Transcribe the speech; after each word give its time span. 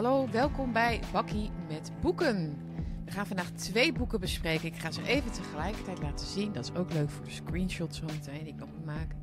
Hallo, 0.00 0.28
welkom 0.30 0.72
bij 0.72 1.00
Bakkie 1.12 1.50
met 1.68 1.92
Boeken. 2.00 2.58
We 3.04 3.10
gaan 3.10 3.26
vandaag 3.26 3.50
twee 3.50 3.92
boeken 3.92 4.20
bespreken. 4.20 4.66
Ik 4.66 4.76
ga 4.76 4.90
ze 4.90 5.06
even 5.06 5.32
tegelijkertijd 5.32 5.98
laten 5.98 6.26
zien. 6.26 6.52
Dat 6.52 6.64
is 6.64 6.78
ook 6.78 6.92
leuk 6.92 7.10
voor 7.10 7.24
de 7.24 7.30
screenshots 7.30 7.98
zo 7.98 8.04
meteen 8.06 8.44
die 8.44 8.52
ik 8.52 8.58
nog 8.58 8.68
maken. 8.84 9.22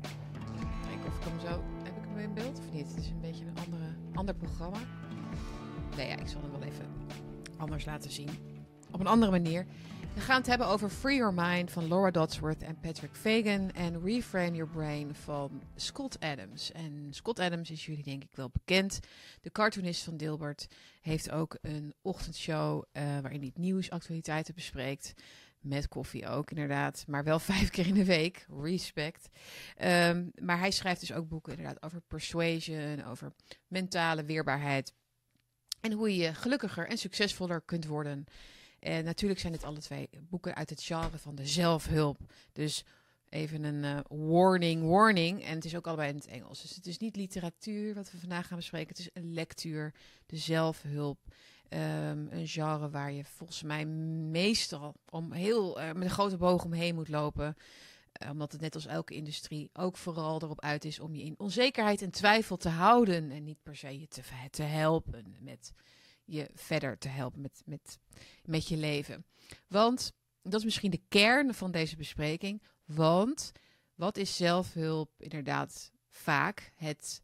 Kijken 0.86 1.06
of 1.06 1.16
ik 1.16 1.24
hem 1.24 1.40
zo... 1.40 1.62
Heb 1.82 1.96
ik 1.96 2.02
hem 2.08 2.18
in 2.18 2.34
beeld 2.34 2.58
of 2.58 2.72
niet? 2.72 2.88
Het 2.88 2.98
is 2.98 3.10
een 3.10 3.20
beetje 3.20 3.44
een 3.44 3.64
andere, 3.64 3.84
ander 4.14 4.34
programma. 4.34 4.78
Nee, 5.96 6.08
ja, 6.08 6.16
ik 6.16 6.28
zal 6.28 6.40
hem 6.40 6.50
wel 6.50 6.62
even 6.62 6.86
anders 7.56 7.84
laten 7.84 8.10
zien. 8.10 8.30
Op 8.90 9.00
een 9.00 9.06
andere 9.06 9.30
manier. 9.30 9.66
We 10.18 10.24
gaan 10.24 10.36
het 10.36 10.46
hebben 10.46 10.66
over 10.66 10.88
Free 10.88 11.16
Your 11.16 11.34
Mind 11.34 11.70
van 11.70 11.88
Laura 11.88 12.10
Dodsworth 12.10 12.62
en 12.62 12.80
Patrick 12.80 13.14
Fagan. 13.14 13.70
En 13.70 14.02
Reframe 14.04 14.56
Your 14.56 14.70
Brain 14.70 15.14
van 15.14 15.62
Scott 15.76 16.20
Adams. 16.20 16.72
En 16.72 17.08
Scott 17.10 17.38
Adams 17.38 17.70
is 17.70 17.86
jullie 17.86 18.02
denk 18.02 18.22
ik 18.22 18.36
wel 18.36 18.50
bekend. 18.50 19.00
De 19.40 19.50
cartoonist 19.50 20.04
van 20.04 20.16
Dilbert 20.16 20.66
heeft 21.00 21.30
ook 21.30 21.58
een 21.60 21.94
ochtendshow 22.02 22.84
uh, 22.92 23.02
waarin 23.02 23.40
hij 23.40 23.50
nieuws, 23.54 23.90
actualiteiten 23.90 24.54
bespreekt. 24.54 25.12
Met 25.60 25.88
koffie 25.88 26.28
ook, 26.28 26.50
inderdaad. 26.50 27.04
Maar 27.06 27.24
wel 27.24 27.38
vijf 27.52 27.70
keer 27.70 27.86
in 27.86 27.94
de 27.94 28.04
week. 28.04 28.46
Respect. 28.62 29.28
Um, 29.84 30.32
maar 30.42 30.58
hij 30.58 30.70
schrijft 30.70 31.00
dus 31.00 31.12
ook 31.12 31.28
boeken 31.28 31.52
inderdaad 31.52 31.82
over 31.82 32.00
persuasion, 32.00 33.04
over 33.04 33.32
mentale 33.66 34.24
weerbaarheid. 34.24 34.92
En 35.80 35.92
hoe 35.92 36.16
je 36.16 36.34
gelukkiger 36.34 36.88
en 36.88 36.98
succesvoller 36.98 37.60
kunt 37.60 37.86
worden. 37.86 38.26
En 38.78 39.04
natuurlijk 39.04 39.40
zijn 39.40 39.52
dit 39.52 39.64
alle 39.64 39.78
twee 39.78 40.08
boeken 40.12 40.54
uit 40.54 40.70
het 40.70 40.82
genre 40.82 41.18
van 41.18 41.34
de 41.34 41.46
zelfhulp. 41.46 42.18
Dus 42.52 42.84
even 43.28 43.64
een 43.64 43.84
uh, 43.84 44.28
warning, 44.28 44.88
warning. 44.88 45.44
En 45.44 45.54
het 45.54 45.64
is 45.64 45.76
ook 45.76 45.86
allebei 45.86 46.08
in 46.08 46.16
het 46.16 46.26
Engels. 46.26 46.62
Dus 46.62 46.74
het 46.74 46.86
is 46.86 46.98
niet 46.98 47.16
literatuur 47.16 47.94
wat 47.94 48.10
we 48.10 48.18
vandaag 48.18 48.46
gaan 48.46 48.56
bespreken. 48.56 48.88
Het 48.88 48.98
is 48.98 49.10
een 49.12 49.32
lectuur, 49.32 49.94
de 50.26 50.36
zelfhulp. 50.36 51.18
Um, 51.70 52.28
een 52.30 52.48
genre 52.48 52.90
waar 52.90 53.12
je 53.12 53.24
volgens 53.24 53.62
mij 53.62 53.86
meestal 54.30 54.94
om 55.10 55.32
heel 55.32 55.80
uh, 55.80 55.92
met 55.92 56.02
een 56.02 56.10
grote 56.10 56.36
boog 56.36 56.64
omheen 56.64 56.94
moet 56.94 57.08
lopen. 57.08 57.56
Omdat 58.30 58.52
het 58.52 58.60
net 58.60 58.74
als 58.74 58.86
elke 58.86 59.14
industrie 59.14 59.70
ook 59.72 59.96
vooral 59.96 60.42
erop 60.42 60.60
uit 60.60 60.84
is 60.84 61.00
om 61.00 61.14
je 61.14 61.22
in 61.22 61.38
onzekerheid 61.38 62.02
en 62.02 62.10
twijfel 62.10 62.56
te 62.56 62.68
houden. 62.68 63.30
En 63.30 63.44
niet 63.44 63.62
per 63.62 63.76
se 63.76 64.00
je 64.00 64.08
te, 64.08 64.22
te 64.50 64.62
helpen 64.62 65.36
met 65.40 65.72
je 66.28 66.50
verder 66.54 66.98
te 66.98 67.08
helpen 67.08 67.40
met, 67.40 67.62
met, 67.64 67.98
met 68.44 68.68
je 68.68 68.76
leven. 68.76 69.24
Want 69.66 70.12
dat 70.42 70.60
is 70.60 70.64
misschien 70.64 70.90
de 70.90 71.02
kern 71.08 71.54
van 71.54 71.70
deze 71.70 71.96
bespreking. 71.96 72.62
Want 72.84 73.52
wat 73.94 74.16
is 74.16 74.36
zelfhulp 74.36 75.10
inderdaad 75.18 75.92
vaak? 76.08 76.72
Het 76.74 77.22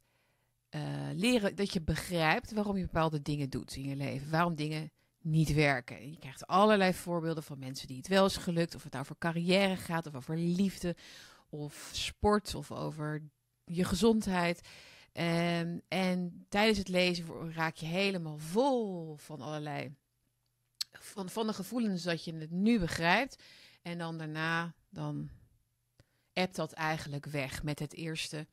uh, 0.71 0.81
leren 1.13 1.57
dat 1.57 1.73
je 1.73 1.81
begrijpt 1.81 2.53
waarom 2.53 2.77
je 2.77 2.85
bepaalde 2.85 3.23
dingen 3.23 3.51
doet 3.51 3.77
in 3.77 3.89
je 3.89 3.97
leven. 3.97 4.31
Waarom 4.31 4.55
dingen 4.55 4.91
niet 5.21 5.53
werken. 5.53 6.11
Je 6.11 6.19
krijgt 6.19 6.47
allerlei 6.47 6.95
voorbeelden 6.95 7.43
van 7.43 7.59
mensen 7.59 7.87
die 7.87 7.97
het 7.97 8.09
wel 8.09 8.27
is 8.27 8.37
gelukt. 8.37 8.75
Of 8.75 8.83
het 8.83 8.93
nou 8.93 9.05
over 9.05 9.19
carrière 9.19 9.77
gaat, 9.77 10.07
of 10.07 10.15
over 10.15 10.37
liefde, 10.37 10.97
of 11.49 11.91
sport, 11.93 12.55
of 12.55 12.73
over 12.73 13.23
je 13.65 13.85
gezondheid. 13.85 14.69
Um, 15.17 15.81
en 15.89 16.47
tijdens 16.49 16.79
het 16.79 16.89
lezen 16.89 17.53
raak 17.53 17.77
je 17.77 17.87
helemaal 17.87 18.39
vol 18.39 19.17
van 19.17 19.41
allerlei. 19.41 19.95
Van, 20.93 21.29
van 21.29 21.47
de 21.47 21.53
gevoelens 21.53 22.03
dat 22.03 22.25
je 22.25 22.35
het 22.35 22.51
nu 22.51 22.79
begrijpt. 22.79 23.43
En 23.83 23.99
dan 23.99 24.19
daarna, 24.19 24.75
dan 24.89 25.31
ebt 26.33 26.57
dat 26.57 26.73
eigenlijk 26.73 27.27
weg 27.27 27.63
met 27.63 27.79
het 27.79 27.95
eerste 27.95 28.47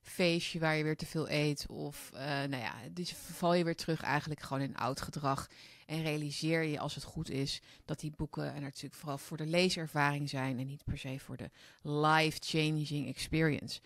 feestje 0.00 0.58
waar 0.58 0.76
je 0.76 0.82
weer 0.82 0.96
te 0.96 1.06
veel 1.06 1.30
eet. 1.30 1.66
Of 1.68 2.10
uh, 2.14 2.20
nou 2.20 2.56
ja, 2.56 2.74
dus 2.92 3.12
val 3.12 3.54
je 3.54 3.64
weer 3.64 3.76
terug 3.76 4.02
eigenlijk 4.02 4.40
gewoon 4.40 4.62
in 4.62 4.76
oud 4.76 5.00
gedrag. 5.00 5.48
En 5.86 6.02
realiseer 6.02 6.62
je 6.62 6.78
als 6.78 6.94
het 6.94 7.04
goed 7.04 7.30
is 7.30 7.60
dat 7.84 8.00
die 8.00 8.12
boeken 8.16 8.54
en 8.54 8.62
natuurlijk 8.62 8.94
vooral 8.94 9.18
voor 9.18 9.36
de 9.36 9.46
leeservaring 9.46 10.28
zijn. 10.28 10.58
En 10.58 10.66
niet 10.66 10.84
per 10.84 10.98
se 10.98 11.18
voor 11.18 11.36
de 11.36 11.50
life-changing 11.82 13.08
experience 13.08 13.80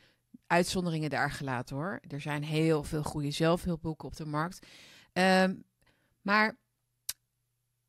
uitzonderingen 0.51 1.11
daar 1.11 1.31
gelaten 1.31 1.77
hoor. 1.77 2.01
Er 2.09 2.21
zijn 2.21 2.43
heel 2.43 2.83
veel 2.83 3.03
goede 3.03 3.31
zelfhulpboeken 3.31 4.09
op 4.09 4.17
de 4.17 4.27
markt. 4.27 4.67
Um, 5.13 5.65
maar, 6.21 6.59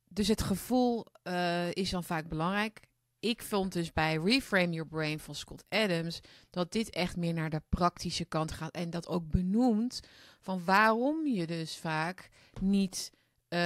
dus 0.08 0.28
het 0.28 0.42
gevoel 0.42 1.06
uh, 1.24 1.72
is 1.72 1.90
dan 1.90 2.04
vaak 2.04 2.28
belangrijk. 2.28 2.80
Ik 3.18 3.42
vond 3.42 3.72
dus 3.72 3.92
bij 3.92 4.16
Reframe 4.16 4.72
Your 4.72 4.88
Brain 4.88 5.18
van 5.18 5.34
Scott 5.34 5.64
Adams 5.68 6.20
dat 6.50 6.72
dit 6.72 6.90
echt 6.90 7.16
meer 7.16 7.34
naar 7.34 7.50
de 7.50 7.62
praktische 7.68 8.24
kant 8.24 8.52
gaat. 8.52 8.74
En 8.74 8.90
dat 8.90 9.08
ook 9.08 9.28
benoemt 9.28 10.00
van 10.40 10.64
waarom 10.64 11.26
je 11.26 11.46
dus 11.46 11.76
vaak 11.76 12.28
niet 12.60 13.10
uh, 13.48 13.58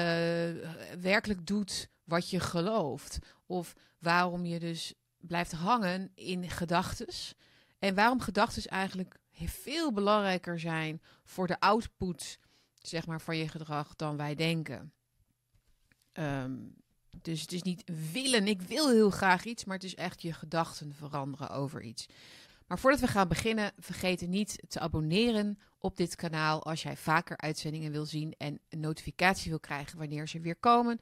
werkelijk 1.01 1.47
doet 1.47 1.89
wat 2.05 2.31
je 2.31 2.41
gelooft. 2.41 3.19
Of 3.47 3.73
waarom 3.99 4.45
je 4.45 4.59
dus 4.59 4.95
blijft 5.19 5.53
hangen 5.53 6.11
in 6.15 6.51
gedachtes. 6.51 7.35
En 7.87 7.95
waarom 7.95 8.21
gedachten 8.21 8.65
eigenlijk 8.65 9.19
veel 9.45 9.93
belangrijker 9.93 10.61
zijn 10.61 11.03
voor 11.25 11.47
de 11.47 11.61
output 11.61 12.39
zeg 12.79 13.07
maar, 13.07 13.21
van 13.21 13.37
je 13.37 13.49
gedrag 13.49 13.97
dan 13.97 14.17
wij 14.17 14.35
denken. 14.35 14.93
Um, 16.13 16.75
dus 17.23 17.41
het 17.41 17.53
is 17.53 17.63
niet 17.63 17.83
willen, 18.13 18.47
ik 18.47 18.63
wil 18.63 18.91
heel 18.91 19.11
graag 19.11 19.45
iets, 19.45 19.65
maar 19.65 19.77
het 19.77 19.85
is 19.85 19.95
echt 19.95 20.23
je 20.23 20.33
gedachten 20.33 20.95
veranderen 20.95 21.51
over 21.51 21.83
iets. 21.83 22.07
Maar 22.67 22.79
voordat 22.79 23.01
we 23.01 23.07
gaan 23.07 23.29
beginnen, 23.29 23.73
vergeet 23.79 24.29
niet 24.29 24.63
te 24.69 24.81
abonneren 24.81 25.59
op 25.79 25.97
dit 25.97 26.15
kanaal 26.15 26.65
als 26.65 26.83
jij 26.83 26.97
vaker 26.97 27.37
uitzendingen 27.37 27.93
wil 27.93 28.07
zien 28.07 28.35
en 28.39 28.61
een 28.69 28.81
notificatie 28.81 29.51
wil 29.51 29.61
krijgen 29.61 29.99
wanneer 29.99 30.29
ze 30.29 30.41
weer 30.41 30.57
komen. 30.57 31.01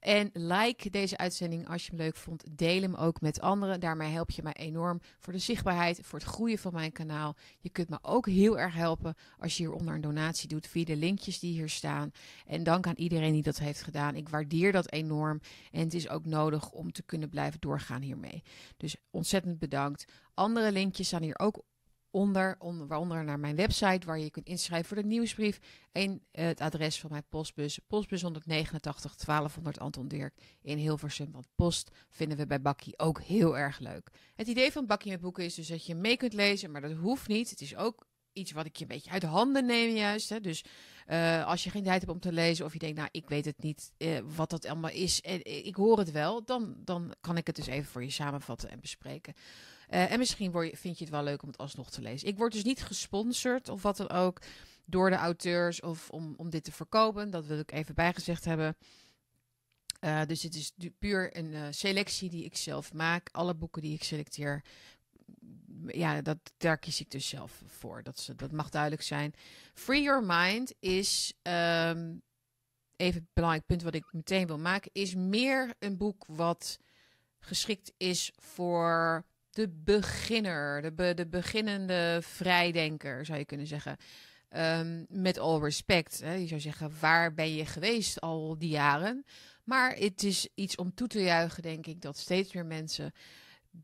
En 0.00 0.30
like 0.32 0.90
deze 0.90 1.16
uitzending 1.16 1.68
als 1.68 1.84
je 1.84 1.90
hem 1.90 2.00
leuk 2.00 2.16
vond. 2.16 2.44
Deel 2.50 2.80
hem 2.80 2.94
ook 2.94 3.20
met 3.20 3.40
anderen. 3.40 3.80
Daarmee 3.80 4.12
help 4.12 4.30
je 4.30 4.42
mij 4.42 4.52
enorm 4.52 5.00
voor 5.18 5.32
de 5.32 5.38
zichtbaarheid, 5.38 6.00
voor 6.02 6.18
het 6.18 6.28
groeien 6.28 6.58
van 6.58 6.72
mijn 6.72 6.92
kanaal. 6.92 7.36
Je 7.60 7.70
kunt 7.70 7.88
me 7.88 7.98
ook 8.02 8.26
heel 8.26 8.58
erg 8.58 8.74
helpen 8.74 9.14
als 9.38 9.56
je 9.56 9.62
hieronder 9.62 9.94
een 9.94 10.00
donatie 10.00 10.48
doet 10.48 10.66
via 10.66 10.84
de 10.84 10.96
linkjes 10.96 11.38
die 11.38 11.52
hier 11.52 11.68
staan. 11.68 12.10
En 12.46 12.62
dank 12.62 12.86
aan 12.86 12.96
iedereen 12.96 13.32
die 13.32 13.42
dat 13.42 13.58
heeft 13.58 13.82
gedaan. 13.82 14.16
Ik 14.16 14.28
waardeer 14.28 14.72
dat 14.72 14.92
enorm. 14.92 15.40
En 15.72 15.80
het 15.80 15.94
is 15.94 16.08
ook 16.08 16.24
nodig 16.24 16.70
om 16.70 16.92
te 16.92 17.02
kunnen 17.02 17.28
blijven 17.28 17.60
doorgaan 17.60 18.02
hiermee. 18.02 18.42
Dus 18.76 18.96
ontzettend 19.10 19.58
bedankt. 19.58 20.04
Andere 20.34 20.72
linkjes 20.72 21.06
staan 21.06 21.22
hier 21.22 21.38
ook 21.38 21.64
onder, 22.14 22.56
onder, 22.58 22.86
waaronder 22.86 23.24
naar 23.24 23.38
mijn 23.38 23.56
website 23.56 24.06
waar 24.06 24.18
je 24.18 24.30
kunt 24.30 24.46
inschrijven 24.46 24.88
voor 24.88 24.96
de 24.96 25.08
nieuwsbrief 25.08 25.58
en 25.92 26.22
het 26.30 26.60
adres 26.60 27.00
van 27.00 27.10
mijn 27.10 27.24
postbus, 27.28 27.78
postbus 27.86 28.22
189 28.22 29.14
1200 29.14 29.78
Anton 29.78 30.08
Dirk 30.08 30.34
in 30.62 30.78
Hilversum. 30.78 31.32
Want 31.32 31.46
post 31.54 31.90
vinden 32.10 32.38
we 32.38 32.46
bij 32.46 32.60
Bakkie 32.60 32.98
ook 32.98 33.20
heel 33.20 33.58
erg 33.58 33.78
leuk. 33.78 34.10
Het 34.36 34.48
idee 34.48 34.72
van 34.72 34.86
Bakkie 34.86 35.10
met 35.10 35.20
boeken 35.20 35.44
is 35.44 35.54
dus 35.54 35.68
dat 35.68 35.86
je 35.86 35.94
mee 35.94 36.16
kunt 36.16 36.32
lezen, 36.32 36.70
maar 36.70 36.80
dat 36.80 36.92
hoeft 36.92 37.28
niet. 37.28 37.50
Het 37.50 37.60
is 37.60 37.76
ook 37.76 38.06
iets 38.32 38.52
wat 38.52 38.66
ik 38.66 38.76
je 38.76 38.82
een 38.82 38.88
beetje 38.88 39.10
uit 39.10 39.22
handen 39.22 39.66
neem 39.66 39.94
juist. 39.94 40.28
Hè. 40.28 40.40
Dus 40.40 40.64
uh, 41.06 41.46
als 41.46 41.64
je 41.64 41.70
geen 41.70 41.82
tijd 41.82 42.00
hebt 42.00 42.12
om 42.12 42.20
te 42.20 42.32
lezen 42.32 42.64
of 42.64 42.72
je 42.72 42.78
denkt, 42.78 42.96
nou, 42.96 43.08
ik 43.12 43.28
weet 43.28 43.44
het 43.44 43.62
niet 43.62 43.92
uh, 43.98 44.18
wat 44.36 44.50
dat 44.50 44.66
allemaal 44.66 44.90
is 44.90 45.20
en 45.20 45.64
ik 45.66 45.74
hoor 45.74 45.98
het 45.98 46.10
wel, 46.10 46.44
dan, 46.44 46.76
dan 46.84 47.14
kan 47.20 47.36
ik 47.36 47.46
het 47.46 47.56
dus 47.56 47.66
even 47.66 47.90
voor 47.90 48.02
je 48.02 48.10
samenvatten 48.10 48.70
en 48.70 48.80
bespreken. 48.80 49.34
Uh, 49.90 50.12
en 50.12 50.18
misschien 50.18 50.50
word 50.50 50.70
je, 50.70 50.76
vind 50.76 50.98
je 50.98 51.04
het 51.04 51.12
wel 51.12 51.22
leuk 51.22 51.42
om 51.42 51.48
het 51.48 51.58
alsnog 51.58 51.90
te 51.90 52.00
lezen. 52.00 52.28
Ik 52.28 52.36
word 52.36 52.52
dus 52.52 52.64
niet 52.64 52.82
gesponsord 52.82 53.68
of 53.68 53.82
wat 53.82 53.96
dan 53.96 54.10
ook 54.10 54.40
door 54.84 55.10
de 55.10 55.16
auteurs 55.16 55.80
of 55.80 56.10
om, 56.10 56.34
om 56.36 56.50
dit 56.50 56.64
te 56.64 56.72
verkopen. 56.72 57.30
Dat 57.30 57.46
wil 57.46 57.58
ik 57.58 57.72
even 57.72 57.94
bijgezegd 57.94 58.44
hebben. 58.44 58.76
Uh, 60.00 60.24
dus 60.26 60.42
het 60.42 60.54
is 60.54 60.72
puur 60.98 61.36
een 61.36 61.52
uh, 61.52 61.66
selectie 61.70 62.30
die 62.30 62.44
ik 62.44 62.56
zelf 62.56 62.92
maak. 62.92 63.28
Alle 63.32 63.54
boeken 63.54 63.82
die 63.82 63.94
ik 63.94 64.04
selecteer, 64.04 64.64
ja, 65.86 66.22
dat, 66.22 66.38
daar 66.56 66.78
kies 66.78 67.00
ik 67.00 67.10
dus 67.10 67.28
zelf 67.28 67.62
voor. 67.66 68.02
Dat, 68.02 68.32
dat 68.36 68.52
mag 68.52 68.68
duidelijk 68.68 69.02
zijn. 69.02 69.34
Free 69.74 70.02
Your 70.02 70.24
Mind 70.24 70.74
is, 70.78 71.32
um, 71.42 72.22
even 72.96 73.20
een 73.20 73.28
belangrijk 73.32 73.66
punt 73.66 73.82
wat 73.82 73.94
ik 73.94 74.12
meteen 74.12 74.46
wil 74.46 74.58
maken, 74.58 74.90
is 74.92 75.14
meer 75.14 75.74
een 75.78 75.96
boek 75.96 76.24
wat 76.26 76.78
geschikt 77.38 77.92
is 77.96 78.32
voor 78.36 79.24
de 79.54 79.68
beginner, 79.68 80.96
de, 80.96 81.14
de 81.14 81.26
beginnende 81.26 82.18
vrijdenker, 82.22 83.26
zou 83.26 83.38
je 83.38 83.44
kunnen 83.44 83.66
zeggen. 83.66 83.96
Um, 84.56 85.06
met 85.08 85.38
all 85.38 85.60
respect. 85.60 86.20
Hè. 86.20 86.32
Je 86.32 86.46
zou 86.46 86.60
zeggen, 86.60 86.92
waar 87.00 87.34
ben 87.34 87.54
je 87.54 87.66
geweest 87.66 88.20
al 88.20 88.58
die 88.58 88.68
jaren? 88.68 89.24
Maar 89.64 89.96
het 89.96 90.22
is 90.22 90.48
iets 90.54 90.76
om 90.76 90.94
toe 90.94 91.06
te 91.06 91.22
juichen, 91.22 91.62
denk 91.62 91.86
ik, 91.86 92.00
dat 92.00 92.18
steeds 92.18 92.52
meer 92.52 92.66
mensen 92.66 93.12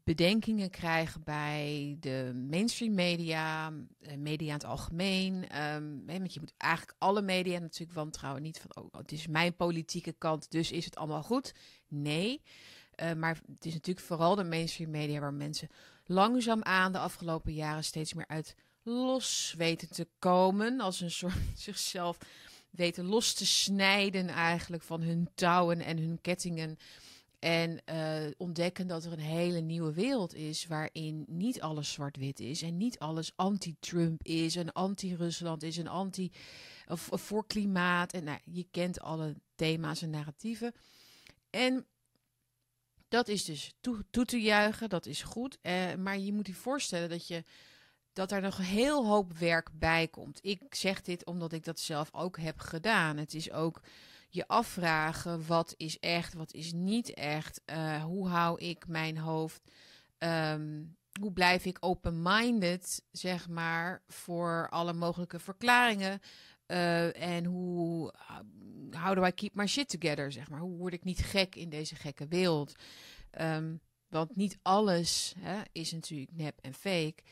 bedenkingen 0.05 0.70
krijgen 0.70 1.22
bij 1.25 1.96
de 2.00 2.44
mainstream 2.50 2.94
media, 2.94 3.72
eh, 4.00 4.17
media 4.17 4.46
in 4.46 4.52
het 4.52 4.64
algemeen. 4.64 5.34
Um, 5.75 6.02
want 6.06 6.34
je 6.34 6.40
moet 6.40 6.55
eigenlijk 6.56 6.94
alle 6.99 7.22
media 7.22 7.58
natuurlijk 7.58 7.93
wantrouwen. 7.93 8.43
Niet 8.43 8.61
van, 8.61 8.84
oh, 8.84 8.99
het 9.00 9.12
is 9.12 9.26
mijn 9.26 9.56
politieke 9.56 10.12
kant, 10.12 10.50
dus 10.50 10.72
is 10.72 10.84
het 10.84 10.96
allemaal 10.96 11.22
goed. 11.22 11.55
Nee. 11.88 12.43
Uh, 13.02 13.12
maar 13.12 13.41
het 13.55 13.64
is 13.64 13.73
natuurlijk 13.73 14.06
vooral 14.06 14.35
de 14.35 14.44
mainstream 14.44 14.91
media 14.91 15.20
waar 15.20 15.35
mensen 15.35 15.69
langzaam 16.05 16.62
aan 16.62 16.93
de 16.93 16.99
afgelopen 16.99 17.52
jaren 17.52 17.85
steeds 17.85 18.14
meer 18.14 18.26
uit 18.29 18.55
los 18.82 19.55
weten 19.56 19.91
te 19.91 20.08
komen. 20.19 20.81
Als 20.81 21.00
een 21.00 21.11
soort 21.11 21.35
zichzelf 21.55 22.19
weten 22.70 23.05
los 23.05 23.35
te 23.35 23.47
snijden 23.47 24.29
eigenlijk 24.29 24.82
van 24.82 25.02
hun 25.02 25.29
touwen 25.35 25.81
en 25.81 25.99
hun 25.99 26.19
kettingen. 26.20 26.79
En 27.38 27.82
uh, 27.93 28.31
ontdekken 28.37 28.87
dat 28.87 29.05
er 29.05 29.12
een 29.12 29.19
hele 29.19 29.61
nieuwe 29.61 29.93
wereld 29.93 30.35
is 30.35 30.67
waarin 30.67 31.25
niet 31.29 31.61
alles 31.61 31.93
zwart-wit 31.93 32.41
is 32.41 32.62
en 32.62 32.76
niet 32.76 32.99
alles 32.99 33.32
anti-Trump 33.37 34.23
is 34.23 34.56
en 34.56 34.73
anti-Rusland 34.73 35.62
is 35.62 35.79
en 35.79 35.87
anti 35.87 36.32
of, 36.88 37.08
voor 37.12 37.46
klimaat. 37.46 38.12
En 38.12 38.25
nou, 38.25 38.38
je 38.44 38.67
kent 38.70 39.00
alle 39.00 39.35
thema's 39.55 40.03
en 40.03 40.11
narratieven. 40.11 40.73
En 41.50 41.87
dat 43.10 43.28
is 43.28 43.44
dus 43.44 43.72
toe, 44.10 44.24
te 44.24 44.40
juichen, 44.40 44.88
dat 44.88 45.06
is 45.06 45.22
goed. 45.22 45.58
Uh, 45.62 45.94
maar 45.94 46.18
je 46.18 46.32
moet 46.32 46.46
je 46.46 46.54
voorstellen 46.54 47.08
dat 47.08 47.26
je 47.26 47.44
dat 48.12 48.32
er 48.32 48.40
nog 48.40 48.56
heel 48.56 49.06
hoop 49.06 49.38
werk 49.38 49.70
bij 49.72 50.08
komt. 50.08 50.38
Ik 50.42 50.74
zeg 50.74 51.02
dit 51.02 51.24
omdat 51.24 51.52
ik 51.52 51.64
dat 51.64 51.80
zelf 51.80 52.08
ook 52.12 52.38
heb 52.38 52.58
gedaan. 52.58 53.16
Het 53.16 53.34
is 53.34 53.50
ook 53.50 53.80
je 54.28 54.48
afvragen 54.48 55.46
wat 55.46 55.74
is 55.76 55.98
echt, 55.98 56.34
wat 56.34 56.52
is 56.52 56.72
niet 56.72 57.14
echt. 57.14 57.60
Uh, 57.66 58.04
hoe 58.04 58.28
hou 58.28 58.60
ik 58.60 58.86
mijn 58.86 59.18
hoofd? 59.18 59.70
Um, 60.18 60.96
hoe 61.20 61.32
blijf 61.32 61.64
ik 61.64 61.76
open-minded, 61.80 63.02
zeg 63.10 63.48
maar, 63.48 64.02
voor 64.06 64.68
alle 64.70 64.92
mogelijke 64.92 65.38
verklaringen? 65.38 66.20
Uh, 66.70 67.22
en 67.22 67.44
hoe 67.44 68.12
how 68.90 69.14
do 69.14 69.25
I 69.25 69.31
keep 69.31 69.55
my 69.55 69.67
shit 69.67 69.88
together, 69.88 70.32
zeg 70.32 70.50
maar? 70.50 70.61
Hoe 70.61 70.76
word 70.76 70.93
ik 70.93 71.05
niet 71.05 71.19
gek 71.19 71.56
in 71.56 71.69
deze 71.69 71.94
gekke 71.94 72.26
wereld? 72.28 72.75
Um, 73.40 73.81
want 74.08 74.37
niet 74.37 74.58
alles 74.62 75.34
hè, 75.38 75.61
is 75.72 75.93
natuurlijk 75.93 76.31
nep 76.32 76.58
en 76.61 76.75
fake, 76.75 77.22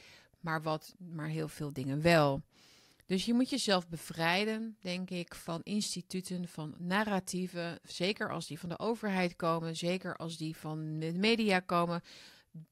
maar, 0.41 0.63
wat, 0.63 0.95
maar 0.99 1.29
heel 1.29 1.49
veel 1.49 1.73
dingen 1.73 2.03
wel. 2.03 2.43
Dus 3.07 3.25
je 3.25 3.35
moet 3.35 3.51
jezelf 3.51 3.89
bevrijden, 3.89 4.77
denk 4.81 5.11
ik, 5.11 5.35
van 5.35 5.61
instituten, 5.63 6.49
van 6.49 6.75
narratieven. 6.79 7.79
Zeker 7.83 8.33
als 8.33 8.47
die 8.47 8.59
van 8.59 8.69
de 8.69 8.79
overheid 8.79 9.37
komen, 9.37 9.77
zeker 9.77 10.17
als 10.17 10.37
die 10.37 10.57
van 10.57 10.99
de 10.99 11.13
media 11.13 11.61
komen. 11.61 12.03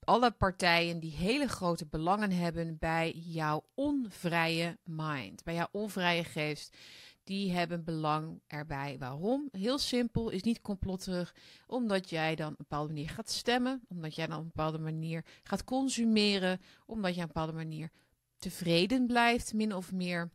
Alle 0.00 0.31
partijen 0.31 1.00
die 1.00 1.12
hele 1.12 1.49
grote 1.49 1.87
belangen 1.87 2.31
hebben 2.31 2.78
bij 2.78 3.12
jouw 3.12 3.64
onvrije 3.75 4.78
mind, 4.84 5.44
bij 5.44 5.55
jouw 5.55 5.69
onvrije 5.70 6.25
geest. 6.25 6.76
Die 7.25 7.52
hebben 7.52 7.84
belang 7.84 8.40
erbij. 8.46 8.96
Waarom? 8.99 9.49
Heel 9.52 9.78
simpel, 9.78 10.28
is 10.28 10.43
niet 10.43 10.61
complotterig. 10.61 11.34
Omdat 11.67 12.11
jij 12.11 12.34
dan 12.34 12.46
op 12.46 12.50
een 12.50 12.67
bepaalde 12.69 12.93
manier 12.93 13.08
gaat 13.08 13.31
stemmen. 13.31 13.82
Omdat 13.88 14.14
jij 14.14 14.26
dan 14.26 14.37
op 14.37 14.43
een 14.43 14.52
bepaalde 14.55 14.78
manier 14.78 15.25
gaat 15.43 15.64
consumeren. 15.64 16.61
Omdat 16.87 17.14
jij 17.14 17.23
op 17.23 17.28
een 17.28 17.34
bepaalde 17.34 17.64
manier 17.64 17.90
tevreden 18.38 19.06
blijft, 19.06 19.55
min 19.55 19.75
of 19.75 19.93
meer, 19.93 20.31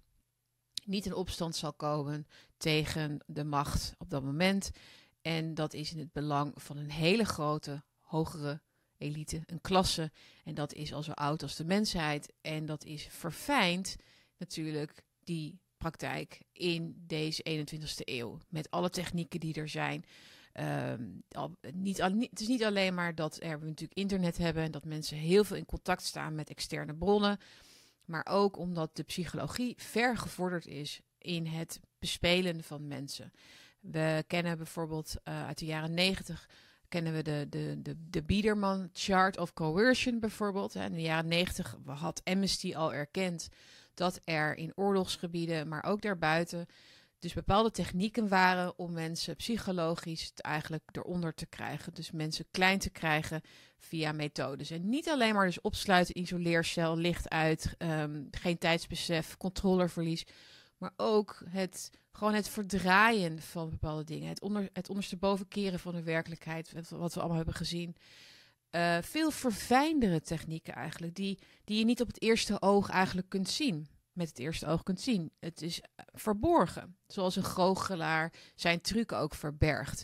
niet 0.86 1.06
in 1.06 1.14
opstand 1.14 1.56
zal 1.56 1.74
komen 1.74 2.28
tegen 2.58 3.20
de 3.26 3.44
macht 3.44 3.94
op 3.98 4.10
dat 4.10 4.24
moment. 4.24 4.72
En 5.22 5.54
dat 5.54 5.74
is 5.74 5.92
in 5.92 6.00
het 6.00 6.12
belang 6.12 6.54
van 6.56 6.78
een 6.78 6.92
hele 6.92 7.26
grote, 7.26 7.84
hogere 8.00 8.62
elite, 9.01 9.42
een 9.45 9.62
klasse. 9.62 10.12
En 10.44 10.53
dat 10.53 10.74
is 10.74 10.94
al 10.94 11.03
zo 11.03 11.12
oud 11.12 11.42
als 11.42 11.56
de 11.56 11.65
mensheid. 11.65 12.33
En 12.42 12.65
dat 12.65 12.86
is 12.86 13.07
verfijnd 13.09 13.95
natuurlijk, 14.38 15.03
die 15.24 15.59
praktijk 15.77 16.42
in 16.51 16.95
deze 17.07 17.65
21ste 17.65 18.03
eeuw. 18.03 18.38
Met 18.50 18.71
alle 18.71 18.89
technieken 18.89 19.39
die 19.39 19.53
er 19.53 19.69
zijn. 19.69 20.06
Ehm, 20.53 21.03
al, 21.31 21.56
niet, 21.74 21.98
het 21.98 22.39
is 22.39 22.48
niet 22.48 22.63
alleen 22.63 22.94
maar 22.94 23.15
dat 23.15 23.38
er, 23.42 23.59
we 23.59 23.65
natuurlijk 23.65 24.00
internet 24.00 24.38
hebben 24.38 24.63
en 24.63 24.71
dat 24.71 24.86
mensen 24.86 25.18
heel 25.18 25.44
veel 25.44 25.57
in 25.57 25.65
contact 25.65 26.04
staan 26.04 26.36
met 26.36 26.50
externe 26.50 26.95
bronnen 26.95 27.39
maar 28.12 28.27
ook 28.30 28.57
omdat 28.57 28.95
de 28.95 29.04
psychologie 29.04 29.74
ver 29.77 30.18
gevorderd 30.18 30.65
is 30.65 31.01
in 31.18 31.45
het 31.45 31.80
bespelen 32.00 32.63
van 32.63 32.88
mensen. 32.88 33.31
We 33.80 34.24
kennen 34.27 34.57
bijvoorbeeld 34.57 35.15
uh, 35.24 35.45
uit 35.45 35.57
de 35.57 35.65
jaren 35.65 35.94
negentig 35.94 36.50
kennen 36.92 37.14
we 37.14 37.22
de, 37.22 37.48
de, 37.50 37.82
de, 37.82 37.96
de 38.10 38.24
Biederman 38.24 38.90
Chart 38.94 39.38
of 39.38 39.54
Coercion 39.54 40.20
bijvoorbeeld. 40.20 40.76
In 40.76 40.94
de 40.94 41.02
jaren 41.02 41.30
negentig 41.30 41.78
had 41.86 42.22
Amnesty 42.24 42.76
al 42.76 42.94
erkend 42.94 43.50
dat 43.94 44.22
er 44.24 44.58
in 44.58 44.72
oorlogsgebieden, 44.76 45.68
maar 45.68 45.84
ook 45.84 46.02
daarbuiten, 46.02 46.68
dus 47.20 47.34
bepaalde 47.34 47.72
technieken 47.72 48.28
waren 48.28 48.78
om 48.78 48.94
mensen 48.94 49.36
psychologisch 49.36 50.32
eigenlijk 50.36 50.84
eronder 50.92 51.34
te 51.34 51.46
krijgen. 51.46 51.94
Dus 51.94 52.12
mensen 52.12 52.46
klein 52.52 52.80
te 52.80 52.90
krijgen 52.90 53.42
via 53.78 54.12
methodes. 54.12 54.72
En 54.72 54.90
niet 54.90 55.10
alleen 55.10 55.34
maar 55.34 55.46
dus 55.46 55.62
opsluiten, 55.62 56.18
isoleercel, 56.18 56.98
licht 56.98 57.30
uit, 57.30 57.76
um, 57.78 58.28
geen 58.32 58.58
tijdsbesef, 58.58 59.38
controleverlies. 59.38 60.26
Maar 60.81 60.94
ook 60.95 61.42
het, 61.48 61.92
gewoon 62.12 62.33
het 62.33 62.50
verdraaien 62.50 63.42
van 63.42 63.69
bepaalde 63.69 64.04
dingen. 64.04 64.30
Het, 64.30 64.42
onder, 64.42 64.69
het 64.74 64.89
ondersteboven 64.89 65.48
keren 65.48 65.80
van 65.80 65.95
de 65.95 66.04
werkelijkheid, 66.04 66.72
wat 66.89 67.13
we 67.13 67.19
allemaal 67.19 67.38
hebben 67.38 67.56
gezien. 67.56 67.95
Uh, 68.72 68.98
veel 69.01 69.31
verfijndere 69.31 70.22
technieken 70.22 70.74
eigenlijk, 70.74 71.16
die, 71.16 71.39
die 71.63 71.78
je 71.78 71.86
niet 71.86 72.01
op 72.01 72.07
het 72.07 72.22
eerste 72.22 72.62
oog 72.62 72.89
eigenlijk 72.89 73.30
kunt 73.30 73.50
zien 73.50 73.88
met 74.13 74.28
het 74.28 74.39
eerste 74.39 74.68
oog 74.68 74.83
kunt 74.83 75.01
zien. 75.01 75.31
Het 75.39 75.62
is 75.62 75.81
eh, 75.81 76.06
verborgen. 76.13 76.98
Zoals 77.07 77.36
een 77.36 77.44
goochelaar 77.44 78.33
zijn 78.56 78.81
truc 78.81 79.12
ook 79.12 79.36
verbergt. 79.36 80.04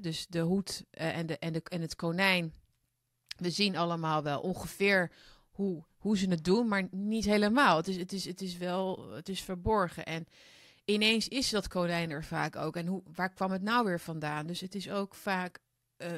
dus 0.00 0.26
de 0.26 0.40
hoed 0.40 0.84
uh, 0.90 1.16
en, 1.16 1.26
de, 1.26 1.38
en, 1.38 1.52
de, 1.52 1.62
en 1.62 1.80
het 1.80 1.96
konijn. 1.96 2.54
We 3.36 3.50
zien 3.50 3.76
allemaal 3.76 4.22
wel 4.22 4.40
ongeveer 4.40 5.12
hoe, 5.60 5.84
hoe 5.98 6.18
ze 6.18 6.28
het 6.28 6.44
doen, 6.44 6.68
maar 6.68 6.88
niet 6.90 7.24
helemaal. 7.24 7.76
Het 7.76 7.88
is, 7.88 7.96
het 7.96 8.12
is, 8.12 8.24
het 8.24 8.40
is 8.40 8.56
wel 8.56 9.10
het 9.10 9.28
is 9.28 9.40
verborgen. 9.40 10.06
En 10.06 10.26
ineens 10.84 11.28
is 11.28 11.50
dat 11.50 11.68
konijn 11.68 12.10
er 12.10 12.24
vaak 12.24 12.56
ook. 12.56 12.76
En 12.76 12.86
hoe, 12.86 13.02
waar 13.14 13.32
kwam 13.32 13.50
het 13.50 13.62
nou 13.62 13.84
weer 13.84 14.00
vandaan? 14.00 14.46
Dus 14.46 14.60
het 14.60 14.74
is 14.74 14.90
ook 14.90 15.14
vaak 15.14 15.58
uh, 15.98 16.08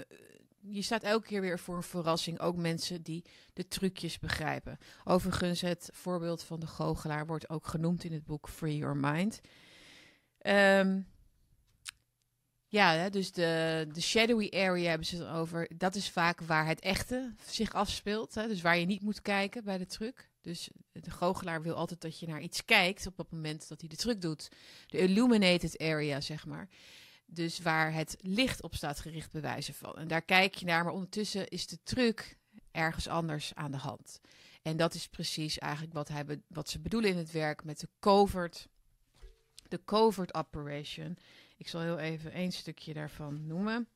je 0.60 0.82
staat 0.82 1.02
elke 1.02 1.26
keer 1.26 1.40
weer 1.40 1.58
voor 1.58 1.76
een 1.76 1.82
verrassing. 1.82 2.40
Ook 2.40 2.56
mensen 2.56 3.02
die 3.02 3.24
de 3.52 3.68
trucjes 3.68 4.18
begrijpen. 4.18 4.78
Overigens, 5.04 5.60
het 5.60 5.90
voorbeeld 5.92 6.42
van 6.42 6.60
de 6.60 6.66
goochelaar 6.66 7.26
wordt 7.26 7.50
ook 7.50 7.66
genoemd 7.66 8.04
in 8.04 8.12
het 8.12 8.24
boek 8.24 8.48
Free 8.48 8.76
Your 8.76 8.96
Mind. 8.96 9.40
Um, 10.46 11.06
ja, 12.72 13.08
dus 13.08 13.32
de, 13.32 13.86
de 13.92 14.00
shadowy 14.00 14.48
area 14.52 14.88
hebben 14.88 15.06
ze 15.06 15.16
het 15.16 15.26
over. 15.26 15.68
Dat 15.76 15.94
is 15.94 16.10
vaak 16.10 16.40
waar 16.40 16.66
het 16.66 16.80
echte 16.80 17.34
zich 17.46 17.72
afspeelt. 17.72 18.34
Hè? 18.34 18.48
Dus 18.48 18.60
waar 18.60 18.78
je 18.78 18.86
niet 18.86 19.02
moet 19.02 19.22
kijken 19.22 19.64
bij 19.64 19.78
de 19.78 19.86
truc. 19.86 20.30
Dus 20.40 20.70
de 20.92 21.10
goochelaar 21.10 21.62
wil 21.62 21.74
altijd 21.74 22.00
dat 22.00 22.18
je 22.18 22.26
naar 22.26 22.40
iets 22.40 22.64
kijkt 22.64 23.06
op 23.06 23.16
het 23.16 23.30
moment 23.30 23.68
dat 23.68 23.80
hij 23.80 23.88
de 23.88 23.96
truc 23.96 24.20
doet. 24.20 24.48
De 24.86 24.98
illuminated 24.98 25.78
area, 25.78 26.20
zeg 26.20 26.46
maar. 26.46 26.68
Dus 27.26 27.58
waar 27.58 27.92
het 27.92 28.16
licht 28.20 28.62
op 28.62 28.74
staat 28.74 29.00
gericht, 29.00 29.32
bewijzen 29.32 29.74
van. 29.74 29.98
En 29.98 30.08
daar 30.08 30.22
kijk 30.22 30.54
je 30.54 30.64
naar, 30.64 30.84
maar 30.84 30.92
ondertussen 30.92 31.48
is 31.48 31.66
de 31.66 31.78
truc 31.82 32.36
ergens 32.70 33.08
anders 33.08 33.54
aan 33.54 33.70
de 33.70 33.76
hand. 33.76 34.20
En 34.62 34.76
dat 34.76 34.94
is 34.94 35.08
precies 35.08 35.58
eigenlijk 35.58 35.92
wat, 35.92 36.08
hij 36.08 36.24
wat 36.48 36.68
ze 36.68 36.80
bedoelen 36.80 37.10
in 37.10 37.16
het 37.16 37.30
werk 37.30 37.64
met 37.64 37.80
de 37.80 37.88
covert, 38.00 38.68
de 39.68 39.84
covert 39.84 40.34
operation. 40.34 41.18
Ik 41.62 41.68
zal 41.68 41.80
heel 41.80 41.98
even 41.98 42.32
één 42.32 42.52
stukje 42.52 42.94
daarvan 42.94 43.46
noemen. 43.46 43.88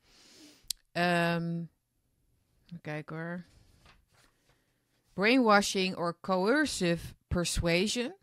Um, 0.92 1.68
kijk 2.80 3.08
hoor. 3.08 3.44
Brainwashing 5.12 5.96
or 5.96 6.16
coercive 6.20 7.14
persuasion 7.28 8.14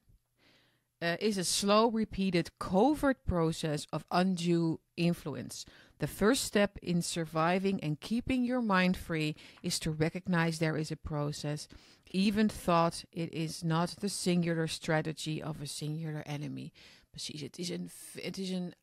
uh, 1.02 1.16
is 1.18 1.38
a 1.38 1.44
slow, 1.44 1.96
repeated, 1.96 2.52
covert 2.58 3.26
process 3.26 3.86
of 3.90 4.06
undue 4.10 4.80
influence. 4.94 5.66
The 5.98 6.08
first 6.08 6.44
step 6.44 6.78
in 6.78 7.02
surviving 7.02 7.84
and 7.84 8.00
keeping 8.00 8.46
your 8.46 8.62
mind 8.62 8.96
free 8.96 9.36
is 9.62 9.78
to 9.80 9.92
recognize 9.92 10.58
there 10.58 10.80
is 10.80 10.92
a 10.92 10.96
process, 10.96 11.68
even 12.12 12.50
thought 12.50 13.04
it 13.12 13.34
is 13.34 13.64
not 13.64 13.90
the 14.00 14.10
singular 14.10 14.68
strategy 14.68 15.44
of 15.44 15.62
a 15.62 15.68
singular 15.68 16.24
enemy. 16.26 16.72
Precies, 17.12 17.42
het 17.42 17.60
is 17.60 17.70
een, 17.70 17.90
het 18.22 18.38
is 18.38 18.50
een 18.50 18.74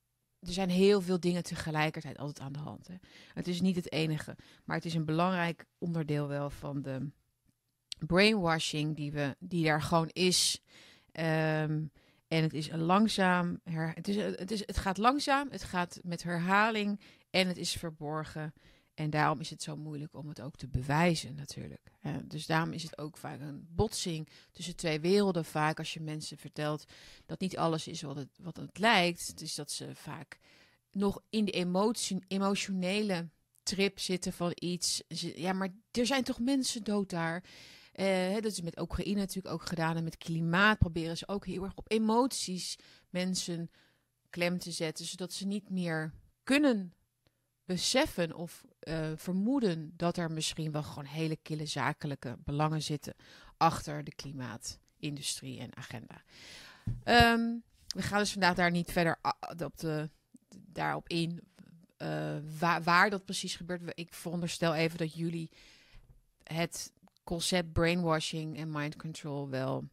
er 0.41 0.53
zijn 0.53 0.71
heel 0.71 1.01
veel 1.01 1.21
dingen 1.21 1.43
tegelijkertijd 1.43 2.19
altijd 2.19 2.41
aan 2.41 2.53
de 2.53 2.59
hand. 2.59 2.87
Hè. 2.89 2.95
Het 3.35 3.49
is 3.49 3.61
niet 3.61 3.77
het 3.77 3.93
enige, 3.93 4.37
maar 4.65 4.77
het 4.77 4.85
is 4.85 4.95
een 4.95 5.05
belangrijk 5.05 5.65
onderdeel 5.79 6.29
wel 6.29 6.51
van 6.51 6.83
de 6.83 7.11
brainwashing 8.07 8.97
die, 8.97 9.13
we, 9.13 9.37
die 9.39 9.65
daar 9.65 9.83
gewoon 9.83 10.09
is. 10.09 10.61
Um, 11.13 11.91
en 12.29 12.43
het 12.43 12.55
is 12.55 12.71
langzaam, 12.73 13.61
her, 13.65 13.93
het, 13.95 14.09
is, 14.09 14.17
het, 14.17 14.51
is, 14.51 14.61
het 14.67 14.77
gaat 14.77 14.99
langzaam, 14.99 15.49
het 15.51 15.63
gaat 15.63 16.01
met 16.03 16.23
herhaling 16.23 17.01
en 17.31 17.49
het 17.49 17.57
is 17.57 17.73
verborgen. 17.73 18.53
En 19.01 19.11
daarom 19.11 19.41
is 19.41 19.51
het 19.51 19.63
zo 19.63 19.77
moeilijk 19.77 20.15
om 20.15 20.29
het 20.29 20.41
ook 20.41 20.57
te 20.57 20.69
bewijzen, 20.69 21.35
natuurlijk. 21.35 21.93
dus 22.25 22.47
daarom 22.47 22.73
is 22.73 22.83
het 22.83 22.99
ook 22.99 23.17
vaak 23.17 23.41
een 23.41 23.67
botsing 23.71 24.29
tussen 24.53 24.77
twee 24.77 25.01
werelden. 25.01 25.45
Vaak 25.45 25.79
als 25.79 25.95
je 25.95 26.01
mensen 26.01 26.39
vertelt 26.39 26.85
dat 27.27 27.41
niet 27.41 27.57
alles 27.57 27.87
is 27.87 28.03
wat 28.03 28.17
het, 28.17 28.29
wat 28.43 28.57
het 28.57 28.79
lijkt. 28.79 29.39
Dus 29.39 29.55
dat 29.55 29.71
ze 29.71 29.95
vaak 29.95 30.39
nog 30.91 31.23
in 31.31 31.45
de 31.45 31.51
emotie, 31.51 32.25
emotionele 32.29 33.29
trip 33.63 33.99
zitten 33.99 34.33
van 34.33 34.53
iets. 34.55 35.03
Ja, 35.35 35.53
maar 35.53 35.75
er 35.91 36.07
zijn 36.07 36.25
toch 36.25 36.41
mensen 36.41 36.85
dood 36.85 37.11
daar. 37.11 37.45
Uh, 37.95 38.35
dat 38.35 38.45
is 38.45 38.61
met 38.61 38.81
Oekraïne 38.81 39.19
natuurlijk 39.19 39.55
ook 39.55 39.67
gedaan. 39.67 39.97
En 39.97 40.05
met 40.05 40.17
klimaat 40.17 40.79
proberen 40.79 41.17
ze 41.17 41.29
ook 41.29 41.47
heel 41.47 41.65
erg 41.65 41.77
op 41.77 41.91
emoties 41.91 42.79
mensen 43.11 43.71
klem 44.31 44.59
te 44.59 44.71
zetten, 44.71 45.05
zodat 45.05 45.33
ze 45.33 45.47
niet 45.47 45.71
meer 45.71 46.13
kunnen 46.43 46.95
beseffen 47.71 48.35
of 48.35 48.65
uh, 48.83 49.11
vermoeden 49.15 49.93
dat 49.97 50.17
er 50.17 50.31
misschien 50.31 50.73
wel 50.73 50.83
gewoon 50.83 51.05
hele 51.05 51.37
kille 51.37 51.67
zakelijke 51.67 52.37
belangen 52.45 52.83
zitten 52.83 53.15
achter 53.57 54.05
de 54.05 54.15
klimaatindustrie 54.15 55.61
en 55.61 55.77
agenda. 55.77 56.23
Ehm, 57.05 57.57
we 57.87 58.03
gaan 58.03 58.19
dus 58.19 58.33
vandaag 58.33 58.55
daar 58.55 58.71
niet 58.71 58.93
verder 58.93 59.19
op 59.65 59.79
de, 59.79 60.11
daarop 60.49 61.09
in 61.09 61.41
uh, 61.99 62.37
waar, 62.59 62.83
waar, 62.83 63.11
dat 63.11 63.25
precies 63.25 63.57
gebeurt. 63.57 63.83
Ik 63.95 64.15
veronderstel 64.15 64.75
even 64.75 64.99
dat 64.99 65.15
jullie 65.15 65.51
het 66.43 66.93
concept 67.25 67.73
brainwashing 67.73 68.57
en 68.57 68.71
mind 68.71 68.97
control 68.97 69.49
wel 69.49 69.89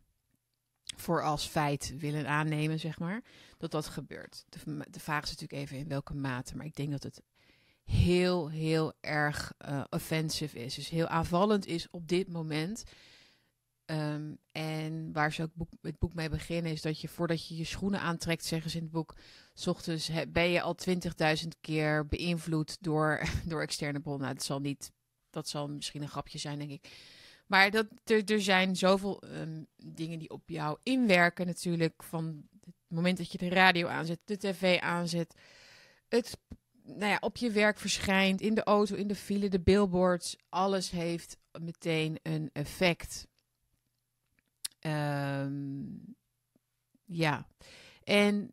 voor 0.96 1.24
als 1.24 1.46
feit 1.46 1.94
willen 1.98 2.28
aannemen, 2.28 2.80
zeg 2.80 3.00
maar. 3.00 3.22
Dat 3.58 3.72
dat 3.72 3.88
gebeurt. 3.88 4.46
De, 4.50 4.60
de 4.90 5.00
vraag 5.00 5.24
is 5.24 5.30
natuurlijk 5.30 5.62
even 5.62 5.78
in 5.78 5.88
welke 5.88 6.14
mate. 6.14 6.56
Maar 6.56 6.66
ik 6.66 6.76
denk 6.76 6.92
dat 6.92 7.04
het 7.04 7.22
heel, 7.88 8.50
heel 8.50 8.94
erg 9.00 9.54
uh, 9.70 9.84
offensive 9.90 10.60
is. 10.60 10.76
Dus 10.76 10.90
heel 10.90 11.08
aanvallend 11.08 11.66
is 11.66 11.88
op 11.90 12.08
dit 12.08 12.30
moment. 12.30 12.84
Ehm, 13.86 14.34
en 14.52 15.14
waar 15.14 15.34
ze 15.34 15.44
ook 15.44 15.54
boek, 15.54 15.70
het 15.82 16.00
boek 16.00 16.14
mee 16.14 16.30
beginnen, 16.30 16.72
is 16.72 16.82
dat 16.82 17.02
je 17.02 17.08
voordat 17.08 17.48
je 17.48 17.58
je 17.58 17.64
schoenen 17.64 18.00
aantrekt, 18.00 18.46
zeggen 18.46 18.72
ze 18.72 18.78
in 18.78 18.84
het 18.84 18.92
boek, 18.92 19.16
s 19.54 19.68
ochtends 19.68 20.12
ben 20.28 20.50
je 20.50 20.62
al 20.62 20.76
20.000 20.90 21.48
keer 21.62 22.08
beïnvloed 22.08 22.78
door, 22.82 23.22
door 23.50 23.62
externe 23.62 24.00
bronnen. 24.00 24.24
Nou, 24.24 24.34
dat 24.34 24.46
zal 24.46 24.60
niet, 24.60 24.92
dat 25.30 25.48
zal 25.48 25.70
misschien 25.70 26.02
een 26.02 26.10
grapje 26.10 26.38
zijn, 26.38 26.60
denk 26.60 26.72
ik. 26.72 26.90
Maar 27.46 27.72
dat, 27.72 27.88
er, 28.04 28.24
er 28.24 28.42
zijn 28.42 28.76
zoveel 28.76 29.24
um, 29.24 29.68
dingen 29.76 30.20
die 30.20 30.30
op 30.30 30.50
jou 30.50 30.78
inwerken, 30.84 31.46
natuurlijk. 31.46 32.04
Van 32.04 32.44
het 32.66 32.74
moment 32.88 33.18
dat 33.18 33.32
je 33.32 33.38
de 33.38 33.50
radio 33.50 33.88
aanzet, 33.88 34.20
de 34.26 34.38
tv 34.38 34.80
aanzet, 34.80 35.36
het 36.08 36.38
nou 36.88 37.12
ja, 37.12 37.18
op 37.20 37.38
je 37.38 37.52
werk 37.52 37.78
verschijnt, 37.78 38.42
in 38.42 38.54
de 38.54 38.64
auto, 38.64 38.96
in 38.96 39.08
de 39.08 39.16
file, 39.16 39.50
de 39.50 39.60
billboards. 39.60 40.36
Alles 40.50 40.90
heeft 40.90 41.38
meteen 41.60 42.20
een 42.24 42.50
effect. 42.54 43.28
Um, 44.82 46.16
ja, 47.06 47.48
en 48.04 48.52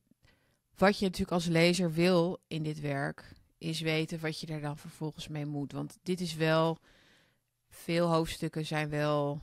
wat 0.76 0.98
je 0.98 1.04
natuurlijk 1.04 1.32
als 1.32 1.46
lezer 1.46 1.92
wil 1.92 2.42
in 2.46 2.62
dit 2.62 2.80
werk, 2.80 3.32
is 3.58 3.80
weten 3.80 4.20
wat 4.20 4.40
je 4.40 4.46
er 4.46 4.60
dan 4.60 4.78
vervolgens 4.78 5.28
mee 5.28 5.46
moet. 5.46 5.72
Want 5.72 5.98
dit 6.02 6.20
is 6.20 6.34
wel, 6.34 6.78
veel 7.68 8.08
hoofdstukken 8.08 8.66
zijn 8.66 8.88
wel 8.88 9.40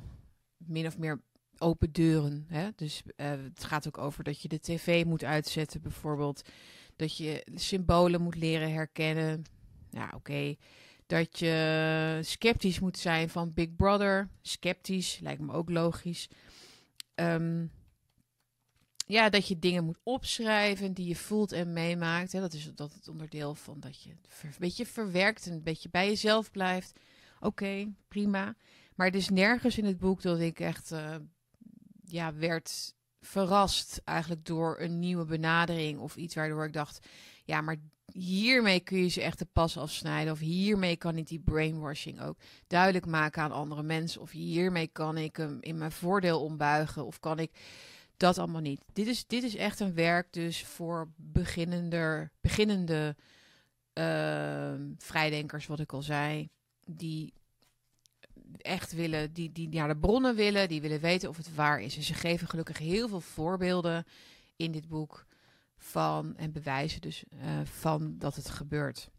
min 0.58 0.86
of 0.86 0.98
meer 0.98 1.22
open 1.58 1.92
deuren. 1.92 2.46
Hè? 2.48 2.70
Dus 2.76 3.02
uh, 3.06 3.30
het 3.30 3.64
gaat 3.64 3.88
ook 3.88 3.98
over 3.98 4.24
dat 4.24 4.42
je 4.42 4.48
de 4.48 4.60
tv 4.60 5.06
moet 5.06 5.24
uitzetten, 5.24 5.82
bijvoorbeeld. 5.82 6.42
Dat 7.02 7.18
je 7.18 7.46
symbolen 7.56 8.22
moet 8.22 8.36
leren 8.36 8.74
herkennen. 8.74 9.44
Ja, 9.90 10.12
oké. 10.16 10.56
Dat 11.06 11.40
je 11.40 12.20
sceptisch 12.22 12.80
moet 12.80 12.98
zijn 12.98 13.30
van 13.30 13.54
Big 13.54 13.76
Brother. 13.76 14.30
Sceptisch, 14.42 15.20
lijkt 15.20 15.42
me 15.42 15.54
ook 15.54 15.70
logisch. 15.70 16.30
Um, 17.16 17.72
ja, 19.06 19.30
dat 19.30 19.48
je 19.48 19.60
dingen 19.60 19.84
moet 19.84 20.00
opschrijven 20.04 20.94
die 20.94 21.08
je 21.08 21.16
voelt 21.16 21.52
en 21.52 21.74
meemaakt. 21.74 22.32
Hè. 22.32 22.40
Dat 22.40 22.54
is 22.54 22.72
dat 22.76 22.94
het 22.94 23.08
onderdeel 23.08 23.56
van 23.56 23.80
dat 23.80 24.04
je 24.04 24.10
een 24.10 24.54
beetje 24.60 24.86
verwerkt 24.86 25.46
en 25.46 25.54
een 25.54 25.64
beetje 25.64 25.90
bij 25.90 26.08
jezelf 26.08 26.52
blijft. 26.52 27.00
Oké, 27.40 27.94
prima. 28.08 28.56
Maar 28.96 29.08
het 29.08 29.16
is 29.16 29.30
nergens 29.30 29.78
in 29.78 29.86
het 29.86 29.98
boek 29.98 30.22
dat 30.22 30.40
ik 30.40 30.60
echt 30.60 30.92
uh, 30.92 31.16
ja, 32.06 32.34
werd 32.34 32.94
verrast 33.22 34.02
eigenlijk 34.04 34.46
door 34.46 34.80
een 34.80 35.00
nieuwe 35.00 35.26
benadering 35.26 36.00
of 36.00 36.16
iets 36.16 36.36
waardoor 36.36 36.66
ik 36.66 36.74
dacht, 36.74 37.08
ja, 37.44 37.62
maar 37.62 37.76
hiermee 38.14 38.80
kun 38.80 38.98
je 38.98 39.08
ze 39.08 39.22
echt 39.22 39.40
de 39.40 39.48
pas 39.52 39.78
afsnijden 39.78 40.34
of 40.34 40.40
hiermee 40.40 40.96
kan 40.96 41.18
ik 41.18 41.28
die 41.28 41.40
brainwashing 41.40 42.22
ook 42.22 42.38
duidelijk 42.68 43.06
maken 43.06 43.42
aan 43.42 43.52
andere 43.52 43.84
mensen 43.84 44.22
of 44.22 44.32
hiermee 44.32 44.88
kan 44.88 45.18
ik 45.18 45.36
hem 45.36 45.58
in 45.62 45.78
mijn 45.78 45.92
voordeel 45.92 46.44
ombuigen 46.44 47.06
of 47.06 47.20
kan 47.20 47.40
ik 47.40 47.52
dat 48.18 48.38
allemaal 48.38 48.62
niet. 48.62 48.82
Dit 48.94 49.08
is, 49.08 49.28
dit 49.28 49.44
is 49.44 49.56
echt 49.56 49.80
een 49.80 49.94
werk 49.94 50.34
dus 50.34 50.66
voor 50.66 51.12
beginnender, 51.16 52.32
beginnende 52.42 53.16
uh, 53.94 54.74
vrijdenkers, 54.98 55.68
wat 55.68 55.80
ik 55.80 55.94
al 55.94 56.02
zei, 56.02 56.50
die 56.86 57.34
echt 58.58 58.92
willen, 58.92 59.34
die, 59.34 59.52
die 59.52 59.70
naar 59.70 59.88
de 59.88 59.98
bronnen 59.98 60.36
willen, 60.36 60.68
die 60.68 60.82
willen 60.82 61.00
weten 61.00 61.30
of 61.30 61.38
het 61.38 61.56
waar 61.56 61.82
is. 61.82 61.96
En 61.96 62.04
ze 62.04 62.14
geven 62.14 62.48
gelukkig 62.48 62.78
heel 62.78 63.08
veel 63.08 63.22
voorbeelden 63.22 64.06
in 64.56 64.72
dit 64.72 64.88
boek 64.88 65.26
van 65.78 66.36
en 66.38 66.52
bewijzen 66.52 67.02
dus 67.02 67.24
uh, 67.34 67.62
van 67.64 68.18
dat 68.18 68.36
het 68.36 68.50
gebeurt. 68.50 69.10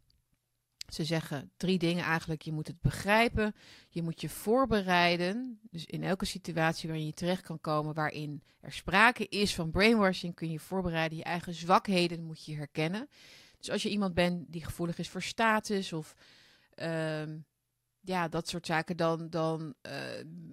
Ze 0.87 1.03
zeggen 1.03 1.51
drie 1.57 1.77
dingen 1.77 2.03
eigenlijk. 2.03 2.41
Je 2.41 2.51
moet 2.51 2.67
het 2.67 2.81
begrijpen, 2.81 3.55
je 3.89 4.03
moet 4.03 4.21
je 4.21 4.29
voorbereiden. 4.29 5.59
Dus 5.69 5.85
in 5.85 6.03
elke 6.03 6.25
situatie 6.25 6.89
waarin 6.89 7.05
je 7.07 7.13
terecht 7.13 7.41
kan 7.41 7.61
komen, 7.61 7.93
waarin 7.93 8.43
er 8.59 8.71
sprake 8.71 9.27
is 9.27 9.55
van 9.55 9.71
brainwashing, 9.71 10.35
kun 10.35 10.51
je 10.51 10.59
voorbereiden. 10.59 11.17
Je 11.17 11.23
eigen 11.23 11.53
zwakheden 11.53 12.23
moet 12.23 12.45
je 12.45 12.55
herkennen. 12.55 13.09
Dus 13.57 13.69
als 13.69 13.83
je 13.83 13.89
iemand 13.89 14.13
bent 14.13 14.51
die 14.51 14.63
gevoelig 14.63 14.97
is 14.97 15.09
voor 15.09 15.21
status 15.21 15.93
of 15.93 16.15
uh, 16.75 17.23
ja, 18.05 18.27
dat 18.27 18.47
soort 18.47 18.65
zaken, 18.65 18.97
dan, 18.97 19.29
dan 19.29 19.73
uh, 19.85 19.91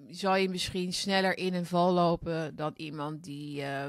zal 0.09 0.37
je 0.37 0.49
misschien 0.49 0.92
sneller 0.92 1.37
in 1.37 1.54
een 1.54 1.66
val 1.66 1.92
lopen 1.92 2.57
dan 2.57 2.73
iemand 2.76 3.25
die 3.25 3.61
uh, 3.61 3.87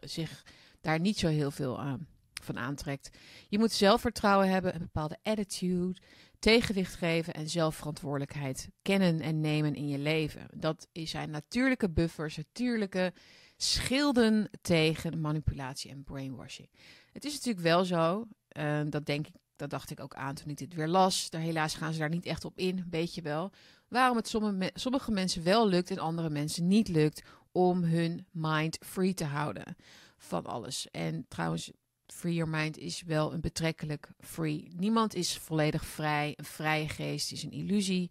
zich 0.00 0.44
daar 0.80 1.00
niet 1.00 1.18
zo 1.18 1.28
heel 1.28 1.50
veel 1.50 1.80
aan 1.80 2.06
van 2.42 2.58
aantrekt. 2.58 3.10
Je 3.48 3.58
moet 3.58 3.72
zelfvertrouwen 3.72 4.48
hebben, 4.48 4.74
een 4.74 4.80
bepaalde 4.80 5.18
attitude, 5.22 6.00
tegenwicht 6.38 6.94
geven 6.94 7.34
en 7.34 7.48
zelfverantwoordelijkheid 7.48 8.68
kennen 8.82 9.20
en 9.20 9.40
nemen 9.40 9.74
in 9.74 9.88
je 9.88 9.98
leven. 9.98 10.46
Dat 10.54 10.88
zijn 10.92 11.30
natuurlijke 11.30 11.90
buffers, 11.90 12.36
natuurlijke 12.36 13.12
schilden 13.56 14.50
tegen 14.62 15.20
manipulatie 15.20 15.90
en 15.90 16.04
brainwashing. 16.04 16.68
Het 17.12 17.24
is 17.24 17.32
natuurlijk 17.32 17.64
wel 17.64 17.84
zo, 17.84 18.26
uh, 18.58 18.80
dat 18.88 19.06
denk 19.06 19.26
ik, 19.26 19.34
dat 19.60 19.70
dacht 19.70 19.90
ik 19.90 20.00
ook 20.00 20.14
aan 20.14 20.34
toen 20.34 20.48
ik 20.48 20.58
dit 20.58 20.74
weer 20.74 20.88
las. 20.88 21.30
Daar, 21.30 21.40
helaas 21.40 21.74
gaan 21.74 21.92
ze 21.92 21.98
daar 21.98 22.08
niet 22.08 22.26
echt 22.26 22.44
op 22.44 22.58
in, 22.58 22.86
weet 22.90 23.14
je 23.14 23.22
wel. 23.22 23.50
Waarom 23.88 24.16
het 24.16 24.28
sommige, 24.74 25.10
mensen 25.10 25.42
wel 25.44 25.68
lukt 25.68 25.90
en 25.90 25.98
andere 25.98 26.30
mensen 26.30 26.68
niet 26.68 26.88
lukt 26.88 27.22
om 27.52 27.82
hun 27.82 28.26
mind 28.30 28.78
free 28.80 29.14
te 29.14 29.24
houden 29.24 29.76
van 30.16 30.46
alles. 30.46 30.90
En 30.90 31.24
trouwens, 31.28 31.70
free 32.06 32.34
your 32.34 32.50
mind 32.50 32.78
is 32.78 33.02
wel 33.02 33.32
een 33.32 33.40
betrekkelijk 33.40 34.12
free. 34.18 34.68
Niemand 34.76 35.14
is 35.14 35.38
volledig 35.38 35.84
vrij. 35.84 36.32
Een 36.36 36.44
vrije 36.44 36.88
geest 36.88 37.32
is 37.32 37.42
een 37.42 37.52
illusie. 37.52 38.10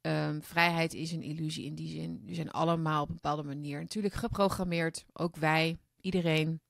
Um, 0.00 0.42
vrijheid 0.42 0.94
is 0.94 1.12
een 1.12 1.22
illusie 1.22 1.64
in 1.64 1.74
die 1.74 1.88
zin. 1.88 2.22
We 2.26 2.34
zijn 2.34 2.50
allemaal 2.50 3.02
op 3.02 3.08
een 3.08 3.14
bepaalde 3.14 3.42
manier 3.42 3.80
natuurlijk 3.80 4.14
geprogrammeerd. 4.14 5.04
Ook 5.12 5.36
wij, 5.36 5.78
iedereen. 6.00 6.60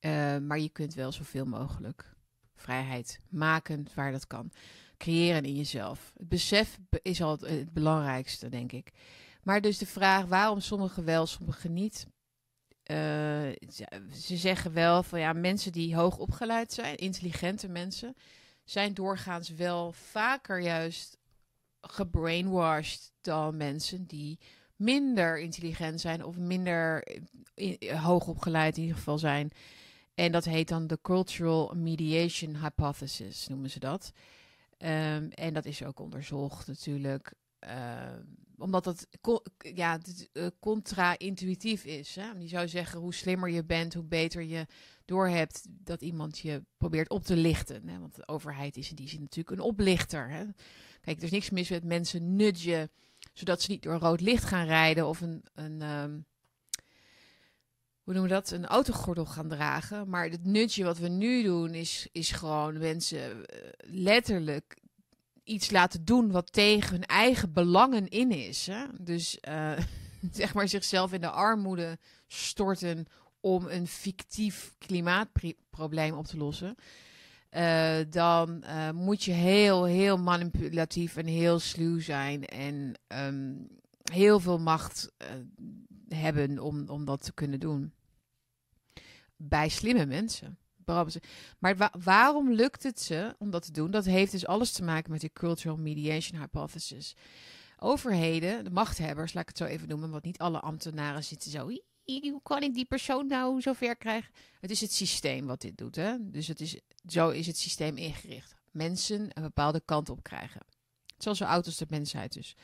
Uh, 0.00 0.38
maar 0.38 0.58
je 0.58 0.68
kunt 0.68 0.94
wel 0.94 1.12
zoveel 1.12 1.44
mogelijk 1.44 2.12
vrijheid 2.62 3.20
maken 3.28 3.86
waar 3.94 4.12
dat 4.12 4.26
kan. 4.26 4.52
Creëren 4.96 5.44
in 5.44 5.56
jezelf. 5.56 6.12
Het 6.16 6.28
besef 6.28 6.78
is 7.02 7.22
al 7.22 7.38
het 7.38 7.72
belangrijkste, 7.72 8.48
denk 8.48 8.72
ik. 8.72 8.92
Maar 9.42 9.60
dus 9.60 9.78
de 9.78 9.86
vraag 9.86 10.24
waarom 10.24 10.60
sommigen 10.60 11.04
wel, 11.04 11.26
sommigen 11.26 11.72
niet. 11.72 12.06
Uh, 12.86 12.96
ze 14.12 14.36
zeggen 14.36 14.72
wel 14.72 15.02
van 15.02 15.20
ja, 15.20 15.32
mensen 15.32 15.72
die 15.72 15.96
hoog 15.96 16.18
opgeleid 16.18 16.72
zijn, 16.72 16.96
intelligente 16.96 17.68
mensen, 17.68 18.14
zijn 18.64 18.94
doorgaans 18.94 19.48
wel 19.48 19.92
vaker 19.92 20.60
juist 20.60 21.18
gebrainwashed 21.80 23.12
dan 23.20 23.56
mensen 23.56 24.06
die 24.06 24.38
minder 24.76 25.40
intelligent 25.40 26.00
zijn 26.00 26.24
of 26.24 26.36
minder 26.36 27.06
in, 27.54 27.96
hoog 27.96 28.26
opgeleid 28.26 28.76
in 28.76 28.82
ieder 28.82 28.96
geval 28.96 29.18
zijn. 29.18 29.50
En 30.14 30.32
dat 30.32 30.44
heet 30.44 30.68
dan 30.68 30.86
de 30.86 30.98
Cultural 31.02 31.74
Mediation 31.74 32.56
Hypothesis, 32.56 33.48
noemen 33.48 33.70
ze 33.70 33.78
dat. 33.78 34.12
Um, 34.78 35.30
en 35.30 35.52
dat 35.52 35.64
is 35.64 35.84
ook 35.84 36.00
onderzocht 36.00 36.66
natuurlijk. 36.66 37.34
Uh, 37.66 38.02
omdat 38.58 38.84
het 38.84 39.06
ja, 39.58 39.98
uh, 40.32 40.46
contra-intuïtief 40.60 41.84
is. 41.84 42.14
Hè? 42.14 42.30
Je 42.38 42.48
zou 42.48 42.68
zeggen, 42.68 43.00
hoe 43.00 43.14
slimmer 43.14 43.50
je 43.50 43.64
bent, 43.64 43.94
hoe 43.94 44.04
beter 44.04 44.42
je 44.42 44.66
doorhebt 45.04 45.66
dat 45.68 46.02
iemand 46.02 46.38
je 46.38 46.64
probeert 46.76 47.10
op 47.10 47.24
te 47.24 47.36
lichten. 47.36 47.88
Hè? 47.88 47.98
Want 47.98 48.14
de 48.14 48.28
overheid 48.28 48.76
is 48.76 48.90
in 48.90 48.96
die 48.96 49.08
zin 49.08 49.20
natuurlijk 49.20 49.56
een 49.56 49.66
oplichter. 49.66 50.28
Hè? 50.30 50.44
Kijk, 51.00 51.16
er 51.16 51.22
is 51.22 51.30
niks 51.30 51.50
mis 51.50 51.68
met 51.68 51.84
mensen 51.84 52.36
nudgen, 52.36 52.90
zodat 53.32 53.62
ze 53.62 53.70
niet 53.70 53.82
door 53.82 53.98
rood 53.98 54.20
licht 54.20 54.44
gaan 54.44 54.66
rijden 54.66 55.06
of 55.06 55.20
een, 55.20 55.44
een 55.54 55.82
um, 55.82 56.26
hoe 58.02 58.14
noemen 58.14 58.30
we 58.30 58.36
dat, 58.36 58.50
een 58.50 58.66
autogordel 58.66 59.26
gaan 59.26 59.48
dragen. 59.48 60.08
Maar 60.08 60.30
het 60.30 60.44
nudge 60.44 60.84
wat 60.84 60.98
we 60.98 61.08
nu 61.08 61.42
doen 61.42 61.74
is, 61.74 62.08
is 62.12 62.30
gewoon 62.30 62.78
mensen 62.78 63.36
uh, 63.36 63.44
letterlijk 63.80 64.76
iets 65.44 65.70
laten 65.70 66.04
doen 66.04 66.30
wat 66.30 66.52
tegen 66.52 66.90
hun 66.90 67.04
eigen 67.04 67.52
belangen 67.52 68.08
in 68.08 68.30
is. 68.30 68.66
Hè? 68.66 68.84
Dus 69.00 69.38
uh, 69.48 69.78
zeg 70.32 70.54
maar 70.54 70.68
zichzelf 70.68 71.12
in 71.12 71.20
de 71.20 71.30
armoede 71.30 71.98
storten 72.26 73.06
om 73.40 73.66
een 73.66 73.86
fictief 73.86 74.74
klimaatprobleem 74.78 76.14
op 76.14 76.26
te 76.26 76.36
lossen, 76.36 76.74
uh, 77.50 77.96
dan 78.10 78.64
moet 78.94 79.24
je 79.24 79.32
heel, 79.32 79.84
heel 79.84 80.18
manipulatief 80.18 81.16
en 81.16 81.26
heel 81.26 81.58
sluw 81.58 82.00
zijn 82.00 82.44
en 82.44 82.94
um, 83.08 83.68
heel 84.12 84.40
veel 84.40 84.58
macht 84.58 85.12
hebben 86.14 86.58
om, 86.58 86.88
om 86.88 87.04
dat 87.04 87.22
te 87.22 87.32
kunnen 87.32 87.60
doen. 87.60 87.92
Bij 89.36 89.68
slimme 89.68 90.06
mensen. 90.06 90.58
Maar 91.58 91.76
wa 91.76 91.92
waarom 92.04 92.52
lukt 92.52 92.82
het 92.82 93.00
ze 93.00 93.34
om 93.38 93.50
dat 93.50 93.62
te 93.62 93.72
doen? 93.72 93.90
Dat 93.90 94.04
heeft 94.04 94.32
dus 94.32 94.46
alles 94.46 94.72
te 94.72 94.82
maken 94.82 95.10
met 95.10 95.20
die 95.20 95.32
cultural 95.32 95.76
mediation 95.76 96.40
hypothesis. 96.40 97.16
Overheden, 97.78 98.64
de 98.64 98.70
machthebbers, 98.70 99.32
laat 99.32 99.42
ik 99.42 99.48
het 99.48 99.58
zo 99.58 99.64
even 99.64 99.88
noemen, 99.88 100.10
want 100.10 100.24
niet 100.24 100.38
alle 100.38 100.60
ambtenaren 100.60 101.24
zitten 101.24 101.50
zo. 101.50 101.70
Hoe 102.04 102.42
kan 102.42 102.62
ik 102.62 102.74
die 102.74 102.84
persoon 102.84 103.26
nou 103.26 103.60
zover 103.60 103.96
krijgen? 103.96 104.32
Het 104.60 104.70
is 104.70 104.80
het 104.80 104.92
systeem 104.92 105.46
wat 105.46 105.60
dit 105.60 105.76
doet. 105.76 105.96
Hè? 105.96 106.16
Dus 106.20 106.46
het 106.46 106.60
is, 106.60 106.80
zo 107.06 107.28
is 107.28 107.46
het 107.46 107.58
systeem 107.58 107.96
ingericht. 107.96 108.54
Mensen 108.70 109.28
een 109.32 109.42
bepaalde 109.42 109.82
kant 109.84 110.08
op 110.08 110.22
krijgen. 110.22 110.60
Zoals 111.18 111.38
zo 111.38 111.44
oud 111.44 111.66
als 111.66 111.76
de 111.76 111.86
mensheid 111.88 112.32
dus 112.32 112.56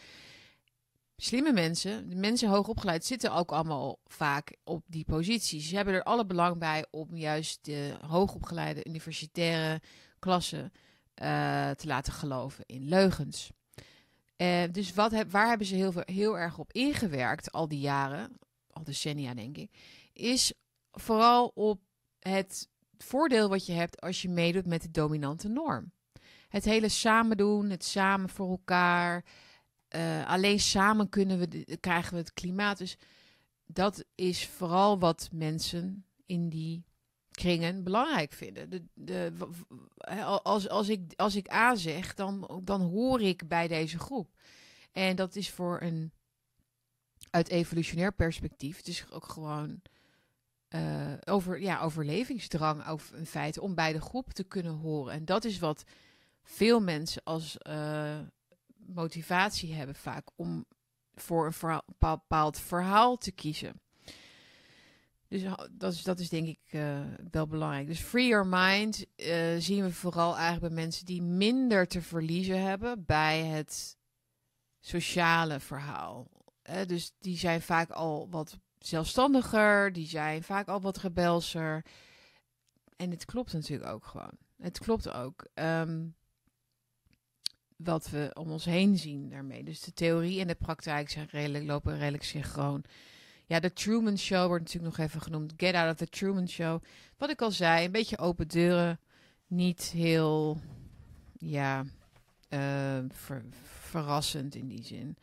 slimme 1.21 1.53
mensen, 1.53 2.09
de 2.09 2.17
mensen 2.17 2.49
hoog 2.49 2.69
opgeleid, 2.69 3.05
zitten 3.05 3.33
ook 3.33 3.53
allemaal 3.53 3.99
vaak 4.05 4.57
op 4.65 4.85
die 4.87 5.05
posities. 5.05 5.69
Ze 5.69 5.77
hebben 5.77 5.95
er 5.95 6.03
alle 6.03 6.27
belang 6.27 6.59
bij 6.59 6.87
om 6.91 7.17
juist 7.17 7.65
de 7.65 7.97
hoogopgeleide 8.07 8.85
universitaire 8.85 9.81
klasse 10.19 10.71
uh, 11.23 11.71
te 11.71 11.87
laten 11.87 12.13
geloven 12.13 12.65
in 12.67 12.89
leugens. 12.89 13.51
Uh, 14.37 14.63
dus 14.71 14.95
wat 14.95 15.25
waar 15.31 15.49
hebben 15.49 15.67
ze 15.67 15.75
heel, 15.75 15.93
heel 16.05 16.39
erg 16.39 16.59
op 16.59 16.73
ingewerkt 16.73 17.53
al 17.53 17.69
die 17.69 17.81
jaren, 17.81 18.39
al 18.71 18.85
decennia 18.85 19.35
denk 19.35 19.57
ik, 19.57 19.71
is 20.13 20.53
vooral 20.93 21.51
op 21.55 21.81
het 22.19 22.69
voordeel 22.99 23.49
wat 23.49 23.67
je 23.67 23.73
hebt 23.73 24.01
als 24.01 24.23
je 24.23 24.29
meedoet 24.29 24.67
met 24.67 24.83
de 24.83 24.91
dominante 24.91 25.49
norm. 25.49 25.93
Het 26.49 26.65
hele 26.65 26.89
samen 26.89 27.37
doen, 27.37 27.71
het 27.71 27.85
samen 27.85 28.29
voor 28.29 28.51
elkaar, 28.51 29.25
uh, 29.97 30.27
alleen 30.27 30.61
samen 30.61 31.09
kunnen 31.09 31.39
we 31.39 31.79
krijgen 31.81 32.13
we 32.13 32.19
het 32.19 32.33
klimaat. 32.33 32.79
Dus 32.79 32.97
dat 33.67 34.05
is 34.15 34.47
vooral 34.47 34.99
wat 34.99 35.29
mensen 35.33 36.05
in 36.27 36.49
die 36.49 36.85
kringen 37.31 37.85
belangrijk 37.85 38.33
vinden. 38.33 38.71
De, 38.71 38.85
de, 38.95 39.33
als, 40.43 40.69
als, 40.69 40.89
ik, 40.89 41.13
als 41.17 41.37
ik 41.37 41.53
A 41.53 41.75
zeg, 41.75 42.15
dan, 42.15 42.61
dan 42.65 42.81
hoor 42.81 43.23
ik 43.23 43.49
bij 43.49 43.69
deze 43.69 43.99
groep. 43.99 44.37
En 44.93 45.17
dat 45.17 45.37
is 45.37 45.51
voor 45.51 45.83
een 45.83 46.13
uit 47.31 47.49
evolutionair 47.49 48.13
perspectief. 48.13 48.77
Het 48.77 48.87
is 48.87 49.11
ook 49.11 49.29
gewoon 49.29 49.81
uh, 50.75 51.13
over, 51.25 51.61
ja, 51.61 51.81
overlevingsdrang 51.81 52.87
over 52.87 53.19
een 53.19 53.27
feit 53.27 53.59
om 53.59 53.75
bij 53.75 53.93
de 53.93 54.01
groep 54.01 54.33
te 54.33 54.45
kunnen 54.45 54.73
horen. 54.73 55.13
En 55.13 55.25
dat 55.25 55.45
is 55.45 55.59
wat 55.59 55.85
veel 56.43 56.81
mensen 56.81 57.23
als 57.25 57.57
uh, 57.69 58.19
motivatie 58.95 59.75
hebben 59.75 59.95
vaak 59.95 60.29
om 60.37 60.67
voor 61.15 61.55
een 61.61 61.83
bepaald 61.99 62.59
verhaal 62.59 63.17
te 63.17 63.33
kiezen. 63.33 63.81
Dus 65.29 65.43
dat 65.71 65.93
is, 65.93 66.03
dat 66.03 66.19
is 66.19 66.29
denk 66.29 66.47
ik 66.47 66.59
uh, 66.71 67.01
wel 67.31 67.47
belangrijk. 67.47 67.87
Dus 67.87 68.01
free 68.01 68.27
your 68.27 68.47
mind 68.47 69.07
uh, 69.17 69.57
zien 69.59 69.85
we 69.85 69.93
vooral 69.93 70.37
eigenlijk 70.37 70.75
bij 70.75 70.83
mensen 70.85 71.07
die 71.07 71.23
minder 71.23 71.87
te 71.87 72.03
verliezen 72.03 72.63
hebben 72.63 73.05
bij 73.05 73.45
het 73.45 73.97
sociale 74.81 75.61
verhaal. 75.61 76.31
Dus 76.87 77.13
die 77.19 77.39
zijn 77.39 77.63
vaak 77.63 77.91
al 77.91 78.29
wat 78.31 78.59
zelfstandiger, 78.79 79.93
die 79.93 80.07
zijn 80.07 80.43
vaak 80.43 80.69
al 80.69 80.81
wat 80.81 80.97
rebelser. 80.97 81.85
En 82.97 83.11
het 83.11 83.25
klopt 83.25 83.53
natuurlijk 83.53 83.91
ook 83.91 84.05
gewoon. 84.05 84.39
Het 84.57 84.79
klopt 84.79 85.11
ook. 85.11 85.47
Um, 85.55 86.17
wat 87.79 88.11
we 88.11 88.31
om 88.35 88.51
ons 88.51 88.65
heen 88.65 88.97
zien 88.97 89.29
daarmee. 89.31 89.65
Dus 89.65 89.81
de 89.81 89.93
theorie 89.93 90.41
en 90.41 90.47
de 90.47 90.55
praktijk 90.55 91.11
zijn 91.11 91.29
redelijk, 91.31 91.65
lopen 91.65 91.99
redelijk 91.99 92.25
synchroon. 92.25 92.85
Ja, 93.47 93.61
de 93.61 93.73
Truman 93.73 94.19
Show 94.19 94.47
wordt 94.47 94.65
natuurlijk 94.65 94.97
nog 94.97 95.07
even 95.07 95.21
genoemd. 95.21 95.53
Get 95.57 95.75
Out 95.75 95.91
of 95.91 95.97
the 95.97 96.09
Truman 96.09 96.49
Show. 96.49 96.83
Wat 97.17 97.31
ik 97.31 97.43
al 97.43 97.51
zei, 97.51 97.85
een 97.85 97.93
beetje 97.93 98.19
open 98.19 98.49
deuren. 98.49 99.01
Niet 99.47 99.83
heel, 99.83 100.61
ja, 101.39 101.85
ver, 103.09 103.45
verrassend 103.63 104.55
in 104.55 104.69
die 104.69 104.85
zin. 104.85 105.17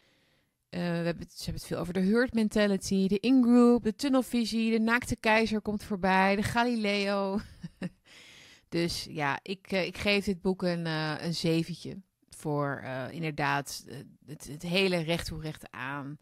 Uh, 0.69 0.81
we 0.81 0.85
hebben 0.85 1.23
het, 1.23 1.31
ze 1.31 1.43
hebben 1.43 1.61
het 1.61 1.65
veel 1.65 1.77
over 1.77 1.93
de 1.93 1.99
herd 1.99 2.33
mentality, 2.33 3.07
de 3.07 3.19
in-group, 3.19 3.83
de 3.83 3.95
tunnelvisie, 3.95 4.71
de 4.71 4.79
naakte 4.79 5.15
keizer 5.15 5.61
komt 5.61 5.83
voorbij, 5.83 6.35
de 6.35 6.43
Galileo. 6.43 7.39
dus 8.69 9.07
ja, 9.09 9.39
ik, 9.41 9.71
uh, 9.71 9.85
ik 9.85 9.97
geef 9.97 10.25
dit 10.25 10.41
boek 10.41 10.63
een, 10.63 10.85
een 10.85 11.33
zeventje 11.33 11.97
voor 12.45 12.81
uh, 12.83 13.11
inderdaad 13.11 13.85
eh, 13.87 13.97
het, 14.25 14.47
het, 14.47 14.61
hele 14.61 14.97
recht 14.97 15.25
toe 15.25 15.41
recht 15.41 15.71
aan 15.71 16.17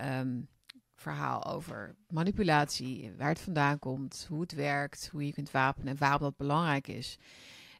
um, 0.00 0.48
verhaal 0.94 1.44
over 1.44 1.96
manipulatie, 2.08 3.12
waar 3.16 3.28
het 3.28 3.40
vandaan 3.40 3.78
komt, 3.78 4.26
hoe 4.28 4.40
het 4.40 4.52
werkt, 4.52 5.08
hoe 5.12 5.26
je 5.26 5.32
kunt 5.32 5.50
wapenen 5.50 5.88
en 5.88 5.98
waarom 5.98 6.20
dat 6.20 6.36
belangrijk 6.36 6.88
is. 6.88 7.18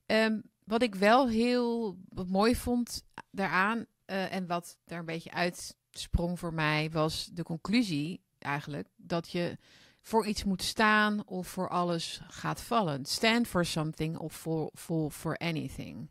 Um, 0.07 0.43
wat 0.65 0.83
ik 0.83 0.95
wel 0.95 1.29
heel 1.29 1.99
mooi 2.27 2.57
vond 2.57 3.03
daaraan 3.31 3.79
uh, 3.79 4.33
en 4.35 4.47
wat 4.47 4.79
daar 4.85 4.99
een 4.99 5.05
beetje 5.05 5.33
uitsprong 5.33 6.39
voor 6.39 6.55
mij 6.55 6.91
was 6.91 7.31
de 7.33 7.43
conclusie 7.43 8.21
eigenlijk 8.39 8.89
dat 8.97 9.31
je 9.31 9.59
voor 10.01 10.27
iets 10.27 10.45
moet 10.45 10.63
staan 10.63 11.27
of 11.27 11.49
voor 11.49 11.69
alles 11.69 12.21
gaat 12.29 12.61
vallen. 12.61 13.05
Stand 13.05 13.47
for 13.47 13.65
something 13.65 14.19
of 14.19 14.33
for, 14.33 14.71
for, 14.75 15.11
for 15.11 15.37
anything. 15.37 16.11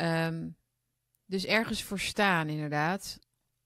Um, 0.00 0.56
dus 1.26 1.44
ergens 1.44 1.82
voor 1.82 1.98
staan, 1.98 2.48
inderdaad. 2.48 3.18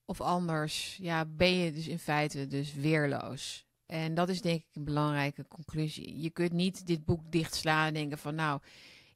Of 0.04 0.20
anders, 0.20 0.96
ja, 0.96 1.24
ben 1.24 1.52
je 1.52 1.72
dus 1.72 1.88
in 1.88 1.98
feite 1.98 2.46
dus 2.46 2.74
weerloos. 2.74 3.66
En 3.86 4.14
dat 4.14 4.28
is 4.28 4.40
denk 4.40 4.60
ik 4.60 4.74
een 4.76 4.84
belangrijke 4.84 5.46
conclusie. 5.48 6.20
Je 6.20 6.30
kunt 6.30 6.52
niet 6.52 6.86
dit 6.86 7.04
boek 7.04 7.32
dichtslaan 7.32 7.86
en 7.86 7.94
denken 7.94 8.18
van 8.18 8.34
nou, 8.34 8.60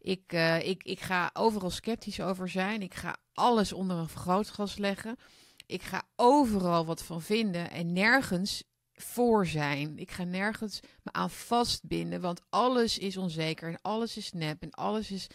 ik, 0.01 0.33
uh, 0.33 0.69
ik, 0.69 0.83
ik 0.83 1.01
ga 1.01 1.31
overal 1.33 1.71
sceptisch 1.71 2.21
over 2.21 2.49
zijn. 2.49 2.83
Ik 2.83 2.95
ga 2.95 3.17
alles 3.33 3.73
onder 3.73 3.97
een 3.97 4.09
vergrootglas 4.09 4.77
leggen. 4.77 5.17
Ik 5.67 5.83
ga 5.83 6.03
overal 6.17 6.87
wat 6.87 7.03
van 7.03 7.23
vinden 7.23 7.71
en 7.71 7.93
nergens 7.93 8.65
voor 8.93 9.47
zijn. 9.47 9.99
Ik 9.99 10.11
ga 10.11 10.25
nergens 10.25 10.81
me 11.03 11.13
aan 11.13 11.31
vastbinden, 11.31 12.21
want 12.21 12.43
alles 12.49 12.99
is 12.99 13.17
onzeker 13.17 13.69
en 13.69 13.79
alles 13.83 14.17
is 14.17 14.33
nep 14.33 14.63
en 14.63 14.71
alles 14.71 15.11
is 15.11 15.27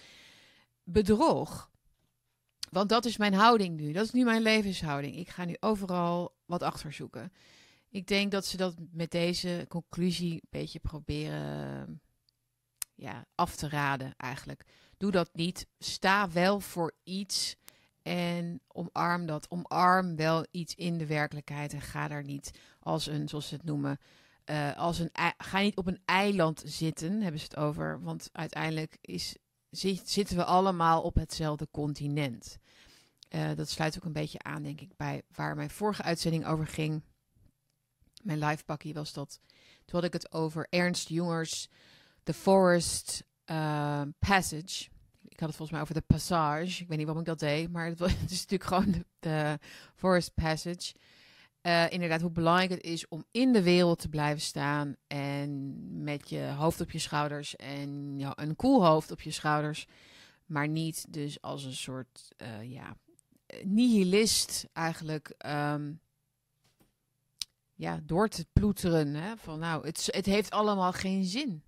bedrog. 0.83 1.70
Want 2.71 2.89
dat 2.89 3.05
is 3.05 3.17
mijn 3.17 3.33
houding 3.33 3.79
nu. 3.79 3.91
Dat 3.91 4.05
is 4.05 4.11
nu 4.11 4.23
mijn 4.23 4.41
levenshouding. 4.41 5.15
Ik 5.15 5.29
ga 5.29 5.45
nu 5.45 5.55
overal 5.59 6.35
wat 6.45 6.63
achter 6.63 6.93
zoeken. 6.93 7.31
Ik 7.89 8.07
denk 8.07 8.31
dat 8.31 8.45
ze 8.45 8.57
dat 8.57 8.75
met 8.91 9.11
deze 9.11 9.65
conclusie 9.69 10.33
een 10.33 10.47
beetje 10.49 10.79
proberen 10.79 12.01
ja, 12.95 13.25
af 13.35 13.55
te 13.55 13.69
raden 13.69 14.13
eigenlijk. 14.17 14.65
Doe 14.97 15.11
dat 15.11 15.29
niet. 15.33 15.67
Sta 15.79 16.31
wel 16.31 16.59
voor 16.59 16.93
iets 17.03 17.55
en 18.01 18.61
omarm 18.67 19.25
dat. 19.25 19.49
Omarm 19.49 20.15
wel 20.15 20.45
iets 20.51 20.75
in 20.75 20.97
de 20.97 21.05
werkelijkheid 21.05 21.73
en 21.73 21.81
ga 21.81 22.07
daar 22.07 22.23
niet 22.23 22.51
als 22.79 23.07
een, 23.07 23.29
zoals 23.29 23.47
ze 23.47 23.55
het 23.55 23.63
noemen, 23.63 23.97
uh, 24.45 24.77
als 24.77 24.99
een, 24.99 25.11
ga 25.37 25.59
niet 25.59 25.77
op 25.77 25.87
een 25.87 26.01
eiland 26.05 26.61
zitten, 26.65 27.21
hebben 27.21 27.39
ze 27.39 27.45
het 27.45 27.57
over. 27.57 28.01
Want 28.01 28.29
uiteindelijk 28.31 28.97
is 29.01 29.35
zitten 29.71 30.35
we 30.35 30.43
allemaal 30.43 31.01
op 31.01 31.15
hetzelfde 31.15 31.67
continent. 31.71 32.57
Uh, 33.29 33.55
dat 33.55 33.69
sluit 33.69 33.97
ook 33.97 34.03
een 34.03 34.13
beetje 34.13 34.39
aan, 34.39 34.63
denk 34.63 34.81
ik, 34.81 34.97
bij 34.97 35.21
waar 35.35 35.55
mijn 35.55 35.69
vorige 35.69 36.03
uitzending 36.03 36.45
over 36.45 36.67
ging. 36.67 37.03
Mijn 38.23 38.39
live 38.39 38.63
pakkie 38.63 38.93
was 38.93 39.13
dat. 39.13 39.39
Toen 39.85 39.99
had 39.99 40.03
ik 40.03 40.13
het 40.13 40.31
over 40.31 40.67
Ernst 40.69 41.09
Jongers 41.09 41.69
The 42.23 42.33
Forest 42.33 43.23
uh, 43.45 44.01
Passage. 44.19 44.89
Ik 45.27 45.39
had 45.39 45.47
het 45.47 45.57
volgens 45.57 45.71
mij 45.71 45.81
over 45.81 45.93
de 45.93 46.01
Passage. 46.07 46.81
Ik 46.81 46.87
weet 46.87 46.97
niet 46.97 47.05
waarom 47.05 47.23
ik 47.23 47.29
dat 47.29 47.39
deed, 47.39 47.71
maar 47.71 47.85
het, 47.85 47.99
was, 47.99 48.11
is 48.29 48.45
natuurlijk 48.47 48.63
gewoon 48.63 48.91
de, 48.91 49.05
de 49.19 49.59
Forest 49.95 50.33
Passage. 50.33 50.93
Uh, 51.61 51.91
inderdaad, 51.91 52.21
hoe 52.21 52.31
belangrijk 52.31 52.69
het 52.69 52.83
is 52.83 53.07
om 53.07 53.25
in 53.31 53.53
de 53.53 53.63
wereld 53.63 53.99
te 53.99 54.09
blijven 54.09 54.41
staan 54.41 54.95
en 55.07 55.75
met 56.03 56.29
je 56.29 56.53
hoofd 56.57 56.81
op 56.81 56.91
je 56.91 56.99
schouders 56.99 57.55
en 57.55 58.19
ja, 58.19 58.33
een 58.35 58.55
cool 58.55 58.85
hoofd 58.85 59.11
op 59.11 59.21
je 59.21 59.31
schouders, 59.31 59.87
maar 60.45 60.67
niet 60.67 61.13
dus 61.13 61.41
als 61.41 61.63
een 61.63 61.75
soort 61.75 62.27
uh, 62.37 62.71
ja, 62.71 62.97
nihilist 63.63 64.67
eigenlijk 64.73 65.33
um, 65.45 65.99
ja, 67.81 67.99
door 68.03 68.27
te 68.27 68.45
ploeteren. 68.53 69.13
Hè? 69.13 69.37
Van 69.37 69.59
nou, 69.59 69.85
het, 69.85 70.07
het 70.11 70.25
heeft 70.25 70.51
allemaal 70.51 70.91
geen 70.93 71.25
zin. 71.25 71.63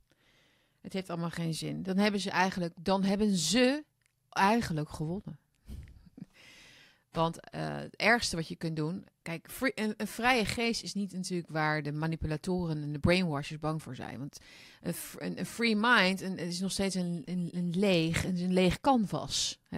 Het 0.81 0.93
heeft 0.93 1.09
allemaal 1.09 1.29
geen 1.29 1.53
zin. 1.53 1.83
Dan 1.83 1.97
hebben 1.97 2.19
ze 2.19 2.29
eigenlijk, 2.29 2.73
dan 2.81 3.03
hebben 3.03 3.35
ze 3.35 3.83
eigenlijk 4.29 4.89
gewonnen. 4.89 5.39
Want 7.11 7.49
eh, 7.49 7.75
het 7.75 7.95
ergste 7.95 8.35
wat 8.35 8.47
je 8.47 8.55
kunt 8.55 8.75
doen. 8.75 9.05
Kijk, 9.23 9.47
een, 9.59 9.93
een, 9.97 10.07
vrije 10.07 10.45
geest 10.45 10.83
is 10.83 10.93
niet 10.93 11.13
natuurlijk 11.13 11.49
waar 11.49 11.83
de 11.83 11.91
manipulatoren 11.91 12.81
en 12.81 12.91
de 12.91 12.99
brainwashers 12.99 13.59
bang 13.59 13.81
voor 13.81 13.95
zijn. 13.95 14.17
Want 14.17 14.39
een, 14.81 15.39
een, 15.39 15.45
free 15.45 15.75
mind 15.75 16.21
een, 16.21 16.37
is 16.37 16.59
nog 16.59 16.71
steeds 16.71 16.95
een, 16.95 17.23
een, 17.25 17.69
leeg, 17.75 18.25
een, 18.25 18.53
leeg 18.53 18.79
canvas. 18.79 19.59
Hè? 19.69 19.77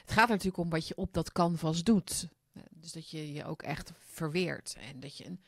Het 0.00 0.10
gaat 0.10 0.24
er 0.24 0.30
natuurlijk 0.30 0.62
om 0.62 0.70
wat 0.70 0.88
je 0.88 0.96
op 0.96 1.14
dat 1.14 1.32
canvas 1.32 1.82
doet. 1.82 2.28
Dus 2.70 2.92
dat 2.92 3.10
je 3.10 3.32
je 3.32 3.44
ook 3.44 3.62
echt 3.62 3.92
verweert. 3.98 4.76
En 4.90 5.00
dat 5.00 5.16
je 5.16 5.26
een 5.26 5.40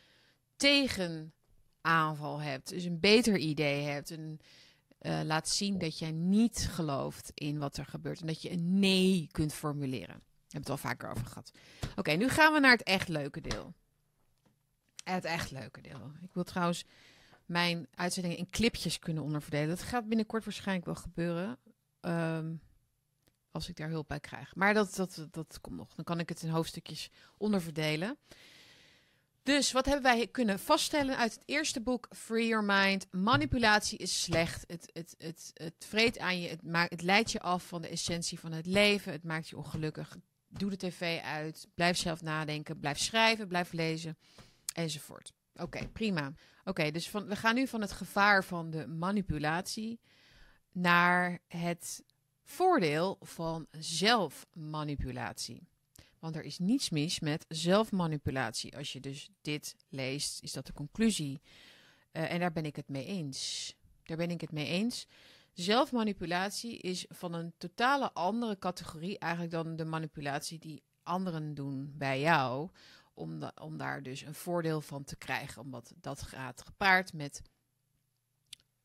tegenaanval 0.57 2.41
hebt. 2.41 2.69
Dus 2.69 2.85
een 2.85 3.01
beter 3.01 3.37
idee 3.37 3.83
hebt. 3.83 4.11
En 4.11 4.41
uh, 5.01 5.21
laat 5.25 5.49
zien 5.49 5.79
dat 5.79 5.99
jij 5.99 6.13
niet 6.13 6.69
gelooft 6.71 7.31
in 7.35 7.59
wat 7.59 7.77
er 7.77 7.87
gebeurt. 7.87 8.21
En 8.21 8.27
dat 8.27 8.43
je 8.43 8.51
een 8.51 8.79
nee 8.79 9.29
kunt 9.31 9.53
formuleren. 9.53 10.23
We 10.49 10.55
hebben 10.55 10.73
het 10.73 10.83
al 10.83 10.91
vaker 10.91 11.11
over 11.11 11.27
gehad. 11.27 11.51
Oké, 11.97 12.11
nu 12.11 12.29
gaan 12.29 12.53
we 12.53 12.61
naar 12.61 12.73
het 12.73 12.83
echt 12.83 13.09
leuke 13.09 13.41
deel. 13.41 13.75
Het 15.05 15.25
echt 15.25 15.51
leuke 15.51 15.81
deel. 15.81 16.13
Ik 16.21 16.33
wil 16.33 16.45
trouwens 16.45 16.85
mijn 17.47 17.87
uitzendingen 17.95 18.39
in 18.39 18.51
clipjes 18.51 18.99
kunnen 18.99 19.23
onderverdelen. 19.23 19.69
Dat 19.69 19.83
gaat 19.83 20.09
binnenkort 20.09 20.45
waarschijnlijk 20.45 20.87
wel 20.87 20.95
gebeuren. 20.95 21.59
Ehm, 22.01 22.55
als 23.51 23.69
ik 23.69 23.77
daar 23.77 23.89
hulp 23.89 24.09
bij 24.09 24.21
krijg. 24.21 24.55
Maar 24.55 24.75
dat, 24.75 24.95
dat, 24.95 25.27
dat 25.31 25.59
komt 25.61 25.77
nog. 25.77 25.95
Dan 25.95 26.05
kan 26.05 26.19
ik 26.19 26.29
het 26.29 26.43
in 26.43 26.49
hoofdstukjes 26.49 27.11
onderverdelen. 27.37 28.19
Dus 29.43 29.73
wat 29.73 29.85
hebben 29.85 30.03
wij 30.03 30.27
kunnen 30.27 30.59
vaststellen 30.59 31.17
uit 31.17 31.33
het 31.33 31.43
eerste 31.47 31.81
boek, 31.81 32.09
Free 32.17 32.47
Your 32.47 32.65
Mind? 32.65 33.07
Manipulatie 33.11 33.99
is 33.99 34.23
slecht. 34.23 34.65
Het, 34.67 34.91
het, 34.93 35.15
het, 35.19 35.51
het 35.55 35.75
vreet 35.79 36.19
aan 36.19 36.41
je. 36.41 36.49
Het, 36.49 36.63
maakt, 36.63 36.91
het 36.91 37.03
leidt 37.03 37.33
je 37.33 37.41
af 37.41 37.67
van 37.67 37.83
de 37.83 37.89
essentie 37.89 38.39
van 38.39 38.53
het 38.53 38.67
leven. 38.67 39.13
Het 39.13 39.25
maakt 39.25 39.49
je 39.49 39.57
ongelukkig. 39.57 40.17
Doe 40.49 40.71
de 40.71 40.77
tv 40.77 41.21
uit. 41.23 41.69
Blijf 41.75 41.97
zelf 41.97 42.23
nadenken. 42.23 42.79
Blijf 42.79 42.99
schrijven. 42.99 43.49
Blijf 43.49 43.73
lezen. 43.73 44.19
Enzovoort. 44.75 45.33
Oké, 45.55 45.89
prima. 45.89 46.33
Oké, 46.65 46.91
dus 46.91 47.11
we 47.11 47.37
gaan 47.37 47.55
nu 47.55 47.67
van 47.67 47.81
het 47.81 47.93
gevaar 47.93 48.45
van 48.45 48.71
de 48.71 48.87
manipulatie 48.87 50.01
naar 50.73 51.39
het 51.49 52.05
voordeel 52.43 53.17
van 53.21 53.67
zelfmanipulatie. 53.71 55.69
Want 56.19 56.37
er 56.37 56.45
is 56.45 56.59
niets 56.59 56.91
mis 56.91 57.21
met 57.21 57.45
zelfmanipulatie. 57.49 58.77
Als 58.77 58.93
je 58.93 59.01
dus 59.01 59.29
dit 59.41 59.77
leest, 59.89 60.43
is 60.43 60.53
dat 60.53 60.67
de 60.67 60.73
conclusie. 60.73 61.41
Uh, 62.13 62.33
en 62.33 62.41
daar 62.41 62.53
ben 62.53 62.65
ik 62.65 62.77
het 62.77 62.89
mee 62.89 63.05
eens. 63.05 63.75
Daar 64.03 64.17
ben 64.17 64.31
ik 64.31 64.41
het 64.41 64.53
mee 64.53 64.67
eens. 64.67 65.07
Zelfmanipulatie 65.59 66.79
is 66.79 67.07
van 67.09 67.33
een 67.33 67.53
totale 67.57 68.13
andere 68.13 68.59
categorie 68.59 69.19
eigenlijk 69.19 69.53
dan 69.53 69.77
de 69.77 69.85
manipulatie 69.85 70.59
die 70.59 70.83
anderen 71.03 71.55
doen 71.55 71.93
bij 71.97 72.21
jou. 72.21 72.71
Om, 73.15 73.51
om 73.61 73.77
daar 73.77 74.03
dus 74.03 74.23
een 74.23 74.35
voordeel 74.35 74.81
van 74.81 75.05
te 75.05 75.17
krijgen. 75.17 75.63
Omdat 75.63 75.93
dat 76.01 76.23
gaat 76.23 76.63
gepaard 76.63 77.13
met 77.13 77.43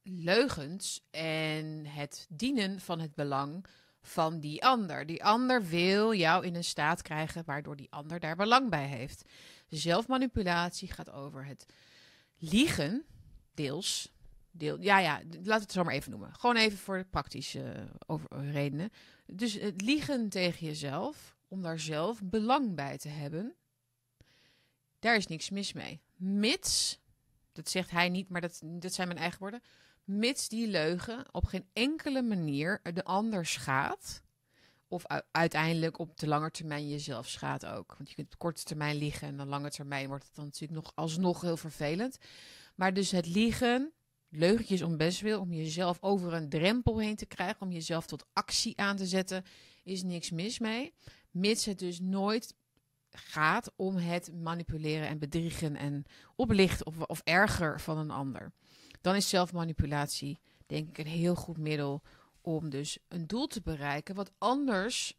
leugens 0.01 1.07
en 1.12 1.86
het 1.86 2.27
dienen 2.29 2.79
van 2.79 2.99
het 2.99 3.15
belang 3.15 3.65
van 4.01 4.39
die 4.39 4.65
ander. 4.65 5.05
Die 5.05 5.23
ander 5.23 5.65
wil 5.65 6.13
jou 6.13 6.45
in 6.45 6.55
een 6.55 6.63
staat 6.63 7.01
krijgen 7.01 7.43
waardoor 7.45 7.75
die 7.75 7.91
ander 7.91 8.19
daar 8.19 8.36
belang 8.36 8.69
bij 8.69 8.88
heeft. 8.88 9.23
Zelfmanipulatie 9.69 10.91
gaat 10.91 11.12
over 11.12 11.45
het 11.45 11.65
liegen, 12.38 13.05
deels. 13.53 14.12
Ja, 14.58 15.00
ja, 15.00 15.22
laat 15.44 15.62
het 15.62 15.72
zo 15.72 15.84
maar 15.84 15.94
even 15.94 16.12
noemen. 16.12 16.34
Gewoon 16.34 16.56
even 16.56 16.78
voor 16.78 17.06
praktische 17.06 17.88
over, 18.06 18.28
redenen. 18.52 18.89
Dus 19.26 19.54
het 19.54 19.82
liegen 19.82 20.30
tegen 20.30 20.66
jezelf, 20.68 21.36
om 21.48 21.62
daar 21.62 21.80
zelf 21.80 22.22
belang 22.24 22.76
bij 22.76 22.98
te 22.98 23.10
hebben, 23.10 23.56
daar 25.00 25.16
is 25.16 25.28
niks 25.28 25.50
mis 25.50 25.74
mee. 25.74 26.02
Mits, 26.16 27.00
dat 27.52 27.70
zegt 27.70 27.92
hij 27.92 28.10
niet, 28.10 28.30
maar 28.30 28.42
dat, 28.42 28.62
dat 28.63 28.94
zijn 28.94 29.08
mijn 29.08 29.20
eigen 29.20 29.39
woorden 29.39 29.62
mits 30.04 30.50
die 30.50 30.68
leugen 30.68 31.26
op 31.32 31.46
geen 31.46 31.66
enkele 31.74 32.22
manier 32.22 32.80
de 32.94 33.04
ander 33.04 33.46
schaadt. 33.46 34.22
Of 34.88 35.04
uiteindelijk 35.32 36.00
op 36.00 36.18
de 36.18 36.28
lange 36.28 36.52
termijn 36.52 36.89
jezelf 36.89 37.28
schaadt 37.28 37.66
ook. 37.66 37.96
Want 37.98 38.10
je 38.10 38.16
kunt 38.16 38.34
op 38.34 38.39
korte 38.39 38.63
termijn 38.63 38.96
liegen 38.96 39.28
en 39.28 39.38
dan 39.38 39.48
lange 39.48 39.70
termijn 39.70 40.08
wordt 40.08 40.24
het 40.26 40.36
dan 40.36 40.46
natuurlijk 40.46 40.84
nog 40.84 40.92
alsnog 40.96 41.42
heel 41.42 41.58
vervelend. 41.58 42.18
Maar 42.76 42.94
dus 42.94 43.12
het 43.12 43.26
liegen, 43.26 43.92
leugentjes 44.36 44.82
om 44.82 44.98
best 44.98 45.22
wil, 45.22 45.39
om 45.39 45.54
jezelf 45.54 45.98
over 46.02 46.34
een 46.34 46.50
drempel 46.50 47.00
heen 47.00 47.15
te 47.15 47.26
krijgen, 47.26 47.62
om 47.62 47.72
jezelf 47.72 48.06
tot 48.06 48.26
actie 48.34 48.78
aan 48.78 48.96
te 48.96 49.06
zetten, 49.06 49.43
is 49.84 50.04
niks 50.04 50.32
mis 50.32 50.60
mee. 50.60 50.93
Mits 51.32 51.65
het 51.65 51.80
dus 51.80 52.00
nooit 52.00 52.56
gaat 53.12 53.72
om 53.76 53.96
het 53.96 54.34
manipuleren 54.34 55.08
en 55.08 55.19
bedriegen 55.19 55.76
en 55.76 56.06
oplichten 56.36 56.86
of, 56.86 57.00
of 57.00 57.22
erger 57.24 57.82
van 57.82 57.98
een 57.98 58.12
ander 58.12 58.52
dan 59.04 59.15
is 59.15 59.30
zelfmanipulatie 59.30 60.39
denk 60.65 60.89
ik 60.89 60.98
een 60.98 61.12
heel 61.12 61.36
goed 61.36 61.58
middel 61.58 62.02
om 62.41 62.69
dus 62.69 62.98
een 63.08 63.28
doel 63.28 63.48
te 63.48 63.62
bereiken 63.62 64.15
wat 64.15 64.32
anders 64.38 65.13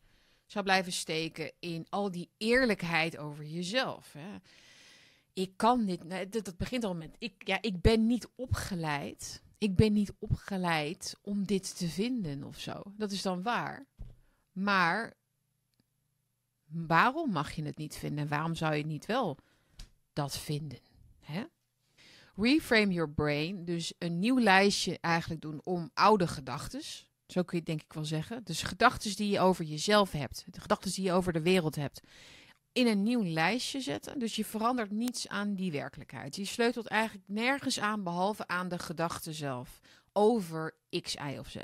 zou 0.47 0.65
blijven 0.65 0.93
steken 0.93 1.53
in 1.59 1.87
al 1.89 2.11
die 2.11 2.31
eerlijkheid 2.37 3.17
over 3.17 3.45
jezelf. 3.45 4.13
Hè. 4.13 4.39
Ik 5.35 5.57
kan 5.57 5.85
dit, 5.85 6.33
dat, 6.45 6.57
begint 6.57 6.85
al 6.85 6.95
met, 6.95 7.17
ik, 7.19 7.47
ja, 7.47 7.59
ik 7.61 7.81
ben 7.81 8.07
niet 8.07 8.29
opgeleid. 8.35 9.43
Ik 9.59 9.77
ben 9.77 9.93
niet 9.93 10.13
opgeleid 10.19 11.19
om 11.23 11.45
dit 11.45 11.77
te 11.79 11.89
vinden 11.89 12.45
of 12.45 12.59
zo. 12.59 12.83
Dat 12.97 13.11
is 13.11 13.23
dan 13.23 13.43
waar. 13.43 13.87
Maar 14.53 15.15
waarom 16.65 17.31
mag 17.31 17.53
je 17.53 17.65
het 17.65 17.77
niet 17.77 17.97
vinden? 17.97 18.29
Waarom 18.29 18.55
zou 18.55 18.75
je 18.75 18.87
niet 18.87 19.07
wel 19.07 19.39
dat 20.13 20.39
vinden? 20.39 20.79
Hè? 21.21 21.45
reframe 22.37 22.93
your 22.93 23.11
brain. 23.11 23.65
Dus 23.65 23.93
een 23.99 24.19
nieuw 24.19 24.41
lijstje 24.41 24.99
eigenlijk 25.01 25.41
doen 25.41 25.61
om 25.65 25.91
oude 25.95 26.27
gedachten. 26.27 26.83
Zo 27.27 27.43
kun 27.43 27.45
je 27.51 27.57
het 27.57 27.67
denk 27.67 27.83
ik 27.83 27.93
wel 27.93 28.05
zeggen. 28.05 28.45
Dus 28.45 28.63
gedachten 28.63 29.17
die 29.17 29.31
je 29.31 29.41
over 29.41 29.65
jezelf 29.65 30.13
hebt. 30.13 30.45
De 30.51 30.61
gedachten 30.61 30.93
die 30.93 31.05
je 31.05 31.13
over 31.13 31.33
de 31.33 31.43
wereld 31.43 31.75
hebt. 31.75 32.01
In 32.75 32.87
een 32.87 33.03
nieuw 33.03 33.25
lijstje 33.25 33.81
zetten. 33.81 34.19
Dus 34.19 34.37
je 34.37 34.45
verandert 34.45 34.91
niets 34.91 35.29
aan 35.29 35.55
die 35.55 35.73
werkelijkheid. 35.73 36.37
Je 36.37 36.45
sleutelt 36.45 36.87
eigenlijk 36.87 37.29
nergens 37.29 37.81
aan 37.81 38.03
behalve 38.03 38.47
aan 38.47 38.69
de 38.69 38.79
gedachte 38.79 39.33
zelf. 39.33 39.81
Over 40.13 40.77
X, 41.01 41.15
Y 41.15 41.37
of 41.39 41.49
Z. 41.49 41.57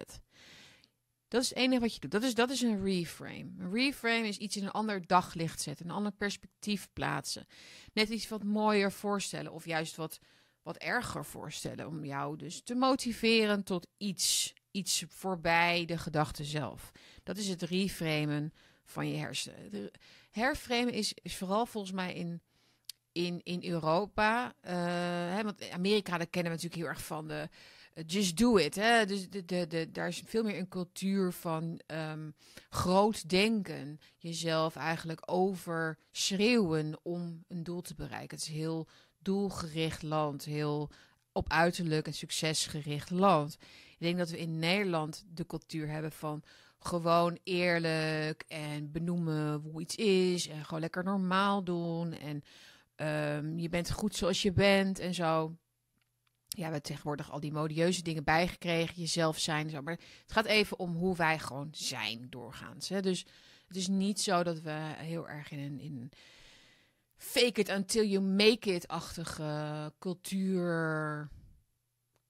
Dat 1.29 1.43
is 1.43 1.49
het 1.49 1.59
enige 1.59 1.81
wat 1.81 1.95
je 1.95 2.01
doet. 2.01 2.11
Dat 2.11 2.23
is, 2.23 2.35
dat 2.35 2.51
is 2.51 2.61
een 2.61 2.85
reframe. 2.85 3.51
Een 3.59 3.73
reframe 3.73 4.29
is 4.29 4.37
iets 4.37 4.57
in 4.57 4.65
een 4.65 4.71
ander 4.71 5.07
daglicht 5.07 5.61
zetten. 5.61 5.87
Een 5.87 5.95
ander 5.95 6.13
perspectief 6.13 6.89
plaatsen. 6.93 7.47
Net 7.93 8.09
iets 8.09 8.29
wat 8.29 8.45
mooier 8.45 8.93
voorstellen. 8.93 9.53
Of 9.53 9.65
juist 9.65 9.97
wat 9.97 10.19
wat 10.63 10.77
erger 10.77 11.25
voorstellen. 11.25 11.87
Om 11.87 12.05
jou 12.05 12.37
dus 12.37 12.63
te 12.63 12.75
motiveren 12.75 13.65
tot 13.65 13.87
iets. 13.97 14.55
Iets 14.71 15.05
voorbij 15.09 15.85
de 15.85 15.99
gedachte 15.99 16.45
zelf. 16.45 16.91
Dat 17.23 17.37
is 17.37 17.49
het 17.49 17.63
reframen 17.63 18.53
van 18.85 19.09
je 19.09 19.17
hersenen. 19.17 19.91
Herframen 20.31 20.93
is, 20.93 21.15
is 21.15 21.37
vooral 21.37 21.67
volgens 21.67 21.93
mij 21.93 22.15
in, 22.15 22.41
in, 23.13 23.41
in 23.43 23.65
Europa. 23.65 24.55
Uh, 24.65 24.73
hè, 25.35 25.43
want 25.43 25.71
Amerika, 25.71 26.19
daar 26.19 26.27
kennen 26.27 26.53
we 26.53 26.59
natuurlijk 26.59 26.83
heel 26.83 26.91
erg 26.91 27.07
van 27.07 27.29
de 27.29 27.49
uh, 27.95 28.05
just 28.07 28.37
do 28.37 28.57
it. 28.57 28.75
Hè? 28.75 29.07
Dus 29.07 29.29
de, 29.31 29.45
de, 29.45 29.67
de, 29.67 29.91
daar 29.91 30.09
is 30.09 30.23
veel 30.27 30.43
meer 30.43 30.59
een 30.59 30.69
cultuur 30.69 31.33
van 31.33 31.81
um, 31.87 32.35
groot 32.69 33.29
denken. 33.29 34.01
Jezelf 34.19 34.77
eigenlijk 34.77 35.23
overschreeuwen 35.25 36.99
om 37.03 37.45
een 37.49 37.63
doel 37.63 37.81
te 37.81 37.95
bereiken. 37.95 38.37
Het 38.37 38.47
is 38.47 38.55
heel 38.55 38.89
doelgericht 39.19 40.03
land, 40.03 40.45
heel 40.45 40.91
op 41.33 41.51
uiterlijk 41.51 42.07
en 42.07 42.15
succesgericht 42.15 43.11
land. 43.11 43.57
Ik 43.91 44.07
denk 44.07 44.19
dat 44.19 44.31
we 44.31 44.39
in 44.39 44.59
Nederland 44.59 45.25
de 45.35 45.47
cultuur 45.47 45.89
hebben 45.89 46.13
van 46.13 46.43
gewoon 46.81 47.39
eerlijk 47.45 48.45
en 48.49 48.91
benoemen 48.91 49.61
hoe 49.61 49.81
iets 49.81 49.95
is 49.95 50.49
en 50.49 50.65
gewoon 50.65 50.81
lekker 50.81 51.05
normaal 51.05 51.65
doen 51.65 52.13
en 52.13 52.43
um, 53.37 53.59
je 53.59 53.69
bent 53.69 53.91
goed 53.91 54.17
zoals 54.17 54.43
je 54.43 54.53
bent 54.53 54.99
en 54.99 55.15
zo. 55.15 55.57
Ja, 56.49 56.57
we 56.57 56.63
hebben 56.63 56.83
tegenwoordig 56.83 57.31
al 57.31 57.41
die 57.41 57.53
modieuze 57.53 58.03
dingen 58.03 58.25
bijgekregen, 58.25 58.95
jezelf 58.95 59.39
zijn 59.39 59.65
en 59.65 59.71
zo. 59.71 59.83
Maar 59.83 59.99
het 60.23 60.33
gaat 60.33 60.45
even 60.45 60.79
om 60.79 60.95
hoe 60.95 61.17
wij 61.17 61.39
gewoon 61.39 61.69
zijn 61.73 62.27
doorgaans. 62.31 62.89
Hè? 62.89 63.03
Dus 63.03 63.27
het 63.67 63.77
is 63.77 63.89
niet 63.89 64.21
zo 64.21 64.43
dat 64.43 64.61
we 64.61 64.93
heel 64.97 65.29
erg 65.29 65.51
in 65.51 65.59
een, 65.59 65.81
in 65.81 66.11
fake 67.17 67.61
it 67.61 67.69
until 67.69 68.05
you 68.05 68.25
make 68.25 68.75
it-achtige 68.75 69.93
cultuur 69.99 71.29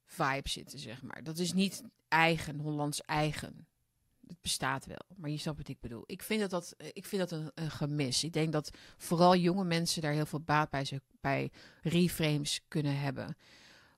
vibe 0.05 0.49
zitten, 0.49 0.79
zeg 0.79 1.03
maar. 1.03 1.23
Dat 1.23 1.39
is 1.39 1.53
niet 1.53 1.83
eigen, 2.09 2.59
Hollands 2.59 3.01
eigen. 3.01 3.67
Het 4.31 4.41
bestaat 4.41 4.87
wel, 4.87 5.03
maar 5.17 5.31
je 5.31 5.37
snapt 5.37 5.57
wat 5.57 5.69
ik 5.69 5.81
bedoel. 5.81 6.03
Ik 6.07 6.23
vind 6.23 6.41
dat, 6.41 6.51
dat, 6.51 6.75
ik 6.93 7.05
vind 7.05 7.31
dat 7.31 7.51
een, 7.55 7.71
gemis. 7.71 8.25
Ik 8.25 8.33
denk 8.33 8.53
dat 8.53 8.71
vooral 8.97 9.37
jonge 9.37 9.65
mensen 9.65 10.03
daar 10.03 10.13
heel 10.13 10.27
veel 10.27 10.41
baat 10.41 10.71
bij, 10.71 11.01
bij 11.21 11.51
reframes 11.83 12.61
kunnen 12.69 13.01
hebben. 13.01 13.37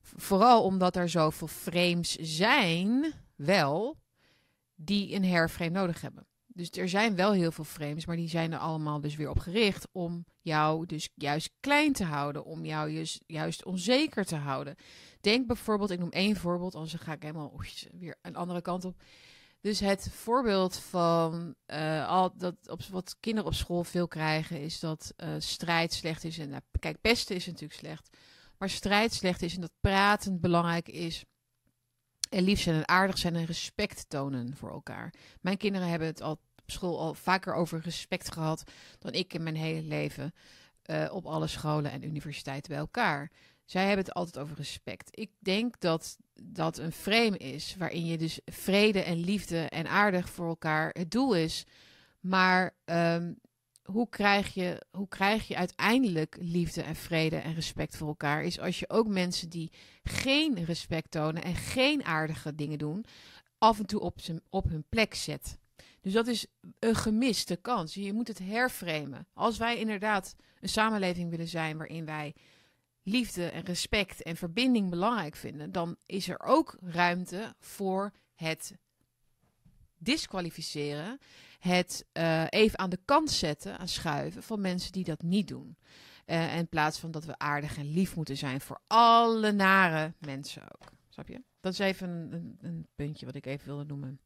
Vooral 0.03 0.63
omdat 0.63 0.97
er 0.97 1.09
zoveel 1.09 1.47
frames 1.47 2.17
zijn, 2.17 3.13
wel, 3.37 3.99
die 4.75 5.15
een 5.15 5.25
herframe 5.25 5.71
nodig 5.71 6.01
hebben. 6.01 6.27
Dus 6.47 6.71
er 6.71 6.89
zijn 6.89 7.17
wel 7.17 7.33
heel 7.33 7.53
veel 7.53 7.65
frames, 7.65 8.07
maar 8.07 8.17
die 8.17 8.29
zijn 8.29 8.53
er 8.53 8.59
allemaal 8.59 9.01
dus 9.01 9.17
weer 9.17 9.31
op 9.31 9.39
gericht 9.39 9.89
om 9.93 10.25
jou 10.41 10.87
dus 10.87 11.09
juist 11.15 11.51
klein 11.61 11.93
te 11.93 12.05
houden, 12.05 12.45
om 12.45 12.65
jou 12.65 12.91
juist, 12.91 13.23
juist 13.27 13.65
onzeker 13.65 14.25
te 14.25 14.37
houden. 14.37 14.75
Denk 15.21 15.47
bijvoorbeeld, 15.47 15.91
ik 15.91 15.99
noem 15.99 16.11
één 16.11 16.37
voorbeeld, 16.37 16.75
anders 16.75 16.95
ga 16.95 17.13
ik 17.13 17.23
helemaal 17.23 17.61
weer 17.93 18.17
een 18.23 18.37
andere 18.37 18.63
kant 18.63 18.85
op. 18.85 19.03
Dus 19.63 19.81
het 19.81 20.09
voorbeeld 20.11 20.77
van 20.77 21.55
uh, 21.67 22.09
al 22.09 22.37
dat 22.37 22.55
op, 22.67 22.83
wat 22.85 23.17
kinderen 23.21 23.51
op 23.51 23.55
school 23.55 23.85
veel 23.85 24.09
krijgen, 24.09 24.61
is 24.61 24.81
dat 24.81 25.13
uh, 25.17 25.29
strijd 25.39 25.93
slecht 25.93 26.25
is. 26.25 26.39
En 26.39 26.49
nou, 26.49 26.63
kijk, 26.79 27.01
pesten 27.01 27.37
is 27.37 27.47
natuurlijk 27.47 27.81
slecht. 27.81 28.17
Maar 28.59 28.71
strijd 28.71 29.13
slecht 29.13 29.43
is 29.43 29.55
en 29.55 29.61
dat 29.61 29.81
praten 29.81 30.41
belangrijk 30.41 30.89
is. 30.89 31.25
En 32.31 32.43
lief 32.43 32.61
zijn 32.61 32.77
en 32.77 32.89
aardig 32.89 33.19
zijn 33.19 33.37
en 33.37 33.45
respect 33.45 34.05
tonen 34.09 34.57
voor 34.57 34.71
elkaar. 34.71 35.15
Mijn 35.41 35.57
kinderen 35.57 35.89
hebben 35.89 36.09
het 36.09 36.23
al 36.23 36.33
op 36.33 36.71
school 36.71 37.01
al 37.01 37.15
vaker 37.15 37.55
over 37.55 37.81
respect 37.81 38.33
gehad 38.33 38.71
dan 38.99 39.13
ik 39.13 39.35
in 39.35 39.43
mijn 39.43 39.57
hele 39.57 39.89
leven. 39.89 40.35
Uh, 40.87 41.09
op 41.13 41.27
alle 41.27 41.47
scholen 41.47 41.91
en 41.91 42.05
universiteiten 42.05 42.71
bij 42.71 42.81
elkaar. 42.81 43.31
Zij 43.65 43.87
hebben 43.87 44.05
het 44.05 44.15
altijd 44.15 44.45
over 44.45 44.57
respect. 44.57 45.09
Ik 45.11 45.31
denk 45.39 45.81
dat 45.81 46.19
dat 46.43 46.79
een 46.79 46.93
frame 46.93 47.37
is 47.37 47.77
waarin 47.79 48.07
je 48.07 48.19
dus 48.19 48.41
vrede 48.45 49.03
en 49.03 49.17
liefde 49.17 49.59
en 49.59 49.87
aardig 49.87 50.29
voor 50.29 50.49
elkaar 50.49 50.91
het 50.93 51.11
doel 51.11 51.35
is. 51.35 51.67
Maar 52.21 52.75
um, 52.85 53.39
hoe, 53.83 54.09
krijg 54.09 54.55
je, 54.55 54.87
hoe 54.91 55.09
krijg 55.09 55.49
je 55.49 55.57
uiteindelijk 55.57 56.37
liefde 56.41 56.83
en 56.83 56.97
vrede 56.97 57.37
en 57.37 57.55
respect 57.55 57.97
voor 57.97 58.09
elkaar? 58.09 58.45
Is 58.45 58.61
als 58.61 58.79
je 58.79 58.91
ook 58.91 59.07
mensen 59.07 59.49
die 59.49 59.73
geen 60.03 60.65
respect 60.65 61.11
tonen 61.11 61.43
en 61.43 61.55
geen 61.55 62.05
aardige 62.05 62.55
dingen 62.55 62.79
doen, 62.79 63.05
af 63.59 63.79
en 63.79 63.87
toe 63.87 64.01
op, 64.01 64.19
op 64.51 64.69
hun 64.69 64.85
plek 64.89 65.15
zet. 65.15 65.59
Dus 66.01 66.13
dat 66.13 66.27
is 66.27 66.47
een 66.79 66.95
gemiste 66.95 67.57
kans. 67.57 67.95
Je 67.95 68.13
moet 68.13 68.29
het 68.29 68.39
herframen. 68.39 69.27
Als 69.35 69.59
wij 69.59 69.79
inderdaad 69.79 70.37
een 70.61 70.69
samenleving 70.69 71.31
willen 71.31 71.49
zijn 71.49 71.77
waarin 71.77 72.05
wij 72.05 72.35
liefde 73.03 73.51
en 73.51 73.65
respect 73.65 74.23
en 74.23 74.37
verbinding 74.37 74.91
belangrijk 74.91 75.37
vinden, 75.37 75.73
dan 75.73 75.97
is 76.07 76.29
er 76.29 76.41
ook 76.41 76.77
ruimte 76.81 77.55
voor 77.59 78.13
het 78.35 78.75
disqualificeren, 79.99 81.19
het 81.59 82.05
uh, 82.13 82.45
even 82.49 82.79
aan 82.79 82.91
de 82.91 83.01
kant 83.05 83.31
zetten, 83.31 83.79
aan 83.79 83.89
schuiven 83.89 84.43
van 84.43 84.61
mensen 84.61 84.93
die 84.93 85.05
dat 85.05 85.23
niet 85.23 85.49
doen. 85.49 85.77
Uh, 86.27 86.57
in 86.57 86.69
plaats 86.69 86.99
van 86.99 87.11
dat 87.11 87.25
we 87.25 87.39
aardig 87.39 87.79
en 87.79 87.93
lief 87.93 88.17
moeten 88.17 88.37
zijn 88.37 88.61
voor 88.61 88.81
alle 88.87 89.53
nare 89.53 90.13
mensen 90.19 90.63
ook. 90.63 90.93
Snap 91.09 91.29
je? 91.29 91.43
Dat 91.61 91.73
is 91.73 91.79
even 91.79 92.09
een, 92.09 92.59
een, 92.61 92.87
puntje 92.95 93.27
wat 93.27 93.35
ik 93.35 93.47
even 93.47 93.67
wilde 93.67 93.85
noemen. 93.85 94.21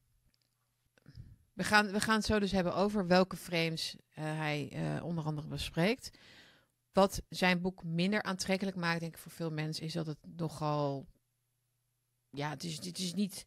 We 1.52 1.64
gaan, 1.64 1.90
we 1.90 2.00
gaan 2.00 2.16
het 2.16 2.24
zo 2.24 2.38
dus 2.38 2.52
hebben 2.52 2.74
over 2.74 3.06
welke 3.06 3.36
frames 3.36 3.96
uh, 3.96 4.24
hij 4.24 4.72
onder 5.02 5.24
andere 5.24 5.48
bespreekt. 5.48 6.18
Wat 6.96 7.22
zijn 7.28 7.60
boek 7.60 7.84
minder 7.84 8.22
aantrekkelijk 8.22 8.76
maakt, 8.76 9.00
denk 9.00 9.14
ik, 9.14 9.20
voor 9.20 9.32
veel 9.32 9.50
mensen, 9.50 9.84
is 9.84 9.92
dat 9.92 10.06
het 10.06 10.18
nogal. 10.36 11.06
Ja, 12.30 12.50
het 12.50 12.64
is, 12.64 12.78
is, 12.78 13.14
niet, 13.14 13.46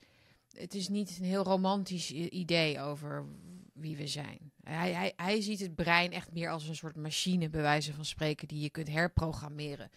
het 0.52 0.74
is 0.74 0.88
niet 0.88 1.18
een 1.20 1.26
heel 1.26 1.44
romantisch 1.44 2.12
idee 2.12 2.80
over 2.80 3.26
wie 3.74 3.98
we 3.98 4.08
zijn. 4.08 4.52
Hij, 4.64 4.94
hij, 4.94 5.14
hij 5.16 5.42
ziet 5.42 5.60
het 5.60 5.76
brein 5.76 6.12
echt 6.12 6.32
meer 6.32 6.50
als 6.50 6.68
een 6.68 6.76
soort 6.76 6.96
machine, 6.96 7.50
bij 7.50 7.62
wijze 7.62 7.94
van 7.94 8.06
spreken, 8.06 8.48
die 8.48 8.62
je 8.62 8.70
kunt 8.70 8.88
herprogrammeren. 8.88 9.90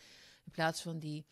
In 0.44 0.52
plaats 0.52 0.82
van 0.82 0.98
die, 0.98 1.24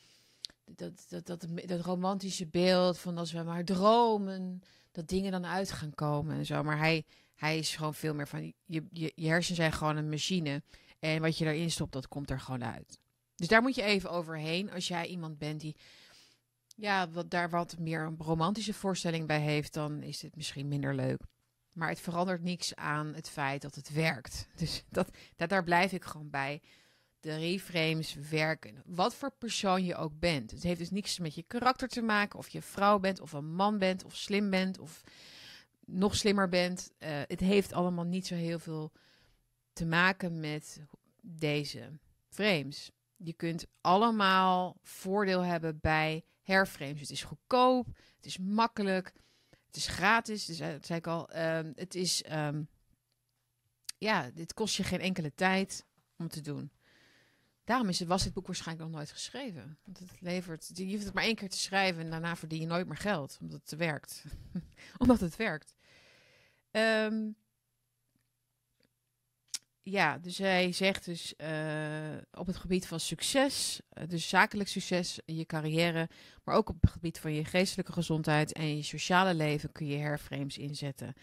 dat, 0.65 1.07
dat, 1.09 1.27
dat, 1.27 1.47
dat 1.67 1.81
romantische 1.81 2.47
beeld 2.47 2.99
van 2.99 3.19
als 3.19 3.33
we 3.33 3.43
maar 3.43 3.65
dromen, 3.65 4.63
dat 4.93 5.09
dingen 5.09 5.33
dan 5.33 5.47
uit 5.47 5.73
gaan 5.73 5.95
komen 5.95 6.37
en 6.37 6.47
zo. 6.47 6.63
Maar 6.63 6.79
hij, 6.79 7.05
hij 7.35 7.59
is 7.59 7.77
gewoon 7.77 7.95
veel 7.95 8.15
meer 8.15 8.29
van, 8.29 8.53
je, 8.65 8.87
je, 8.91 9.13
je 9.15 9.29
hersenen 9.29 9.57
zijn 9.57 9.73
gewoon 9.73 9.97
een 9.97 10.09
machine. 10.09 10.63
En 11.01 11.21
wat 11.21 11.39
je 11.39 11.45
daarin 11.45 11.71
stopt, 11.71 11.93
dat 11.93 12.09
komt 12.09 12.31
er 12.31 12.41
gewoon 12.41 12.65
uit. 12.65 12.99
Dus 13.35 13.49
daar 13.49 13.63
moet 13.63 13.75
je 13.75 13.83
even 13.83 14.11
overheen. 14.11 14.71
Als 14.71 14.89
jij 14.89 15.07
iemand 15.07 15.39
bent 15.39 15.61
die 15.61 15.77
ja, 16.77 17.11
wat, 17.11 17.31
daar 17.31 17.51
wat 17.51 17.79
meer 17.79 18.01
een 18.01 18.17
romantische 18.19 18.75
voorstelling 18.75 19.27
bij 19.27 19.41
heeft, 19.41 19.73
dan 19.73 20.03
is 20.03 20.23
het 20.23 20.37
misschien 20.37 20.69
minder 20.69 20.95
leuk. 20.95 21.21
Maar 21.73 21.89
het 21.89 22.01
verandert 22.01 22.43
niks 22.43 22.75
aan 22.75 23.15
het 23.15 23.29
feit 23.29 23.63
dat 23.63 23.75
het 23.75 23.93
werkt. 23.93 24.49
Dus 24.57 24.85
dat, 24.89 25.11
dat, 25.37 25.49
daar 25.49 25.65
blijf 25.65 25.93
ik 25.93 26.05
gewoon 26.05 26.31
bij. 26.31 26.63
De 27.21 27.37
reframes 27.37 28.15
werken. 28.15 28.83
Wat 28.85 29.15
voor 29.15 29.31
persoon 29.31 29.85
je 29.85 29.97
ook 29.97 30.19
bent. 30.19 30.51
Het 30.51 30.63
heeft 30.63 30.79
dus 30.79 30.91
niks 30.91 31.19
met 31.19 31.35
je 31.35 31.43
karakter 31.43 31.89
te 31.89 32.03
maken. 32.03 32.39
Of 32.39 32.49
je 32.49 32.63
vrouw 32.63 32.99
bent, 32.99 33.21
of 33.21 33.33
een 33.33 33.55
man 33.55 33.79
bent, 33.79 34.05
of 34.05 34.17
slim 34.17 34.51
bent, 34.51 34.79
of 34.79 35.03
nog 35.85 36.17
slimmer 36.17 36.49
bent. 36.49 36.91
Uh, 36.99 37.09
het 37.27 37.41
heeft 37.41 37.73
allemaal 37.73 38.05
niet 38.05 38.27
zo 38.27 38.35
heel 38.35 38.59
veel 38.59 38.93
te 39.73 39.87
maken 39.87 40.41
met 40.41 40.81
deze 41.23 41.99
frames. 42.29 42.91
Je 43.17 43.33
kunt 43.33 43.67
allemaal 43.81 44.77
voordeel 44.83 45.41
hebben 45.41 45.79
bij 45.81 46.25
herframes. 46.43 47.01
Het 47.01 47.11
is 47.11 47.23
goedkoop, 47.23 47.87
het 48.17 48.27
is 48.27 48.39
makkelijk, 48.39 49.13
het 49.67 49.77
is 49.77 49.87
gratis. 49.87 50.45
Dus, 50.45 50.59
dat 50.59 50.87
zei 50.87 50.99
ik 50.99 51.07
al. 51.07 51.37
Um, 51.37 51.73
het 51.75 51.95
is, 51.95 52.25
um, 52.33 52.69
ja, 53.99 54.31
dit 54.31 54.55
kost 54.55 54.77
je 54.77 54.85
geen 54.85 55.01
enkele 55.01 55.35
tijd 55.35 55.85
om 56.17 56.29
te 56.29 56.41
doen. 56.41 56.71
Daarom 57.65 57.89
is 57.89 57.99
het, 57.99 58.09
was 58.09 58.23
dit 58.23 58.33
boek 58.33 58.47
waarschijnlijk 58.47 58.89
nog 58.89 58.97
nooit 58.97 59.11
geschreven. 59.11 59.79
Want 59.85 59.99
het 59.99 60.21
levert, 60.21 60.71
je 60.75 60.93
hoeft 60.93 61.05
het 61.05 61.15
maar 61.15 61.25
één 61.25 61.35
keer 61.35 61.49
te 61.49 61.59
schrijven 61.59 62.03
en 62.03 62.11
daarna 62.11 62.37
verdien 62.37 62.61
je 62.61 62.67
nooit 62.67 62.87
meer 62.87 62.97
geld. 62.97 63.39
Omdat 63.41 63.61
het 63.61 63.79
werkt. 63.79 64.25
omdat 64.99 65.21
het 65.21 65.37
werkt. 65.37 65.75
Um, 66.71 67.37
ja, 69.91 70.19
dus 70.19 70.39
hij 70.39 70.73
zegt 70.73 71.05
dus 71.05 71.35
uh, 71.37 72.17
op 72.33 72.47
het 72.47 72.57
gebied 72.57 72.87
van 72.87 73.01
succes, 73.01 73.81
uh, 73.99 74.05
dus 74.09 74.29
zakelijk 74.29 74.69
succes 74.69 75.21
in 75.25 75.37
je 75.37 75.47
carrière, 75.47 76.09
maar 76.45 76.55
ook 76.55 76.69
op 76.69 76.81
het 76.81 76.91
gebied 76.91 77.19
van 77.19 77.35
je 77.35 77.45
geestelijke 77.45 77.93
gezondheid 77.93 78.53
en 78.53 78.77
je 78.77 78.83
sociale 78.83 79.35
leven 79.35 79.73
kun 79.73 79.87
je 79.87 79.97
herframes 79.97 80.59
inzetten. 80.59 81.15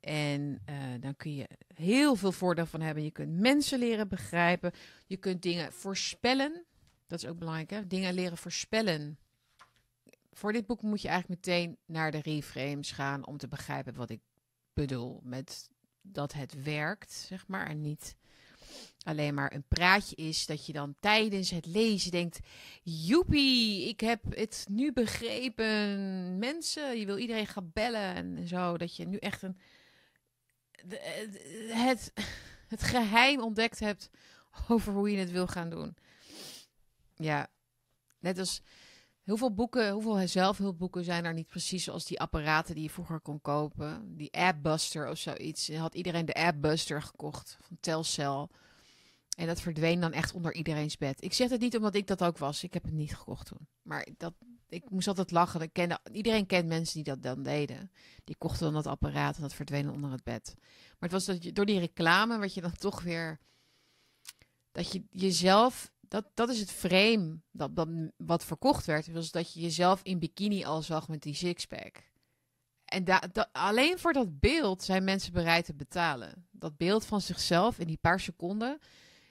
En 0.00 0.62
uh, 0.68 0.76
dan 1.00 1.16
kun 1.16 1.34
je 1.34 1.48
heel 1.74 2.16
veel 2.16 2.32
voordeel 2.32 2.66
van 2.66 2.80
hebben. 2.80 3.04
Je 3.04 3.10
kunt 3.10 3.40
mensen 3.40 3.78
leren 3.78 4.08
begrijpen. 4.08 4.72
Je 5.06 5.16
kunt 5.16 5.42
dingen 5.42 5.72
voorspellen. 5.72 6.64
Dat 7.06 7.22
is 7.22 7.28
ook 7.28 7.38
belangrijk, 7.38 7.70
hè? 7.70 7.86
Dingen 7.86 8.14
leren 8.14 8.38
voorspellen. 8.38 9.18
Voor 10.32 10.52
dit 10.52 10.66
boek 10.66 10.82
moet 10.82 11.02
je 11.02 11.08
eigenlijk 11.08 11.46
meteen 11.46 11.78
naar 11.86 12.10
de 12.10 12.20
reframes 12.20 12.92
gaan 12.92 13.26
om 13.26 13.36
te 13.36 13.48
begrijpen 13.48 13.94
wat 13.94 14.10
ik 14.10 14.20
bedoel 14.72 15.20
met 15.22 15.68
dat 16.02 16.32
het 16.32 16.62
werkt, 16.62 17.12
zeg 17.12 17.46
maar. 17.46 17.66
En 17.66 17.80
niet 17.80 18.16
alleen 19.02 19.34
maar 19.34 19.52
een 19.52 19.68
praatje 19.68 20.16
is 20.16 20.46
dat 20.46 20.66
je 20.66 20.72
dan 20.72 20.94
tijdens 21.00 21.50
het 21.50 21.66
lezen 21.66 22.10
denkt: 22.10 22.38
joepie, 22.82 23.88
ik 23.88 24.00
heb 24.00 24.22
het 24.28 24.66
nu 24.70 24.92
begrepen. 24.92 26.38
Mensen, 26.38 26.98
je 26.98 27.06
wil 27.06 27.18
iedereen 27.18 27.46
gaan 27.46 27.70
bellen 27.72 28.14
en 28.14 28.48
zo. 28.48 28.76
Dat 28.76 28.96
je 28.96 29.06
nu 29.06 29.16
echt 29.16 29.42
een, 29.42 29.58
het, 31.68 32.12
het 32.68 32.82
geheim 32.82 33.40
ontdekt 33.40 33.78
hebt 33.78 34.10
over 34.68 34.92
hoe 34.92 35.10
je 35.10 35.18
het 35.18 35.30
wil 35.30 35.46
gaan 35.46 35.70
doen. 35.70 35.96
Ja, 37.16 37.48
net 38.18 38.38
als 38.38 38.62
Hoeveel 39.30 39.54
boeken, 39.54 39.90
hoeveel 39.92 40.28
zelfhulpboeken 40.28 41.04
zijn 41.04 41.24
er 41.24 41.34
niet 41.34 41.46
precies 41.46 41.84
zoals 41.84 42.04
die 42.04 42.20
apparaten 42.20 42.74
die 42.74 42.84
je 42.84 42.90
vroeger 42.90 43.20
kon 43.20 43.40
kopen? 43.40 44.16
Die 44.16 44.32
Appbuster 44.32 45.10
of 45.10 45.18
zoiets. 45.18 45.68
Had 45.68 45.94
iedereen 45.94 46.26
de 46.26 46.34
Appbuster 46.34 47.02
gekocht 47.02 47.58
van 47.60 47.76
Telcel. 47.80 48.50
En 49.36 49.46
dat 49.46 49.60
verdween 49.60 50.00
dan 50.00 50.12
echt 50.12 50.32
onder 50.32 50.54
iedereen's 50.54 50.96
bed. 50.96 51.22
Ik 51.24 51.32
zeg 51.32 51.50
het 51.50 51.60
niet 51.60 51.76
omdat 51.76 51.94
ik 51.94 52.06
dat 52.06 52.22
ook 52.22 52.38
was. 52.38 52.62
Ik 52.62 52.74
heb 52.74 52.82
het 52.82 52.92
niet 52.92 53.16
gekocht 53.16 53.46
toen. 53.46 53.68
Maar 53.82 54.08
dat, 54.16 54.34
ik 54.68 54.90
moest 54.90 55.08
altijd 55.08 55.30
lachen. 55.30 55.60
Ik 55.60 55.72
kende, 55.72 55.98
iedereen 56.12 56.46
kent 56.46 56.68
mensen 56.68 56.94
die 56.94 57.14
dat 57.14 57.22
dan 57.22 57.42
deden. 57.42 57.90
Die 58.24 58.36
kochten 58.38 58.64
dan 58.64 58.74
dat 58.74 58.86
apparaat 58.86 59.36
en 59.36 59.42
dat 59.42 59.54
verdween 59.54 59.90
onder 59.90 60.10
het 60.10 60.24
bed. 60.24 60.54
Maar 60.56 61.08
het 61.08 61.12
was 61.12 61.24
dat 61.24 61.44
je, 61.44 61.52
door 61.52 61.66
die 61.66 61.78
reclame 61.78 62.38
werd 62.38 62.54
je 62.54 62.60
dan 62.60 62.76
toch 62.76 63.02
weer... 63.02 63.38
Dat 64.72 64.92
je 64.92 65.02
jezelf 65.10 65.92
dat, 66.10 66.24
dat 66.34 66.48
is 66.48 66.60
het 66.60 66.70
frame 66.70 67.38
dat, 67.50 67.76
dat, 67.76 67.88
wat 68.16 68.44
verkocht 68.44 68.86
werd. 68.86 69.12
Was 69.12 69.30
dat 69.30 69.52
je 69.52 69.60
jezelf 69.60 70.00
in 70.02 70.18
bikini 70.18 70.64
al 70.64 70.82
zag 70.82 71.08
met 71.08 71.22
die 71.22 71.34
sixpack. 71.34 72.08
En 72.84 73.04
alleen 73.52 73.98
voor 73.98 74.12
dat 74.12 74.40
beeld 74.40 74.82
zijn 74.82 75.04
mensen 75.04 75.32
bereid 75.32 75.64
te 75.64 75.74
betalen. 75.74 76.48
Dat 76.50 76.76
beeld 76.76 77.04
van 77.04 77.20
zichzelf 77.20 77.78
in 77.78 77.86
die 77.86 77.98
paar 78.00 78.20
seconden, 78.20 78.78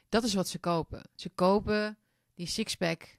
dat 0.09 0.23
is 0.23 0.33
wat 0.33 0.47
ze 0.47 0.59
kopen. 0.59 1.09
Ze 1.15 1.29
kopen 1.29 1.97
die 2.33 2.47
sixpack 2.47 3.17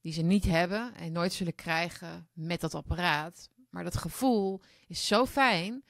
die 0.00 0.12
ze 0.12 0.22
niet 0.22 0.44
hebben 0.44 0.94
en 0.94 1.12
nooit 1.12 1.32
zullen 1.32 1.54
krijgen 1.54 2.28
met 2.32 2.60
dat 2.60 2.74
apparaat. 2.74 3.50
Maar 3.70 3.84
dat 3.84 3.96
gevoel 3.96 4.60
is 4.86 5.06
zo 5.06 5.26
fijn 5.26 5.84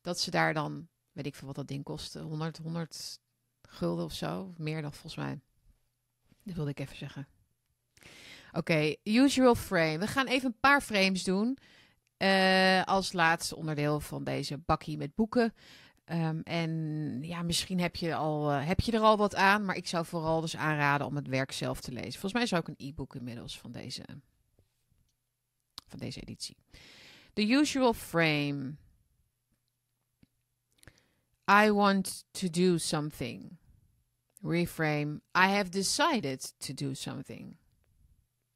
dat 0.00 0.20
ze 0.20 0.30
daar 0.30 0.54
dan, 0.54 0.88
weet 1.12 1.26
ik 1.26 1.34
veel 1.34 1.46
wat 1.46 1.56
dat 1.56 1.68
ding 1.68 1.84
kostte, 1.84 2.20
100, 2.20 2.58
100 2.58 3.20
gulden 3.62 4.04
of 4.04 4.12
zo, 4.12 4.52
meer 4.56 4.82
dan 4.82 4.92
volgens 4.92 5.16
mij. 5.16 5.40
Dat 6.44 6.54
wilde 6.54 6.70
ik 6.70 6.80
even 6.80 6.96
zeggen. 6.96 7.26
Oké, 8.52 8.94
usual 9.02 9.54
frame. 9.54 9.98
We 9.98 10.06
gaan 10.06 10.26
even 10.26 10.46
een 10.46 10.60
paar 10.60 10.80
frames 10.80 11.24
doen. 11.24 11.58
Uh, 12.18 12.82
als 12.84 13.12
laatste 13.12 13.56
onderdeel 13.56 14.00
van 14.00 14.24
deze 14.24 14.58
bakkie 14.58 14.96
met 14.96 15.14
boeken. 15.14 15.54
Ehm, 16.04 16.40
en 16.40 17.18
ja, 17.22 17.42
misschien 17.42 17.80
heb 17.80 17.96
je, 17.96 18.14
al, 18.14 18.50
eh, 18.50 18.66
heb 18.66 18.80
je 18.80 18.92
er 18.92 19.00
al 19.00 19.16
wat 19.16 19.34
aan, 19.34 19.64
maar 19.64 19.76
ik 19.76 19.86
zou 19.86 20.04
vooral 20.04 20.40
dus 20.40 20.56
aanraden 20.56 21.06
om 21.06 21.16
het 21.16 21.28
werk 21.28 21.52
zelf 21.52 21.80
te 21.80 21.92
lezen. 21.92 22.12
Volgens 22.12 22.32
mij 22.32 22.42
is 22.42 22.52
er 22.52 22.58
ook 22.58 22.68
een 22.68 22.88
e-book 22.88 23.14
inmiddels 23.14 23.58
van 23.58 23.72
deze, 23.72 24.02
van 25.86 25.98
deze 25.98 26.20
editie. 26.20 26.56
The 27.32 27.48
Usual 27.48 27.92
Frame. 27.92 28.74
I 31.50 31.70
want 31.70 32.24
to 32.30 32.50
do 32.50 32.76
something. 32.76 33.56
Reframe. 34.44 35.20
I 35.36 35.46
have 35.48 35.70
decided 35.70 36.54
to 36.58 36.74
do 36.74 36.94
something. 36.94 37.56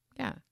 Ja. 0.08 0.42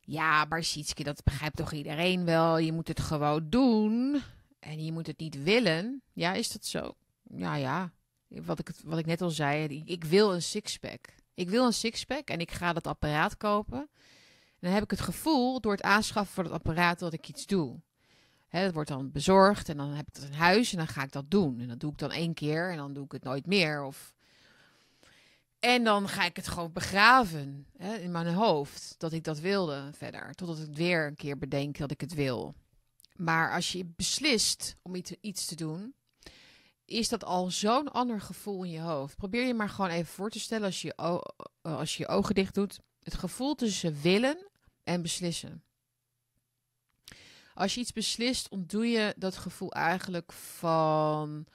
Ja, 0.00 0.44
maar 0.44 0.64
Sietske, 0.64 1.02
dat 1.02 1.22
begrijpt 1.24 1.56
toch 1.56 1.72
iedereen 1.72 2.24
wel? 2.24 2.58
Je 2.58 2.72
moet 2.72 2.88
het 2.88 3.00
gewoon 3.00 3.50
doen. 3.50 4.22
En 4.58 4.84
je 4.84 4.92
moet 4.92 5.06
het 5.06 5.18
niet 5.18 5.42
willen. 5.42 6.02
Ja, 6.12 6.32
is 6.32 6.50
dat 6.50 6.64
zo? 6.64 6.94
Ja, 7.22 7.54
ja. 7.54 7.92
Wat 8.28 8.58
ik, 8.58 8.70
wat 8.84 8.98
ik 8.98 9.06
net 9.06 9.20
al 9.20 9.30
zei, 9.30 9.82
ik 9.84 10.04
wil 10.04 10.34
een 10.34 10.42
sixpack. 10.42 11.14
Ik 11.34 11.50
wil 11.50 11.66
een 11.66 11.72
sixpack 11.72 12.28
en 12.28 12.40
ik 12.40 12.50
ga 12.50 12.72
dat 12.72 12.86
apparaat 12.86 13.36
kopen. 13.36 13.78
En 13.78 14.58
dan 14.60 14.72
heb 14.72 14.82
ik 14.82 14.90
het 14.90 15.00
gevoel, 15.00 15.60
door 15.60 15.72
het 15.72 15.82
aanschaffen 15.82 16.34
van 16.34 16.44
het 16.44 16.52
apparaat, 16.52 16.98
dat 16.98 17.12
ik 17.12 17.28
iets 17.28 17.46
doe. 17.46 17.80
Hè, 18.48 18.64
dat 18.64 18.74
wordt 18.74 18.88
dan 18.88 19.10
bezorgd 19.10 19.68
en 19.68 19.76
dan 19.76 19.92
heb 19.92 20.06
ik 20.06 20.14
dat 20.14 20.24
in 20.24 20.32
huis 20.32 20.72
en 20.72 20.78
dan 20.78 20.86
ga 20.86 21.02
ik 21.02 21.12
dat 21.12 21.30
doen. 21.30 21.60
En 21.60 21.68
dat 21.68 21.80
doe 21.80 21.92
ik 21.92 21.98
dan 21.98 22.10
één 22.10 22.34
keer 22.34 22.70
en 22.70 22.76
dan 22.76 22.92
doe 22.92 23.04
ik 23.04 23.12
het 23.12 23.24
nooit 23.24 23.46
meer. 23.46 23.84
Of... 23.84 24.14
En 25.58 25.84
dan 25.84 26.08
ga 26.08 26.24
ik 26.24 26.36
het 26.36 26.48
gewoon 26.48 26.72
begraven 26.72 27.66
hè, 27.76 27.94
in 27.94 28.10
mijn 28.10 28.34
hoofd, 28.34 28.94
dat 28.98 29.12
ik 29.12 29.24
dat 29.24 29.40
wilde 29.40 29.90
verder. 29.92 30.34
Totdat 30.34 30.58
ik 30.58 30.74
weer 30.76 31.06
een 31.06 31.16
keer 31.16 31.38
bedenk 31.38 31.78
dat 31.78 31.90
ik 31.90 32.00
het 32.00 32.14
wil. 32.14 32.54
Maar 33.16 33.52
als 33.52 33.72
je 33.72 33.84
beslist 33.96 34.76
om 34.82 34.94
iets 35.20 35.46
te 35.46 35.54
doen, 35.54 35.94
is 36.84 37.08
dat 37.08 37.24
al 37.24 37.50
zo'n 37.50 37.92
ander 37.92 38.20
gevoel 38.20 38.64
in 38.64 38.70
je 38.70 38.80
hoofd. 38.80 39.16
Probeer 39.16 39.46
je 39.46 39.54
maar 39.54 39.68
gewoon 39.68 39.90
even 39.90 40.12
voor 40.12 40.30
te 40.30 40.40
stellen 40.40 40.66
als 40.66 40.82
je, 40.82 40.94
als 41.62 41.96
je 41.96 42.02
je 42.02 42.08
ogen 42.08 42.34
dicht 42.34 42.54
doet. 42.54 42.80
Het 43.02 43.14
gevoel 43.14 43.54
tussen 43.54 44.00
willen 44.02 44.48
en 44.84 45.02
beslissen. 45.02 45.62
Als 47.56 47.74
je 47.74 47.80
iets 47.80 47.92
beslist, 47.92 48.48
ontdoe 48.48 48.86
je 48.86 49.14
dat 49.16 49.36
gevoel 49.36 49.72
eigenlijk 49.72 50.32
van 50.32 51.46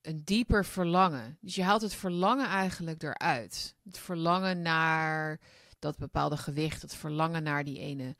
een 0.00 0.24
dieper 0.24 0.64
verlangen. 0.64 1.38
Dus 1.40 1.54
je 1.54 1.62
haalt 1.62 1.82
het 1.82 1.94
verlangen 1.94 2.46
eigenlijk 2.46 3.02
eruit. 3.02 3.74
Het 3.84 3.98
verlangen 3.98 4.62
naar 4.62 5.40
dat 5.78 5.98
bepaalde 5.98 6.36
gewicht, 6.36 6.82
het 6.82 6.94
verlangen 6.94 7.42
naar 7.42 7.64
die 7.64 7.78
ene 7.78 8.16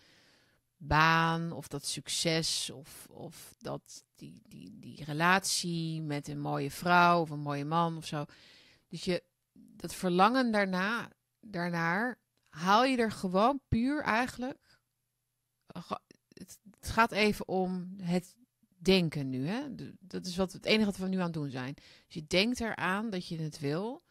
baan 0.76 1.52
of 1.52 1.68
dat 1.68 1.87
succes 1.87 2.70
of, 2.70 3.07
of 3.11 3.55
dat, 3.59 4.05
die, 4.14 4.42
die, 4.48 4.79
die 4.79 5.05
relatie 5.05 6.02
met 6.02 6.29
een 6.29 6.40
mooie 6.40 6.70
vrouw 6.70 7.20
of 7.20 7.31
een 7.31 7.40
mooie 7.40 7.64
man 7.64 7.96
of 7.96 8.07
zo. 8.07 8.24
Dus 8.88 9.05
je, 9.05 9.22
dat 9.52 9.94
verlangen 9.94 10.52
daarna, 10.52 11.09
daarnaar 11.40 12.18
haal 12.48 12.85
je 12.85 12.96
er 12.96 13.12
gewoon 13.12 13.61
puur 13.68 14.02
eigenlijk. 14.02 14.79
Het, 16.87 16.94
gaat 16.94 17.12
even 17.12 17.49
om 17.49 17.94
het 18.03 18.37
denken 18.77 19.31
nu. 19.31 19.46
Hè? 19.46 19.62
Dat 20.01 20.27
is 20.27 20.37
wat, 20.37 20.53
het 20.53 20.64
enige 20.64 20.85
wat 20.85 20.96
we 20.96 21.09
nu 21.09 21.16
aan 21.16 21.25
het 21.25 21.33
doen 21.33 21.51
zijn. 21.51 21.75
Dus 21.75 22.14
je 22.14 22.27
denkt 22.27 22.61
eraan 22.61 23.11
dat 23.11 23.29
je 23.29 23.38
het 23.38 23.59
wil. 23.59 24.03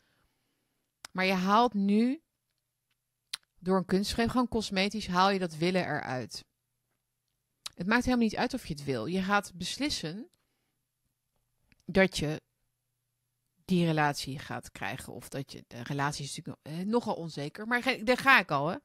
Maar 1.11 1.25
je 1.25 1.33
haalt 1.33 1.73
nu 1.73 2.21
door 3.59 3.77
een 3.77 3.85
kunstgreep, 3.85 4.29
gewoon 4.29 4.47
cosmetisch, 4.47 5.07
haal 5.07 5.29
je 5.29 5.39
dat 5.39 5.55
willen 5.55 5.85
eruit. 5.85 6.45
Het 7.73 7.88
maakt 7.88 8.05
helemaal 8.05 8.25
niet 8.25 8.35
uit 8.35 8.53
of 8.53 8.65
je 8.65 8.73
het 8.73 8.83
wil. 8.83 9.05
Je 9.05 9.21
gaat 9.21 9.51
beslissen 9.55 10.29
dat 11.85 12.17
je 12.17 12.41
die 13.65 13.85
relatie 13.85 14.39
gaat 14.39 14.71
krijgen. 14.71 15.13
Of 15.13 15.29
dat 15.29 15.51
je. 15.51 15.63
De 15.67 15.83
relatie 15.83 16.25
is 16.25 16.35
natuurlijk 16.35 16.67
eh, 16.67 16.85
nogal 16.85 17.15
onzeker. 17.15 17.67
Maar 17.67 17.97
daar 18.03 18.17
ga 18.17 18.39
ik 18.39 18.51
al. 18.51 18.67
Hè. 18.67 18.77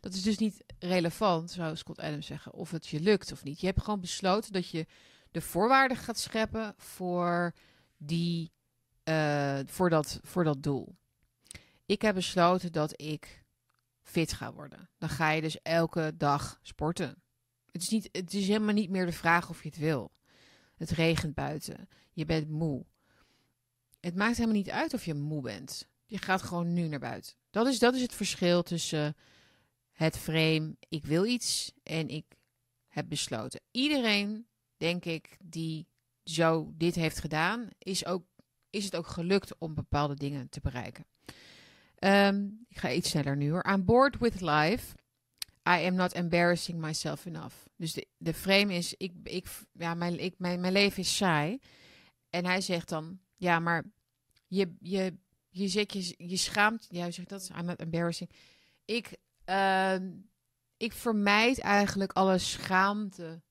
Dat 0.00 0.14
is 0.14 0.22
dus 0.22 0.38
niet 0.38 0.64
relevant, 0.78 1.50
zou 1.50 1.76
Scott 1.76 1.98
Adams 1.98 2.26
zeggen. 2.26 2.52
Of 2.52 2.70
het 2.70 2.86
je 2.86 3.00
lukt 3.00 3.32
of 3.32 3.44
niet. 3.44 3.60
Je 3.60 3.66
hebt 3.66 3.82
gewoon 3.82 4.00
besloten 4.00 4.52
dat 4.52 4.68
je 4.68 4.86
de 5.30 5.40
voorwaarden 5.40 5.96
gaat 5.96 6.18
scheppen 6.18 6.74
voor, 6.76 7.54
die, 7.96 8.52
uh, 9.04 9.58
voor, 9.66 9.90
dat, 9.90 10.20
voor 10.22 10.44
dat 10.44 10.62
doel. 10.62 10.96
Ik 11.86 12.02
heb 12.02 12.14
besloten 12.14 12.72
dat 12.72 13.00
ik 13.00 13.44
fit 14.02 14.32
ga 14.32 14.52
worden. 14.52 14.90
Dan 14.98 15.08
ga 15.08 15.30
je 15.30 15.40
dus 15.40 15.62
elke 15.62 16.14
dag 16.16 16.58
sporten. 16.62 17.22
Het 17.70 17.82
is, 17.82 17.88
niet, 17.88 18.08
het 18.12 18.34
is 18.34 18.46
helemaal 18.46 18.74
niet 18.74 18.90
meer 18.90 19.06
de 19.06 19.12
vraag 19.12 19.48
of 19.48 19.62
je 19.62 19.68
het 19.68 19.78
wil. 19.78 20.12
Het 20.76 20.90
regent 20.90 21.34
buiten. 21.34 21.88
Je 22.12 22.24
bent 22.24 22.48
moe. 22.48 22.84
Het 24.00 24.14
maakt 24.14 24.36
helemaal 24.36 24.56
niet 24.56 24.70
uit 24.70 24.94
of 24.94 25.04
je 25.04 25.14
moe 25.14 25.42
bent. 25.42 25.88
Je 26.06 26.18
gaat 26.18 26.42
gewoon 26.42 26.72
nu 26.72 26.88
naar 26.88 26.98
buiten. 26.98 27.32
Dat 27.50 27.66
is, 27.66 27.78
dat 27.78 27.94
is 27.94 28.02
het 28.02 28.14
verschil 28.14 28.62
tussen 28.62 29.16
het 29.98 30.18
frame, 30.18 30.76
ik 30.88 31.06
wil 31.06 31.24
iets 31.24 31.72
en 31.82 32.08
ik 32.08 32.24
heb 32.88 33.08
besloten. 33.08 33.60
Iedereen, 33.70 34.46
denk 34.76 35.04
ik, 35.04 35.36
die 35.42 35.86
zo 36.24 36.72
dit 36.74 36.94
heeft 36.94 37.18
gedaan, 37.18 37.68
is, 37.78 38.06
ook, 38.06 38.24
is 38.70 38.84
het 38.84 38.96
ook 38.96 39.06
gelukt 39.06 39.58
om 39.58 39.74
bepaalde 39.74 40.14
dingen 40.14 40.48
te 40.48 40.60
bereiken. 40.60 41.06
Ehm, 41.94 42.46
ik 42.68 42.78
ga 42.78 42.92
iets 42.92 43.10
sneller 43.10 43.36
nu 43.36 43.50
hoor. 43.50 43.62
Aan 43.62 43.84
board 43.84 44.18
with 44.18 44.40
life 44.40 44.94
I 45.68 45.86
am 45.86 45.94
not 45.94 46.12
embarrassing 46.12 46.80
myself 46.80 47.26
enough. 47.26 47.54
Dus 47.76 47.92
de, 47.92 48.06
de 48.16 48.34
frame 48.34 48.74
is, 48.74 48.94
ik, 48.96 49.12
ik, 49.22 49.46
ja, 49.72 49.94
mijn, 49.94 50.18
ik, 50.18 50.34
mijn, 50.38 50.60
mijn 50.60 50.72
leven 50.72 50.98
is 50.98 51.16
saai. 51.16 51.58
En 52.30 52.44
hij 52.44 52.60
zegt 52.60 52.88
dan, 52.88 53.18
ja, 53.36 53.58
maar 53.58 53.84
je, 54.46 54.74
je, 54.80 55.14
je 55.48 55.68
zet 55.68 55.92
je, 55.92 56.14
je 56.16 56.36
schaamt, 56.36 56.86
ja, 56.90 57.10
zeg 57.10 57.24
dat? 57.24 57.50
I'm 57.58 57.64
not 57.64 57.80
embarrassing. 57.80 58.30
Ik, 58.84 59.16
uh, 59.50 59.94
ik 60.76 60.92
vermijd 60.92 61.60
eigenlijk 61.60 62.12
alle 62.12 62.38
schaamte 62.38 63.42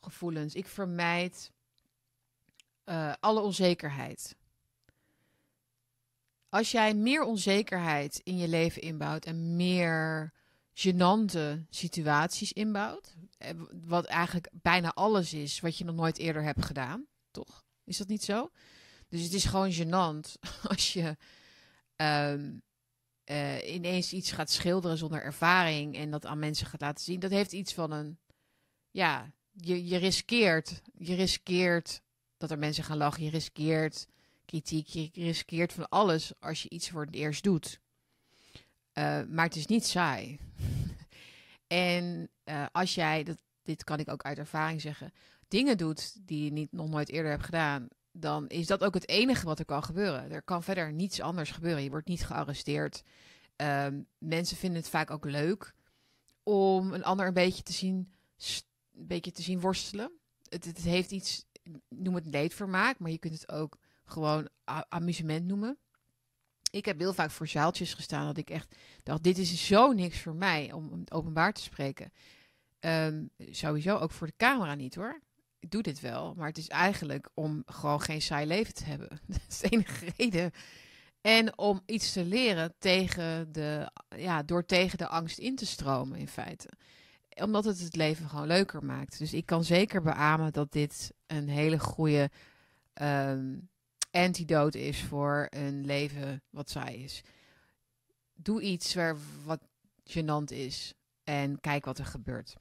gevoelens. 0.00 0.54
Ik 0.54 0.66
vermijd 0.66 1.52
uh, 2.84 3.12
alle 3.20 3.40
onzekerheid. 3.40 4.36
Als 6.48 6.70
jij 6.70 6.94
meer 6.94 7.22
onzekerheid 7.22 8.20
in 8.22 8.36
je 8.36 8.48
leven 8.48 8.82
inbouwt 8.82 9.24
en 9.24 9.56
meer 9.56 10.32
genante 10.78 11.64
situaties 11.70 12.52
inbouwt. 12.52 13.14
Eh, 13.38 13.50
wat 13.72 14.04
eigenlijk 14.04 14.48
bijna 14.52 14.92
alles 14.94 15.32
is 15.32 15.60
wat 15.60 15.78
je 15.78 15.84
nog 15.84 15.94
nooit 15.94 16.18
eerder 16.18 16.42
hebt 16.42 16.64
gedaan. 16.64 17.06
Toch? 17.30 17.64
Is 17.84 17.96
dat 17.96 18.08
niet 18.08 18.24
zo? 18.24 18.50
Dus 19.08 19.22
het 19.22 19.32
is 19.32 19.44
gewoon 19.44 19.72
gênant 19.72 20.38
als 20.70 20.92
je 20.92 21.16
ehm, 21.96 22.58
eh, 23.26 23.74
ineens 23.74 24.12
iets 24.12 24.32
gaat 24.32 24.50
schilderen 24.50 24.98
zonder 24.98 25.22
ervaring 25.22 25.96
en 25.96 26.10
dat 26.10 26.26
aan 26.26 26.38
mensen 26.38 26.66
gaat 26.66 26.80
laten 26.80 27.04
zien. 27.04 27.20
Dat 27.20 27.30
heeft 27.30 27.52
iets 27.52 27.74
van 27.74 27.90
een. 27.90 28.18
Ja, 28.90 29.30
je, 29.52 29.86
je 29.86 29.96
riskeert. 29.96 30.82
Je 30.94 31.14
riskeert 31.14 32.00
dat 32.36 32.50
er 32.50 32.58
mensen 32.58 32.84
gaan 32.84 32.96
lachen. 32.96 33.24
Je 33.24 33.30
riskeert 33.30 34.06
kritiek. 34.44 34.86
Je 34.86 35.10
riskeert 35.12 35.72
van 35.72 35.88
alles 35.88 36.32
als 36.40 36.62
je 36.62 36.68
iets 36.68 36.90
voor 36.90 37.04
het 37.04 37.14
eerst 37.14 37.42
doet. 37.42 37.80
Uh, 38.94 39.22
maar 39.28 39.44
het 39.44 39.56
is 39.56 39.66
niet 39.66 39.86
saai. 39.86 40.38
en 41.66 42.28
uh, 42.44 42.66
als 42.72 42.94
jij, 42.94 43.24
dat, 43.24 43.38
dit 43.62 43.84
kan 43.84 43.98
ik 43.98 44.10
ook 44.10 44.22
uit 44.22 44.38
ervaring 44.38 44.80
zeggen, 44.80 45.12
dingen 45.48 45.78
doet 45.78 46.26
die 46.26 46.44
je 46.44 46.52
niet, 46.52 46.72
nog 46.72 46.88
nooit 46.88 47.08
eerder 47.08 47.30
hebt 47.30 47.44
gedaan, 47.44 47.88
dan 48.20 48.48
is 48.48 48.66
dat 48.66 48.84
ook 48.84 48.94
het 48.94 49.08
enige 49.08 49.44
wat 49.44 49.58
er 49.58 49.64
kan 49.64 49.82
gebeuren. 49.82 50.30
Er 50.30 50.42
kan 50.42 50.62
verder 50.62 50.92
niets 50.92 51.20
anders 51.20 51.50
gebeuren. 51.50 51.82
Je 51.82 51.90
wordt 51.90 52.08
niet 52.08 52.26
gearresteerd. 52.26 53.02
Um, 53.56 54.06
mensen 54.18 54.56
vinden 54.56 54.80
het 54.80 54.88
vaak 54.88 55.10
ook 55.10 55.24
leuk 55.24 55.74
om 56.42 56.92
een 56.92 57.04
ander 57.04 57.26
een 57.26 57.34
beetje 57.34 57.62
te 57.62 57.72
zien, 57.72 58.12
een 58.94 59.06
beetje 59.06 59.32
te 59.32 59.42
zien 59.42 59.60
worstelen. 59.60 60.12
Het, 60.48 60.64
het 60.64 60.78
heeft 60.78 61.10
iets, 61.10 61.44
noem 61.88 62.14
het 62.14 62.26
leedvermaak, 62.26 62.98
maar 62.98 63.10
je 63.10 63.18
kunt 63.18 63.34
het 63.34 63.52
ook 63.52 63.78
gewoon 64.04 64.48
amusement 64.88 65.46
noemen. 65.46 65.78
Ik 66.70 66.84
heb 66.84 66.98
heel 66.98 67.14
vaak 67.14 67.30
voor 67.30 67.48
zaaltjes 67.48 67.94
gestaan 67.94 68.26
dat 68.26 68.36
ik 68.36 68.50
echt 68.50 68.76
dacht, 69.02 69.22
dit 69.22 69.38
is 69.38 69.66
zo 69.66 69.92
niks 69.92 70.20
voor 70.20 70.34
mij 70.34 70.72
om, 70.72 71.04
openbaar 71.12 71.52
te 71.52 71.62
spreken. 71.62 72.12
Um, 72.80 73.30
sowieso 73.38 73.96
ook 73.96 74.10
voor 74.10 74.26
de 74.26 74.36
camera 74.36 74.74
niet 74.74 74.94
hoor. 74.94 75.20
Doe 75.68 75.82
dit 75.82 76.00
wel, 76.00 76.34
maar 76.34 76.46
het 76.46 76.58
is 76.58 76.68
eigenlijk 76.68 77.30
om 77.34 77.62
gewoon 77.66 78.00
geen 78.00 78.22
saai 78.22 78.46
leven 78.46 78.74
te 78.74 78.84
hebben. 78.84 79.08
Dat 79.26 79.40
is 79.48 79.58
de 79.58 79.68
enige 79.68 80.06
reden. 80.16 80.52
En 81.20 81.58
om 81.58 81.82
iets 81.86 82.12
te 82.12 82.24
leren 82.24 82.74
tegen 82.78 83.52
de, 83.52 83.90
ja, 84.16 84.42
door 84.42 84.64
tegen 84.64 84.98
de 84.98 85.08
angst 85.08 85.38
in 85.38 85.56
te 85.56 85.66
stromen 85.66 86.18
in 86.18 86.28
feite. 86.28 86.68
Omdat 87.42 87.64
het 87.64 87.80
het 87.80 87.96
leven 87.96 88.28
gewoon 88.28 88.46
leuker 88.46 88.84
maakt. 88.84 89.18
Dus 89.18 89.32
ik 89.32 89.46
kan 89.46 89.64
zeker 89.64 90.02
beamen 90.02 90.52
dat 90.52 90.72
dit 90.72 91.12
een 91.26 91.48
hele 91.48 91.78
goede 91.78 92.30
um, 93.02 93.68
antidote 94.10 94.80
is 94.80 95.02
voor 95.02 95.46
een 95.50 95.84
leven 95.84 96.42
wat 96.50 96.70
saai 96.70 97.04
is. 97.04 97.22
Doe 98.34 98.62
iets 98.62 98.94
waar 98.94 99.16
wat 99.44 99.60
gênant 100.04 100.52
is 100.52 100.94
en 101.24 101.60
kijk 101.60 101.84
wat 101.84 101.98
er 101.98 102.06
gebeurt. 102.06 102.56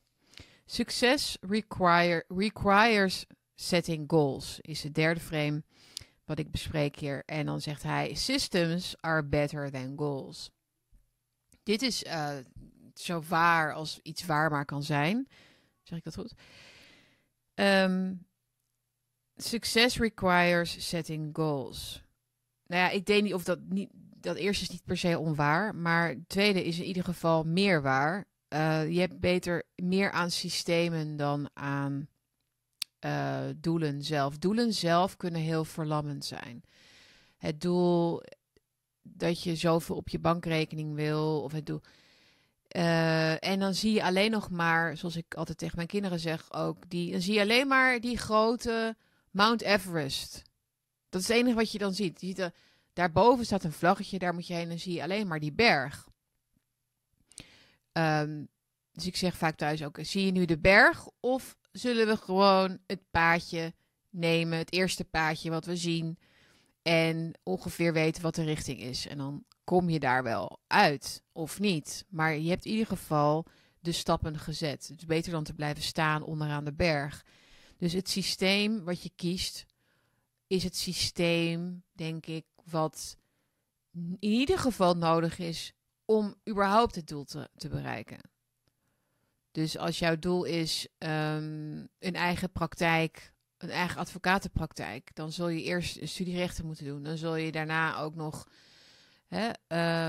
Succes 0.65 1.37
require, 1.41 2.25
requires 2.27 3.25
setting 3.55 4.03
goals 4.07 4.59
is 4.61 4.83
het 4.83 4.93
derde 4.93 5.19
frame 5.19 5.63
wat 6.25 6.39
ik 6.39 6.51
bespreek 6.51 6.95
hier. 6.95 7.23
En 7.25 7.45
dan 7.45 7.61
zegt 7.61 7.83
hij: 7.83 8.13
Systems 8.13 8.95
are 9.01 9.23
better 9.23 9.71
than 9.71 9.93
goals. 9.97 10.51
Dit 11.63 11.81
is 11.81 12.03
uh, 12.03 12.35
zo 12.93 13.21
waar 13.21 13.73
als 13.73 13.99
iets 14.01 14.25
waar 14.25 14.51
maar 14.51 14.65
kan 14.65 14.83
zijn. 14.83 15.27
Zeg 15.83 15.97
ik 15.97 16.03
dat 16.03 16.15
goed? 16.15 16.33
Um, 17.55 18.25
success 19.35 19.97
requires 19.97 20.87
setting 20.89 21.29
goals. 21.33 22.03
Nou 22.67 22.81
ja, 22.81 22.89
ik 22.89 23.05
denk 23.05 23.23
niet 23.23 23.33
of 23.33 23.43
dat 23.43 23.59
niet. 23.69 23.89
Dat 24.17 24.35
eerste 24.35 24.63
is 24.63 24.69
niet 24.69 24.83
per 24.83 24.97
se 24.97 25.19
onwaar, 25.19 25.75
maar 25.75 26.09
het 26.09 26.29
tweede 26.29 26.63
is 26.63 26.79
in 26.79 26.85
ieder 26.85 27.03
geval 27.03 27.43
meer 27.43 27.81
waar. 27.81 28.25
Uh, 28.49 28.89
je 28.89 28.99
hebt 28.99 29.19
beter 29.19 29.63
meer 29.75 30.11
aan 30.11 30.31
systemen 30.31 31.15
dan 31.15 31.49
aan 31.53 32.07
uh, 33.05 33.39
doelen 33.55 34.03
zelf. 34.03 34.37
Doelen 34.37 34.73
zelf 34.73 35.17
kunnen 35.17 35.41
heel 35.41 35.65
verlammend 35.65 36.25
zijn. 36.25 36.63
Het 37.37 37.61
doel 37.61 38.21
dat 39.01 39.43
je 39.43 39.55
zoveel 39.55 39.95
op 39.95 40.09
je 40.09 40.19
bankrekening 40.19 40.95
wil, 40.95 41.41
of 41.41 41.51
het 41.51 41.65
doel. 41.65 41.81
Uh, 42.75 43.43
en 43.43 43.59
dan 43.59 43.73
zie 43.73 43.93
je 43.93 44.03
alleen 44.03 44.31
nog 44.31 44.49
maar, 44.49 44.97
zoals 44.97 45.15
ik 45.15 45.35
altijd 45.35 45.57
tegen 45.57 45.75
mijn 45.75 45.87
kinderen 45.87 46.19
zeg 46.19 46.53
ook, 46.53 46.89
die, 46.89 47.11
dan 47.11 47.21
zie 47.21 47.33
je 47.33 47.41
alleen 47.41 47.67
maar 47.67 47.99
die 47.99 48.17
grote 48.17 48.95
Mount 49.31 49.61
Everest. 49.61 50.41
Dat 51.09 51.21
is 51.21 51.27
het 51.27 51.37
enige 51.37 51.55
wat 51.55 51.71
je 51.71 51.77
dan 51.77 51.93
ziet. 51.93 52.21
Je 52.21 52.27
ziet 52.27 52.39
er, 52.39 52.53
daarboven 52.93 53.45
staat 53.45 53.63
een 53.63 53.71
vlaggetje, 53.71 54.19
daar 54.19 54.33
moet 54.33 54.47
je 54.47 54.53
heen 54.53 54.69
en 54.69 54.79
zie 54.79 54.93
je 54.93 55.03
alleen 55.03 55.27
maar 55.27 55.39
die 55.39 55.53
berg. 55.53 56.07
Um, 57.97 58.47
dus 58.91 59.05
ik 59.05 59.15
zeg 59.15 59.37
vaak 59.37 59.55
thuis 59.55 59.83
ook: 59.83 59.97
zie 60.01 60.25
je 60.25 60.31
nu 60.31 60.45
de 60.45 60.59
berg 60.59 61.07
of 61.19 61.57
zullen 61.71 62.07
we 62.07 62.17
gewoon 62.17 62.79
het 62.87 63.01
paadje 63.11 63.73
nemen, 64.09 64.57
het 64.57 64.73
eerste 64.73 65.05
paadje 65.05 65.49
wat 65.49 65.65
we 65.65 65.75
zien, 65.75 66.17
en 66.81 67.39
ongeveer 67.43 67.93
weten 67.93 68.21
wat 68.21 68.35
de 68.35 68.43
richting 68.43 68.79
is. 68.79 69.07
En 69.07 69.17
dan 69.17 69.45
kom 69.63 69.89
je 69.89 69.99
daar 69.99 70.23
wel 70.23 70.59
uit 70.67 71.23
of 71.31 71.59
niet. 71.59 72.05
Maar 72.09 72.37
je 72.37 72.49
hebt 72.49 72.65
in 72.65 72.71
ieder 72.71 72.87
geval 72.87 73.45
de 73.79 73.91
stappen 73.91 74.39
gezet. 74.39 74.87
Het 74.87 74.99
is 74.99 75.05
beter 75.05 75.31
dan 75.31 75.43
te 75.43 75.53
blijven 75.53 75.83
staan 75.83 76.23
onderaan 76.23 76.65
de 76.65 76.73
berg. 76.73 77.25
Dus 77.77 77.93
het 77.93 78.09
systeem 78.09 78.83
wat 78.83 79.03
je 79.03 79.11
kiest, 79.15 79.65
is 80.47 80.63
het 80.63 80.75
systeem, 80.75 81.83
denk 81.91 82.25
ik, 82.25 82.45
wat 82.63 83.17
in 83.91 84.17
ieder 84.19 84.59
geval 84.59 84.93
nodig 84.93 85.39
is 85.39 85.73
om 86.05 86.35
überhaupt 86.49 86.95
het 86.95 87.07
doel 87.07 87.23
te, 87.23 87.49
te 87.57 87.69
bereiken. 87.69 88.19
Dus 89.51 89.77
als 89.77 89.99
jouw 89.99 90.19
doel 90.19 90.43
is 90.43 90.87
um, 90.97 91.87
een 91.99 92.15
eigen 92.15 92.51
praktijk, 92.51 93.33
een 93.57 93.69
eigen 93.69 93.97
advocatenpraktijk, 93.97 95.09
dan 95.13 95.31
zul 95.31 95.47
je 95.47 95.63
eerst 95.63 96.07
studierechten 96.07 96.65
moeten 96.65 96.85
doen. 96.85 97.03
Dan 97.03 97.17
zul 97.17 97.35
je 97.35 97.51
daarna 97.51 97.97
ook 97.99 98.15
nog 98.15 98.47
hè, 99.27 99.49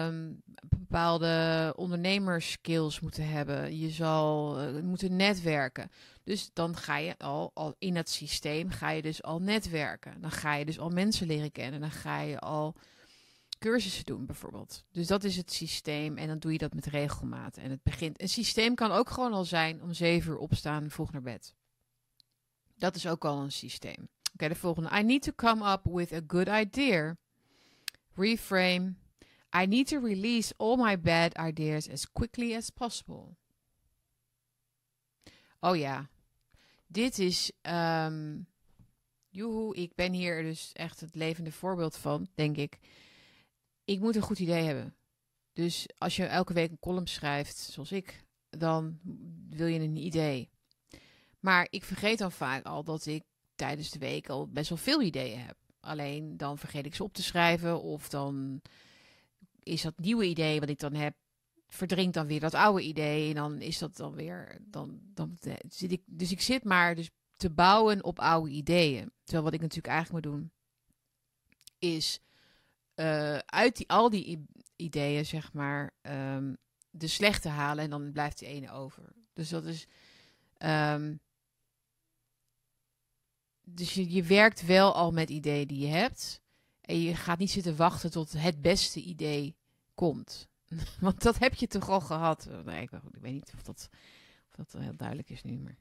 um, 0.06 0.42
bepaalde 0.68 1.72
ondernemerskills 1.76 3.00
moeten 3.00 3.28
hebben. 3.28 3.78
Je 3.78 3.90
zal 3.90 4.60
uh, 4.60 4.82
moeten 4.82 5.16
netwerken. 5.16 5.90
Dus 6.24 6.50
dan 6.52 6.76
ga 6.76 6.98
je 6.98 7.18
al, 7.18 7.50
al 7.54 7.74
in 7.78 7.96
het 7.96 8.10
systeem 8.10 8.70
ga 8.70 8.90
je 8.90 9.02
dus 9.02 9.22
al 9.22 9.40
netwerken. 9.40 10.20
Dan 10.20 10.30
ga 10.30 10.54
je 10.54 10.64
dus 10.64 10.78
al 10.78 10.90
mensen 10.90 11.26
leren 11.26 11.52
kennen. 11.52 11.80
Dan 11.80 11.90
ga 11.90 12.20
je 12.20 12.38
al 12.38 12.74
cursussen 13.58 14.04
doen, 14.04 14.26
bijvoorbeeld. 14.26 14.84
Dus 14.92 15.06
dat 15.06 15.24
is 15.24 15.36
het 15.36 15.52
systeem 15.52 16.16
en 16.16 16.28
dan 16.28 16.38
doe 16.38 16.52
je 16.52 16.58
dat 16.58 16.74
met 16.74 16.86
regelmaat. 16.86 17.56
En 17.56 17.70
het 17.70 17.82
begint. 17.82 18.20
Een 18.22 18.28
systeem 18.28 18.74
kan 18.74 18.90
ook 18.90 19.10
gewoon 19.10 19.32
al 19.32 19.44
zijn 19.44 19.82
om 19.82 19.92
zeven 19.92 20.30
uur 20.30 20.38
opstaan 20.38 20.90
vroeg 20.90 21.12
naar 21.12 21.22
bed. 21.22 21.54
Dat 22.74 22.96
is 22.96 23.06
ook 23.06 23.24
al 23.24 23.40
een 23.40 23.52
systeem. 23.52 24.08
Oké, 24.32 24.48
de 24.48 24.54
volgende. 24.54 24.98
I 24.98 25.02
need 25.02 25.22
to 25.22 25.32
come 25.36 25.72
up 25.72 25.80
with 25.84 26.12
a 26.12 26.20
good 26.26 26.48
idea. 26.48 27.16
Reframe. 28.14 28.94
I 29.62 29.66
need 29.66 29.86
to 29.86 30.00
release 30.00 30.54
all 30.56 30.76
my 30.76 31.00
bad 31.00 31.38
ideas 31.38 31.90
as 31.90 32.12
quickly 32.12 32.54
as 32.54 32.70
possible. 32.70 33.36
Oh 35.60 35.76
ja, 35.76 36.08
dit 36.86 37.18
is. 37.18 37.52
Um, 37.62 38.46
joehoe, 39.28 39.74
ik 39.74 39.94
ben 39.94 40.12
hier 40.12 40.42
dus 40.42 40.72
echt 40.72 41.00
het 41.00 41.14
levende 41.14 41.52
voorbeeld 41.52 41.96
van, 41.96 42.28
denk 42.34 42.56
ik 42.56 42.78
ik 43.86 44.00
moet 44.00 44.16
een 44.16 44.22
goed 44.22 44.38
idee 44.38 44.62
hebben. 44.62 44.96
Dus 45.52 45.86
als 45.98 46.16
je 46.16 46.24
elke 46.24 46.52
week 46.52 46.70
een 46.70 46.78
column 46.78 47.06
schrijft, 47.06 47.56
zoals 47.56 47.92
ik, 47.92 48.24
dan 48.50 48.98
wil 49.50 49.66
je 49.66 49.80
een 49.80 49.96
idee. 49.96 50.50
Maar 51.40 51.66
ik 51.70 51.84
vergeet 51.84 52.18
dan 52.18 52.32
vaak 52.32 52.64
al 52.64 52.84
dat 52.84 53.06
ik 53.06 53.22
tijdens 53.54 53.90
de 53.90 53.98
week 53.98 54.28
al 54.28 54.48
best 54.48 54.68
wel 54.68 54.78
veel 54.78 55.02
ideeën 55.02 55.38
heb. 55.38 55.56
Alleen 55.80 56.36
dan 56.36 56.58
vergeet 56.58 56.86
ik 56.86 56.94
ze 56.94 57.04
op 57.04 57.12
te 57.12 57.22
schrijven 57.22 57.82
of 57.82 58.08
dan 58.08 58.62
is 59.62 59.82
dat 59.82 59.98
nieuwe 59.98 60.24
idee 60.24 60.60
wat 60.60 60.68
ik 60.68 60.78
dan 60.78 60.94
heb 60.94 61.14
verdrinkt 61.68 62.14
dan 62.14 62.26
weer 62.26 62.40
dat 62.40 62.54
oude 62.54 62.82
idee 62.82 63.28
en 63.28 63.34
dan 63.34 63.60
is 63.60 63.78
dat 63.78 63.96
dan 63.96 64.14
weer 64.14 64.58
dan 64.60 65.00
dan 65.02 65.38
zit 65.68 65.92
ik 65.92 66.02
dus 66.06 66.30
ik 66.30 66.40
zit 66.40 66.64
maar 66.64 66.94
dus 66.94 67.10
te 67.36 67.50
bouwen 67.50 68.04
op 68.04 68.18
oude 68.18 68.50
ideeën. 68.50 69.12
Terwijl 69.22 69.44
wat 69.44 69.54
ik 69.54 69.60
natuurlijk 69.60 69.94
eigenlijk 69.94 70.24
moet 70.24 70.34
doen 70.34 70.50
is 71.78 72.20
uh, 72.96 73.38
uit 73.38 73.76
die, 73.76 73.88
al 73.88 74.10
die 74.10 74.46
ideeën, 74.76 75.26
zeg 75.26 75.52
maar, 75.52 75.94
um, 76.02 76.56
de 76.90 77.06
slechte 77.06 77.48
halen 77.48 77.84
en 77.84 77.90
dan 77.90 78.12
blijft 78.12 78.38
die 78.38 78.48
ene 78.48 78.70
over. 78.70 79.02
Dus 79.32 79.48
dat 79.48 79.64
is. 79.64 79.86
Um, 80.58 81.20
dus 83.68 83.94
je, 83.94 84.12
je 84.12 84.22
werkt 84.22 84.66
wel 84.66 84.94
al 84.94 85.12
met 85.12 85.30
ideeën 85.30 85.66
die 85.66 85.86
je 85.86 85.94
hebt. 85.94 86.40
En 86.80 87.00
je 87.00 87.14
gaat 87.14 87.38
niet 87.38 87.50
zitten 87.50 87.76
wachten 87.76 88.10
tot 88.10 88.32
het 88.32 88.62
beste 88.62 89.00
idee 89.00 89.56
komt. 89.94 90.48
Want 91.00 91.22
dat 91.22 91.38
heb 91.38 91.54
je 91.54 91.66
toch 91.66 91.88
al 91.88 92.00
gehad. 92.00 92.48
Nee, 92.64 92.82
ik, 92.82 92.90
weet 93.20 93.32
niet 93.32 93.52
of 93.54 93.62
dat, 93.62 93.88
of 94.48 94.54
dat 94.54 94.82
heel 94.82 94.96
duidelijk 94.96 95.30
is 95.30 95.42
nu. 95.42 95.58
Maar... 95.58 95.76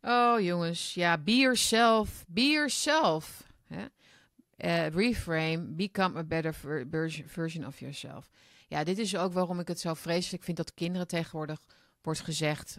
Oh 0.00 0.40
jongens, 0.40 0.94
ja, 0.94 1.18
be 1.18 1.36
yourself. 1.36 2.24
Be 2.28 2.42
yourself. 2.42 3.52
Hè? 3.66 3.86
Uh, 4.56 4.88
reframe, 4.88 5.58
become 5.58 6.18
a 6.18 6.24
better 6.24 6.54
version 7.26 7.66
of 7.66 7.80
yourself. 7.80 8.30
Ja, 8.68 8.84
dit 8.84 8.98
is 8.98 9.16
ook 9.16 9.32
waarom 9.32 9.60
ik 9.60 9.68
het 9.68 9.80
zo 9.80 9.94
vreselijk 9.94 10.44
vind 10.44 10.56
dat 10.56 10.74
kinderen 10.74 11.06
tegenwoordig 11.06 11.60
wordt 12.02 12.20
gezegd, 12.20 12.78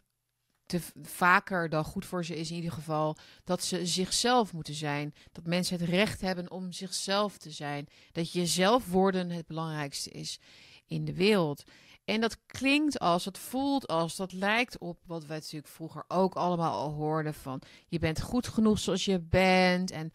te 0.65 0.79
vaker 1.01 1.69
dan 1.69 1.83
goed 1.83 2.05
voor 2.05 2.25
ze 2.25 2.35
is 2.35 2.49
in 2.49 2.55
ieder 2.55 2.71
geval, 2.71 3.17
dat 3.43 3.63
ze 3.63 3.85
zichzelf 3.85 4.53
moeten 4.53 4.73
zijn. 4.73 5.13
Dat 5.31 5.45
mensen 5.45 5.79
het 5.79 5.89
recht 5.89 6.21
hebben 6.21 6.51
om 6.51 6.71
zichzelf 6.71 7.37
te 7.37 7.51
zijn. 7.51 7.87
Dat 8.11 8.31
jezelf 8.31 8.87
worden 8.87 9.29
het 9.29 9.47
belangrijkste 9.47 10.09
is 10.09 10.39
in 10.85 11.05
de 11.05 11.13
wereld. 11.13 11.63
En 12.05 12.21
dat 12.21 12.37
klinkt 12.45 12.99
als, 12.99 13.23
dat 13.23 13.37
voelt 13.37 13.87
als, 13.87 14.15
dat 14.15 14.33
lijkt 14.33 14.77
op 14.77 14.99
wat 15.05 15.25
wij 15.25 15.37
natuurlijk 15.37 15.73
vroeger 15.73 16.03
ook 16.07 16.35
allemaal 16.35 16.73
al 16.73 16.91
hoorden 16.91 17.33
van 17.33 17.61
je 17.87 17.99
bent 17.99 18.21
goed 18.21 18.47
genoeg 18.47 18.79
zoals 18.79 19.05
je 19.05 19.19
bent 19.19 19.91
en 19.91 20.11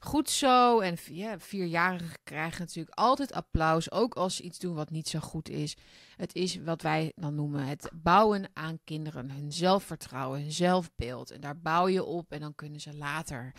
goed 0.00 0.30
zo. 0.30 0.80
En 0.80 0.96
ja, 1.10 1.38
vierjarigen 1.38 2.18
krijgen 2.24 2.60
natuurlijk 2.60 2.98
altijd 2.98 3.32
applaus, 3.32 3.90
ook 3.90 4.14
als 4.14 4.36
ze 4.36 4.42
iets 4.42 4.58
doen 4.58 4.74
wat 4.74 4.90
niet 4.90 5.08
zo 5.08 5.18
goed 5.18 5.48
is. 5.48 5.76
Het 6.16 6.34
is 6.34 6.56
wat 6.56 6.82
wij 6.82 7.12
dan 7.14 7.34
noemen 7.34 7.66
het 7.66 7.90
bouwen 7.94 8.50
aan 8.52 8.78
kinderen, 8.84 9.30
hun 9.30 9.52
zelfvertrouwen, 9.52 10.40
hun 10.40 10.52
zelfbeeld. 10.52 11.30
En 11.30 11.40
daar 11.40 11.58
bouw 11.58 11.88
je 11.88 12.04
op 12.04 12.32
en 12.32 12.40
dan 12.40 12.54
kunnen 12.54 12.80
ze 12.80 12.96
later 12.96 13.52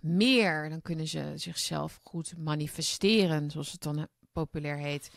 meer, 0.00 0.68
dan 0.68 0.82
kunnen 0.82 1.08
ze 1.08 1.32
zichzelf 1.34 2.00
goed 2.02 2.38
manifesteren, 2.38 3.50
zoals 3.50 3.72
het 3.72 3.82
dan 3.82 4.08
populair 4.32 4.76
heet. 4.76 5.10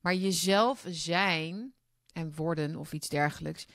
Maar 0.00 0.14
jezelf 0.14 0.84
zijn 0.88 1.74
en 2.12 2.34
worden 2.34 2.76
of 2.76 2.92
iets 2.92 3.08
dergelijks 3.08 3.66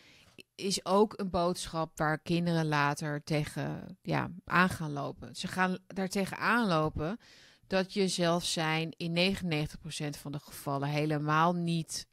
is 0.55 0.85
ook 0.85 1.19
een 1.19 1.29
boodschap 1.29 1.97
waar 1.97 2.19
kinderen 2.19 2.67
later 2.67 3.23
tegen 3.23 3.97
ja, 4.01 4.31
aan 4.45 4.69
gaan 4.69 4.91
lopen. 4.91 5.35
Ze 5.35 5.47
gaan 5.47 5.77
daar 5.87 6.07
tegen 6.07 6.37
aanlopen 6.37 7.19
dat 7.67 7.93
je 7.93 8.07
zelf 8.07 8.45
zijn 8.45 8.93
in 8.97 9.35
99% 9.35 10.19
van 10.19 10.31
de 10.31 10.39
gevallen 10.39 10.87
helemaal 10.87 11.53
niet 11.53 12.07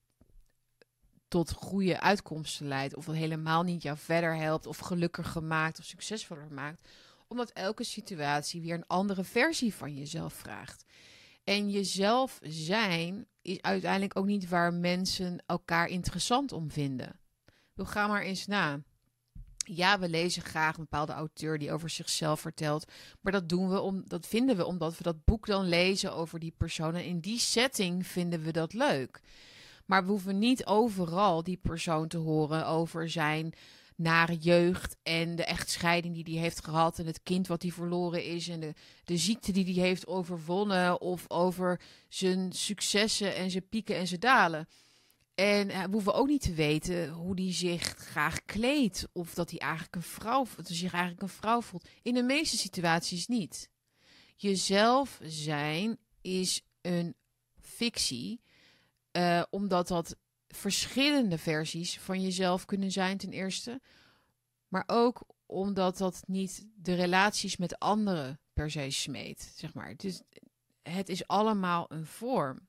tot 1.28 1.53
goede 1.53 2.01
uitkomsten 2.01 2.68
leidt. 2.68 2.97
Of 2.97 3.07
helemaal 3.07 3.62
niet 3.62 3.82
jou 3.82 3.99
verder 3.99 4.36
helpt 4.36 4.66
of 4.66 4.78
gelukkiger 4.78 5.43
maakt 5.43 5.78
of 5.78 5.84
succesvoller 5.84 6.53
maakt. 6.53 6.88
Omdat 7.28 7.51
elke 7.51 7.84
situatie 7.84 8.61
weer 8.61 8.74
een 8.74 8.86
andere 8.86 9.24
versie 9.24 9.74
van 9.74 9.95
jezelf 9.95 10.32
vraagt. 10.32 10.84
En 11.45 11.70
jezelf 11.70 12.38
zijn 12.43 13.26
is 13.43 13.62
uiteindelijk 13.62 14.16
ook 14.16 14.26
niet 14.26 14.49
waar 14.49 14.74
mensen 14.74 15.43
elkaar 15.47 15.88
interessant 15.88 16.53
om 16.53 16.70
vinden. 16.70 17.20
We 17.74 17.84
gaan 17.86 18.08
maar 18.08 18.22
eens 18.22 18.46
na. 18.46 18.80
Ja, 19.56 19.98
we 19.98 20.08
lezen 20.08 20.42
graag 20.42 20.76
een 20.76 20.82
bepaalde 20.82 21.12
auteur 21.12 21.58
die 21.58 21.72
over 21.72 21.90
zichzelf 21.90 22.40
vertelt. 22.40 22.92
Maar 23.20 23.32
dat 23.32 23.48
doen 23.48 23.68
we 23.68 23.80
om, 23.80 24.02
dat 24.06 24.26
vinden 24.26 24.56
we 24.56 24.64
omdat 24.64 24.96
we 24.96 25.02
dat 25.02 25.24
boek 25.24 25.46
dan 25.46 25.68
lezen 25.68 26.14
over 26.14 26.38
die 26.38 26.54
persoon. 26.56 26.94
En 26.94 27.04
in 27.04 27.20
die 27.20 27.38
setting 27.38 28.06
vinden 28.06 28.42
we 28.42 28.52
dat 28.52 28.72
leuk. 28.72 29.20
Maar 29.86 30.04
we 30.04 30.10
hoeven 30.10 30.38
niet 30.38 30.66
overal 30.66 31.42
die 31.42 31.56
persoon 31.56 32.08
te 32.08 32.16
horen 32.16 32.66
over 32.66 33.10
zijn 33.10 33.54
nare 33.96 34.36
jeugd 34.36 34.96
en 35.02 35.36
de 35.36 35.44
echtscheiding 35.44 36.14
die 36.14 36.34
hij 36.34 36.42
heeft 36.42 36.64
gehad 36.64 36.98
en 36.98 37.06
het 37.06 37.22
kind 37.22 37.46
wat 37.46 37.62
hij 37.62 37.70
verloren 37.70 38.24
is 38.24 38.48
en 38.48 38.60
de, 38.60 38.74
de 39.04 39.16
ziekte 39.16 39.52
die 39.52 39.64
hij 39.64 39.88
heeft 39.88 40.06
overwonnen 40.06 41.00
of 41.00 41.24
over 41.28 41.80
zijn 42.08 42.52
successen 42.52 43.34
en 43.34 43.50
zijn 43.50 43.68
pieken 43.68 43.96
en 43.96 44.06
zijn 44.06 44.20
dalen. 44.20 44.68
En 45.35 45.68
uh, 45.68 45.83
we 45.83 45.91
hoeven 45.91 46.14
ook 46.14 46.26
niet 46.26 46.43
te 46.43 46.55
weten 46.55 47.09
hoe 47.09 47.35
hij 47.35 47.53
zich 47.53 47.83
graag 47.83 48.45
kleedt 48.45 49.09
of 49.12 49.35
dat 49.35 49.51
hij 49.51 49.59
eigenlijk 49.59 49.95
een 49.95 50.03
vrouw, 50.03 50.47
dat 50.57 50.68
zich 50.68 50.93
eigenlijk 50.93 51.22
een 51.22 51.28
vrouw 51.28 51.61
voelt. 51.61 51.89
In 52.03 52.14
de 52.14 52.22
meeste 52.22 52.57
situaties 52.57 53.26
niet. 53.26 53.70
Jezelf 54.37 55.20
zijn 55.22 55.99
is 56.20 56.62
een 56.80 57.14
fictie, 57.61 58.41
uh, 59.12 59.43
omdat 59.51 59.89
dat 59.89 60.16
verschillende 60.49 61.39
versies 61.39 61.99
van 61.99 62.22
jezelf 62.22 62.64
kunnen 62.64 62.91
zijn, 62.91 63.18
ten 63.18 63.33
eerste. 63.33 63.80
Maar 64.68 64.85
ook 64.87 65.22
omdat 65.47 65.99
dat 65.99 66.22
niet 66.26 66.66
de 66.74 66.95
relaties 66.95 67.57
met 67.57 67.78
anderen 67.78 68.41
per 68.53 68.70
se 68.70 68.91
smeet, 68.91 69.53
zeg 69.57 69.74
maar. 69.74 69.95
Is, 69.97 70.22
het 70.83 71.09
is 71.09 71.26
allemaal 71.26 71.87
een 71.89 72.07
vorm. 72.07 72.68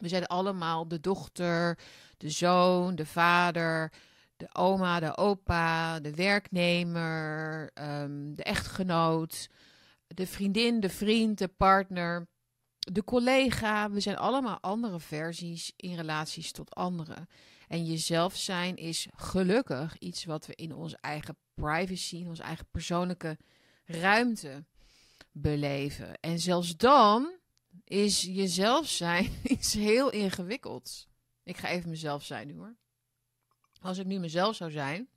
We 0.00 0.08
zijn 0.08 0.26
allemaal 0.26 0.88
de 0.88 1.00
dochter, 1.00 1.78
de 2.16 2.30
zoon, 2.30 2.94
de 2.94 3.06
vader, 3.06 3.92
de 4.36 4.48
oma, 4.52 5.00
de 5.00 5.16
opa, 5.16 6.00
de 6.00 6.14
werknemer, 6.14 7.70
um, 7.74 8.34
de 8.34 8.42
echtgenoot, 8.42 9.48
de 10.06 10.26
vriendin, 10.26 10.80
de 10.80 10.88
vriend, 10.88 11.38
de 11.38 11.48
partner 11.48 12.28
de 12.92 13.04
collega, 13.04 13.90
we 13.90 14.00
zijn 14.00 14.16
allemaal 14.16 14.60
andere 14.60 15.00
versies 15.00 15.72
in 15.76 15.94
relaties 15.94 16.52
tot 16.52 16.74
anderen. 16.74 17.28
En 17.68 17.84
jezelf 17.84 18.36
zijn 18.36 18.76
is 18.76 19.08
gelukkig 19.14 19.98
iets 19.98 20.24
wat 20.24 20.46
we 20.46 20.54
in 20.54 20.74
onze 20.74 20.98
eigen 21.00 21.36
privacy, 21.54 22.16
in 22.16 22.28
onze 22.28 22.42
eigen 22.42 22.66
persoonlijke 22.70 23.38
ruimte 23.84 24.64
beleven. 25.32 26.20
En 26.20 26.38
zelfs 26.38 26.76
dan 26.76 27.39
is 27.90 28.22
jezelf 28.22 28.88
zijn 28.88 29.32
iets 29.42 29.72
heel 29.72 30.10
ingewikkelds. 30.10 31.08
Ik 31.42 31.56
ga 31.56 31.68
even 31.68 31.90
mezelf 31.90 32.24
zijn 32.24 32.46
nu 32.46 32.56
hoor. 32.56 32.76
Als 33.80 33.98
ik 33.98 34.06
nu 34.06 34.18
mezelf 34.18 34.56
zou 34.56 34.70
zijn. 34.70 35.08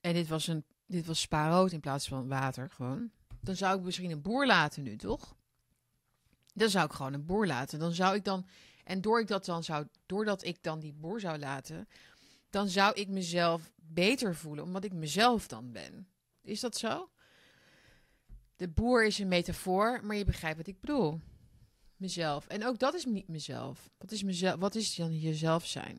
En 0.00 0.14
dit 0.14 0.28
was 0.28 0.46
een 0.46 0.64
dit 0.86 1.06
was 1.06 1.20
spaarrood 1.20 1.72
in 1.72 1.80
plaats 1.80 2.08
van 2.08 2.28
water 2.28 2.70
gewoon. 2.70 3.10
Dan 3.40 3.56
zou 3.56 3.78
ik 3.78 3.84
misschien 3.84 4.10
een 4.10 4.22
boer 4.22 4.46
laten 4.46 4.82
nu, 4.82 4.96
toch? 4.96 5.36
Dan 6.54 6.68
zou 6.68 6.86
ik 6.86 6.92
gewoon 6.92 7.12
een 7.12 7.24
boer 7.24 7.46
laten. 7.46 7.78
Dan 7.78 7.92
zou 7.92 8.16
ik 8.16 8.24
dan. 8.24 8.46
En 8.84 9.00
door 9.00 9.20
ik 9.20 9.26
dat 9.26 9.44
dan 9.44 9.64
zou, 9.64 9.86
doordat 10.06 10.44
ik 10.44 10.62
dan 10.62 10.80
die 10.80 10.92
boer 10.92 11.20
zou 11.20 11.38
laten, 11.38 11.88
dan 12.50 12.68
zou 12.68 12.94
ik 12.94 13.08
mezelf 13.08 13.72
beter 13.76 14.36
voelen, 14.36 14.64
omdat 14.64 14.84
ik 14.84 14.92
mezelf 14.92 15.46
dan 15.46 15.72
ben. 15.72 16.08
Is 16.42 16.60
dat 16.60 16.76
zo? 16.76 17.10
De 18.58 18.68
boer 18.68 19.06
is 19.06 19.18
een 19.18 19.28
metafoor, 19.28 20.00
maar 20.04 20.16
je 20.16 20.24
begrijpt 20.24 20.56
wat 20.56 20.66
ik 20.66 20.80
bedoel. 20.80 21.20
Mezelf. 21.96 22.46
En 22.46 22.66
ook 22.66 22.78
dat 22.78 22.94
is 22.94 23.04
niet 23.04 23.28
mezelf. 23.28 23.90
Wat 23.98 24.10
is, 24.10 24.22
mezelf, 24.22 24.60
wat 24.60 24.74
is 24.74 24.94
dan 24.94 25.18
jezelf 25.18 25.66
zijn? 25.66 25.98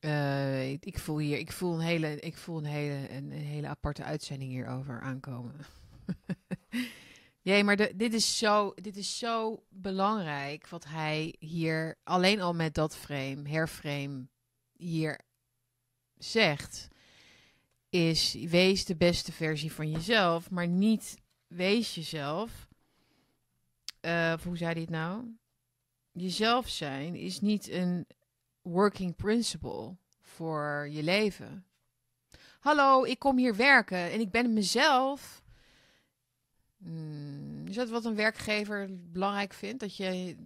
Uh, 0.00 0.70
ik, 0.72 0.98
voel 0.98 1.18
hier, 1.18 1.38
ik 1.38 1.52
voel 1.52 1.74
een 1.74 1.80
hele, 1.80 2.20
ik 2.20 2.36
voel 2.36 2.58
een 2.58 2.64
hele, 2.64 3.10
een, 3.10 3.30
een 3.30 3.32
hele 3.32 3.66
aparte 3.66 4.02
uitzending 4.02 4.50
hierover 4.50 5.00
aankomen. 5.00 5.54
Nee, 7.42 7.64
maar 7.64 7.76
de, 7.76 7.92
dit, 7.96 8.14
is 8.14 8.38
zo, 8.38 8.72
dit 8.74 8.96
is 8.96 9.18
zo 9.18 9.64
belangrijk 9.68 10.68
wat 10.68 10.84
hij 10.84 11.34
hier 11.38 11.98
alleen 12.04 12.40
al 12.40 12.54
met 12.54 12.74
dat 12.74 12.96
frame, 12.96 13.48
herframe, 13.48 14.26
hier 14.72 15.20
zegt. 16.14 16.88
Is 17.90 18.32
wees 18.32 18.84
de 18.84 18.96
beste 18.96 19.32
versie 19.32 19.72
van 19.72 19.90
jezelf, 19.90 20.50
maar 20.50 20.68
niet 20.68 21.16
wees 21.46 21.94
jezelf. 21.94 22.68
Uh, 24.00 24.34
hoe 24.42 24.56
zei 24.56 24.72
hij 24.72 24.80
het 24.80 24.90
nou? 24.90 25.36
Jezelf 26.12 26.68
zijn 26.68 27.14
is 27.16 27.40
niet 27.40 27.68
een 27.68 28.06
working 28.62 29.16
principle 29.16 29.96
voor 30.20 30.88
je 30.90 31.02
leven. 31.02 31.64
Hallo, 32.60 33.04
ik 33.04 33.18
kom 33.18 33.36
hier 33.36 33.56
werken 33.56 34.10
en 34.10 34.20
ik 34.20 34.30
ben 34.30 34.52
mezelf. 34.52 35.42
Hmm, 36.78 37.66
is 37.66 37.74
dat 37.74 37.88
wat 37.88 38.04
een 38.04 38.14
werkgever 38.14 38.88
belangrijk 38.90 39.52
vindt? 39.52 39.80
Dat 39.80 39.96
je 39.96 40.36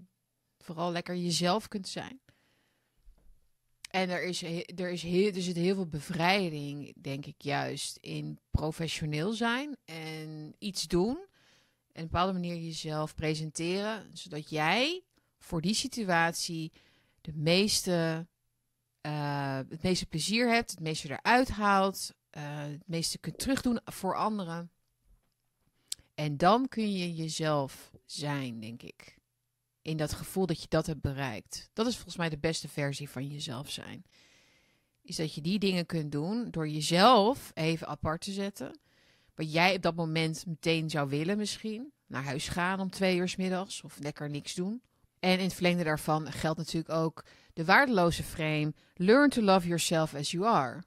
vooral 0.58 0.92
lekker 0.92 1.16
jezelf 1.16 1.68
kunt 1.68 1.88
zijn? 1.88 2.20
En 3.94 4.10
er, 4.10 4.22
is, 4.22 4.42
er, 4.76 4.90
is 4.90 5.02
heel, 5.02 5.32
er 5.32 5.42
zit 5.42 5.56
heel 5.56 5.74
veel 5.74 5.86
bevrijding, 5.86 6.94
denk 6.96 7.26
ik, 7.26 7.34
juist 7.38 7.96
in 7.96 8.38
professioneel 8.50 9.32
zijn 9.32 9.76
en 9.84 10.54
iets 10.58 10.86
doen. 10.86 11.16
En 11.16 11.22
op 11.22 11.94
een 11.94 12.04
bepaalde 12.04 12.32
manier 12.32 12.56
jezelf 12.56 13.14
presenteren, 13.14 14.10
zodat 14.12 14.50
jij 14.50 15.02
voor 15.38 15.60
die 15.60 15.74
situatie 15.74 16.72
de 17.20 17.32
meeste, 17.34 18.26
uh, 19.06 19.56
het 19.56 19.82
meeste 19.82 20.06
plezier 20.06 20.48
hebt, 20.48 20.70
het 20.70 20.80
meeste 20.80 21.10
eruit 21.10 21.48
haalt, 21.48 22.14
uh, 22.36 22.42
het 22.58 22.88
meeste 22.88 23.18
kunt 23.18 23.38
terugdoen 23.38 23.80
voor 23.84 24.16
anderen. 24.16 24.70
En 26.14 26.36
dan 26.36 26.68
kun 26.68 26.92
je 26.92 27.14
jezelf 27.14 27.90
zijn, 28.04 28.60
denk 28.60 28.82
ik. 28.82 29.16
In 29.84 29.96
dat 29.96 30.12
gevoel 30.12 30.46
dat 30.46 30.60
je 30.60 30.68
dat 30.68 30.86
hebt 30.86 31.00
bereikt. 31.00 31.70
Dat 31.72 31.86
is 31.86 31.94
volgens 31.94 32.16
mij 32.16 32.28
de 32.28 32.38
beste 32.38 32.68
versie 32.68 33.10
van 33.10 33.26
jezelf 33.26 33.70
zijn. 33.70 34.04
Is 35.02 35.16
dat 35.16 35.34
je 35.34 35.40
die 35.40 35.58
dingen 35.58 35.86
kunt 35.86 36.12
doen 36.12 36.50
door 36.50 36.68
jezelf 36.68 37.50
even 37.54 37.86
apart 37.86 38.20
te 38.20 38.32
zetten. 38.32 38.78
Wat 39.34 39.52
jij 39.52 39.74
op 39.74 39.82
dat 39.82 39.94
moment 39.94 40.46
meteen 40.46 40.90
zou 40.90 41.08
willen 41.08 41.36
misschien. 41.36 41.92
Naar 42.06 42.24
huis 42.24 42.48
gaan 42.48 42.80
om 42.80 42.90
twee 42.90 43.16
uur 43.16 43.28
s 43.28 43.36
middags 43.36 43.82
of 43.82 43.98
lekker 43.98 44.30
niks 44.30 44.54
doen. 44.54 44.82
En 45.20 45.38
in 45.38 45.44
het 45.44 45.54
verlengde 45.54 45.84
daarvan 45.84 46.32
geldt 46.32 46.58
natuurlijk 46.58 46.94
ook 46.94 47.24
de 47.52 47.64
waardeloze 47.64 48.22
frame. 48.22 48.74
Learn 48.94 49.30
to 49.30 49.42
love 49.42 49.66
yourself 49.66 50.14
as 50.14 50.30
you 50.30 50.46
are. 50.46 50.82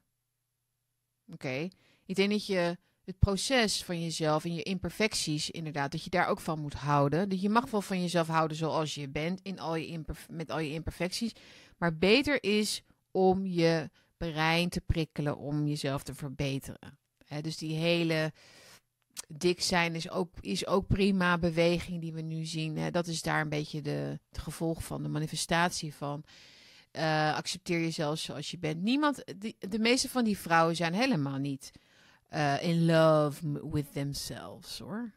Oké, 1.32 1.68
ik 2.06 2.16
denk 2.16 2.30
dat 2.32 2.46
je 2.46 2.78
het 3.08 3.20
proces 3.20 3.84
van 3.84 4.02
jezelf 4.02 4.44
en 4.44 4.54
je 4.54 4.64
imperfecties, 4.64 5.50
inderdaad, 5.50 5.92
dat 5.92 6.04
je 6.04 6.10
daar 6.10 6.28
ook 6.28 6.40
van 6.40 6.60
moet 6.60 6.74
houden. 6.74 7.30
Dat 7.30 7.42
je 7.42 7.50
mag 7.50 7.70
wel 7.70 7.82
van 7.82 8.02
jezelf 8.02 8.28
houden 8.28 8.58
zoals 8.58 8.96
je 8.96 9.10
bent, 9.10 9.40
in 9.44 9.60
al 9.60 9.76
je 9.76 10.04
met 10.30 10.52
al 10.52 10.60
je 10.60 10.74
imperfecties. 10.74 11.32
Maar 11.78 11.98
beter 11.98 12.44
is 12.44 12.84
om 13.12 13.46
je 13.46 13.90
brein 14.18 14.70
te 14.70 14.82
prikkelen 14.82 15.38
om 15.38 15.68
jezelf 15.68 16.04
te 16.04 16.14
verbeteren. 16.14 17.00
dus 17.42 17.58
die 17.58 17.76
hele 17.76 18.34
dik 19.28 19.62
zijn 19.62 19.96
is 19.96 20.10
ook, 20.10 20.34
is 20.40 20.66
ook 20.66 20.88
prima 20.88 21.38
beweging 21.38 22.02
die 22.02 22.14
we 22.14 22.22
nu 22.22 22.46
zien. 22.46 22.92
dat 22.92 23.08
is 23.08 23.22
daar 23.22 23.42
een 23.42 23.50
beetje 23.50 23.82
de, 23.82 24.20
het 24.30 24.42
gevolg 24.42 24.84
van, 24.84 25.04
de 25.04 25.10
manifestatie 25.10 25.94
van. 25.94 26.24
Uh, 26.92 27.36
accepteer 27.36 27.80
jezelf 27.80 28.20
zoals 28.20 28.52
je 28.52 28.58
bent. 28.58 28.82
Niemand, 28.82 29.24
de 29.60 29.80
meeste 29.80 30.10
van 30.10 30.24
die 30.24 30.38
vrouwen 30.38 30.76
zijn 30.76 30.94
helemaal 30.94 31.38
niet 31.38 31.72
uh, 32.34 32.64
in 32.64 32.86
love 32.86 33.70
with 33.70 33.94
themselves 33.94 34.80
hoor. 34.80 35.12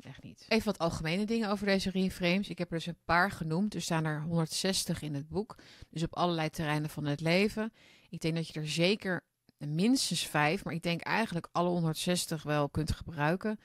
Echt 0.00 0.22
niet. 0.22 0.44
Even 0.48 0.64
wat 0.64 0.78
algemene 0.78 1.24
dingen 1.24 1.50
over 1.50 1.66
deze 1.66 1.90
reframes. 1.90 2.48
Ik 2.48 2.58
heb 2.58 2.70
er 2.70 2.76
dus 2.76 2.86
een 2.86 3.04
paar 3.04 3.30
genoemd. 3.30 3.74
Er 3.74 3.82
staan 3.82 4.04
er 4.04 4.22
160 4.22 5.02
in 5.02 5.14
het 5.14 5.28
boek. 5.28 5.56
Dus 5.90 6.02
op 6.02 6.16
allerlei 6.16 6.50
terreinen 6.50 6.90
van 6.90 7.04
het 7.04 7.20
leven. 7.20 7.72
Ik 8.08 8.20
denk 8.20 8.34
dat 8.34 8.48
je 8.48 8.60
er 8.60 8.68
zeker 8.68 9.24
minstens 9.58 10.26
vijf, 10.26 10.64
maar 10.64 10.74
ik 10.74 10.82
denk 10.82 11.00
eigenlijk 11.00 11.48
alle 11.52 11.68
160 11.68 12.42
wel 12.42 12.68
kunt 12.68 12.92
gebruiken. 12.92 13.60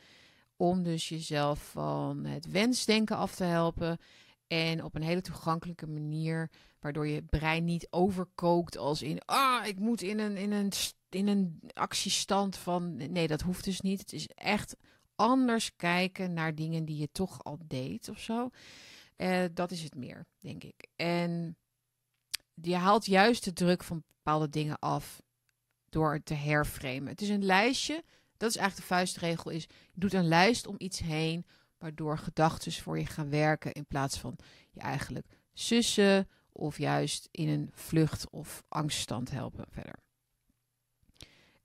Om 0.56 0.84
dus 0.84 1.10
jezelf 1.10 1.70
van 1.72 2.26
het 2.26 2.51
wensdenken 2.51 3.18
af 3.18 3.36
te 3.36 3.43
helpen. 3.43 3.97
En 4.47 4.84
op 4.84 4.95
een 4.95 5.03
hele 5.03 5.22
toegankelijke 5.22 5.88
manier, 5.88 6.49
waardoor 6.80 7.08
je 7.08 7.24
brein 7.24 7.66
niet 7.66 7.88
overkookt 7.89 8.78
als 8.78 9.01
in, 9.01 9.22
ah, 9.26 9.66
ik 9.66 9.80
moet 9.80 10.01
in 10.01 10.20
een, 10.20 10.38
in 10.38 10.51
een 10.51 10.72
in 11.16 11.28
een 11.28 11.61
actiestand 11.74 12.57
van 12.57 12.95
nee, 12.95 13.28
dat 13.28 13.41
hoeft 13.41 13.63
dus 13.63 13.82
niet. 13.82 13.99
Het 13.99 14.13
is 14.13 14.28
echt 14.28 14.76
anders 15.16 15.76
kijken 15.76 16.34
naar 16.34 16.55
dingen 16.55 16.86
die 16.86 16.97
je 16.97 17.09
toch 17.11 17.43
al 17.43 17.59
deed 17.66 18.09
of 18.09 18.20
zo. 18.20 18.49
Uh, 19.18 19.45
dat 19.53 19.72
is 19.72 19.84
het 19.84 19.95
meer, 19.95 20.26
denk 20.39 20.63
ik. 20.63 20.88
En 20.95 21.57
je 22.53 22.76
haalt 22.76 23.05
juist 23.05 23.43
de 23.43 23.53
druk 23.53 23.84
van 23.84 24.03
bepaalde 24.07 24.49
dingen 24.49 24.80
af 24.80 25.22
door 25.89 26.24
te 26.24 26.34
herframen. 26.34 27.07
Het 27.07 27.22
is 27.22 27.30
een 27.30 27.45
lijstje. 27.45 28.03
Dat 28.38 28.49
is 28.49 28.55
eigenlijk 28.55 28.89
de 28.89 28.95
vuistregel. 28.95 29.51
Is, 29.51 29.63
je 29.91 29.99
doet 29.99 30.13
een 30.13 30.28
lijst 30.28 30.68
om 30.68 30.76
iets 30.78 30.99
heen, 30.99 31.45
waardoor 31.78 32.18
gedachten 32.18 32.72
voor 32.72 32.99
je 32.99 33.05
gaan 33.05 33.30
werken 33.30 33.72
in 33.72 33.86
plaats 33.86 34.18
van 34.18 34.38
je 34.72 34.80
eigenlijk 34.80 35.28
sussen 35.53 36.30
of 36.51 36.78
juist 36.78 37.28
in 37.32 37.47
een 37.47 37.70
vlucht- 37.74 38.30
of 38.30 38.63
angststand 38.68 39.32
helpen 39.32 39.66
verder. 39.70 40.05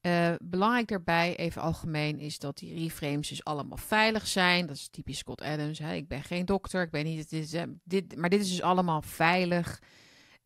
Uh, 0.06 0.34
belangrijk 0.42 0.88
daarbij, 0.88 1.36
even 1.36 1.62
algemeen, 1.62 2.18
is 2.18 2.38
dat 2.38 2.58
die 2.58 2.74
reframes 2.74 3.28
dus 3.28 3.44
allemaal 3.44 3.76
veilig 3.76 4.26
zijn. 4.26 4.66
Dat 4.66 4.76
is 4.76 4.88
typisch 4.88 5.18
Scott 5.18 5.42
Adams. 5.42 5.78
Hè? 5.78 5.94
Ik 5.94 6.08
ben 6.08 6.22
geen 6.22 6.44
dokter, 6.44 6.82
ik 6.82 6.90
ben 6.90 7.04
niet. 7.04 7.30
Dit, 7.30 7.66
dit, 7.84 8.16
maar 8.16 8.30
dit 8.30 8.40
is 8.40 8.50
dus 8.50 8.62
allemaal 8.62 9.02
veilig. 9.02 9.82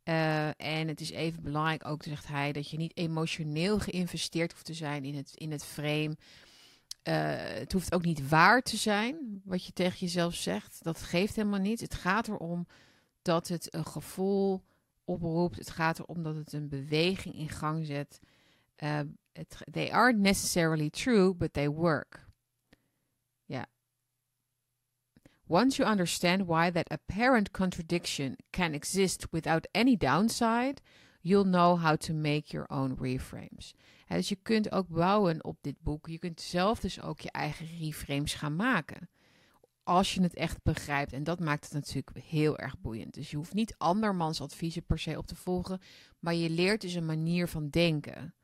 Uh, 0.05 0.46
en 0.46 0.88
het 0.88 1.00
is 1.00 1.11
even 1.11 1.42
belangrijk 1.42 1.86
ook, 1.86 2.02
zegt 2.02 2.26
hij, 2.26 2.52
dat 2.52 2.70
je 2.70 2.76
niet 2.76 2.96
emotioneel 2.96 3.78
geïnvesteerd 3.78 4.52
hoeft 4.52 4.64
te 4.64 4.74
zijn 4.74 5.05
in 5.05 5.14
het, 5.14 5.32
in 5.34 5.50
het 5.50 5.64
frame. 5.64 6.16
Uh, 7.09 7.14
het 7.36 7.72
hoeft 7.72 7.94
ook 7.94 8.05
niet 8.05 8.28
waar 8.28 8.62
te 8.62 8.76
zijn 8.76 9.40
wat 9.44 9.64
je 9.64 9.72
tegen 9.72 9.98
jezelf 9.98 10.34
zegt. 10.34 10.78
Dat 10.82 11.02
geeft 11.02 11.36
helemaal 11.36 11.61
niet. 11.61 11.80
Het 11.80 11.94
gaat 11.94 12.28
erom 12.28 12.66
dat 13.22 13.48
het 13.48 13.74
een 13.74 13.86
gevoel 13.86 14.62
oproept. 15.05 15.57
Het 15.57 15.70
gaat 15.70 15.98
erom 15.98 16.22
dat 16.22 16.36
het 16.36 16.52
een 16.52 16.68
beweging 16.68 17.34
in 17.34 17.48
gang 17.48 17.86
zet. 17.86 18.20
It, 18.79 19.57
they 19.68 19.91
aren't 19.91 20.20
necessarily 20.20 20.91
true, 20.91 21.35
but 21.35 21.55
they 21.55 21.68
work. 21.68 22.20
Ja. 23.47 23.64
Once 25.47 25.77
you 25.77 25.85
understand 25.85 26.47
why 26.47 26.70
that 26.70 26.91
apparent 26.91 27.53
contradiction 27.53 28.37
can 28.53 28.75
exist 28.75 29.27
without 29.33 29.66
any 29.72 29.97
downside, 29.97 30.81
you'll 31.20 31.45
know 31.45 31.77
how 31.77 31.97
to 31.97 32.14
make 32.14 32.53
your 32.53 32.66
own 32.70 32.97
reframes. 33.01 33.75
He, 34.07 34.16
dus 34.16 34.29
je 34.29 34.37
kunt 34.37 34.72
ook 34.72 34.89
bouwen 34.89 35.45
op 35.45 35.57
dit 35.61 35.77
boek. 35.83 36.07
Je 36.07 36.18
kunt 36.18 36.41
zelf 36.41 36.81
dus 36.81 37.01
ook 37.01 37.20
je 37.20 37.31
eigen 37.31 37.66
reframes 37.79 38.35
gaan 38.35 38.57
maken. 38.57 39.09
Als 39.83 40.14
je 40.14 40.22
het 40.22 40.35
echt 40.35 40.62
begrijpt. 40.62 41.12
En 41.12 41.25
dat 41.25 41.41
maakt 41.41 41.64
het 41.64 41.72
natuurlijk 41.72 42.27
heel 42.27 42.59
erg 42.59 42.81
boeiend. 42.81 43.14
Dus 43.14 43.31
je 43.31 43.37
hoeft 43.37 43.55
niet 43.55 43.75
andermans 43.79 44.41
adviezen 44.41 44.85
per 44.85 44.99
se 44.99 45.18
op 45.18 45.27
te 45.27 45.37
volgen. 45.37 45.81
Maar 46.18 46.35
je 46.35 46.51
leert 46.51 46.81
dus 46.81 46.95
een 46.95 47.07
manier 47.07 47.49
van 47.49 47.68
denken 47.68 48.35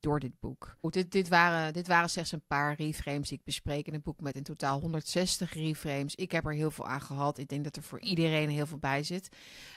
door 0.00 0.20
dit 0.20 0.40
boek. 0.40 0.76
Goed, 0.80 0.92
dit, 0.92 1.12
dit, 1.12 1.28
waren, 1.28 1.72
dit 1.72 1.86
waren 1.86 2.10
slechts 2.10 2.32
een 2.32 2.46
paar 2.46 2.74
reframes 2.74 3.28
die 3.28 3.38
ik 3.38 3.44
bespreek 3.44 3.86
in 3.86 3.92
het 3.92 4.02
boek 4.02 4.20
met 4.20 4.36
in 4.36 4.42
totaal 4.42 4.80
160 4.80 5.54
reframes. 5.54 6.14
Ik 6.14 6.32
heb 6.32 6.46
er 6.46 6.54
heel 6.54 6.70
veel 6.70 6.86
aan 6.86 7.00
gehad. 7.00 7.38
Ik 7.38 7.48
denk 7.48 7.64
dat 7.64 7.76
er 7.76 7.82
voor 7.82 8.00
iedereen 8.00 8.48
heel 8.48 8.66
veel 8.66 8.78
bij 8.78 9.02
zit. 9.02 9.28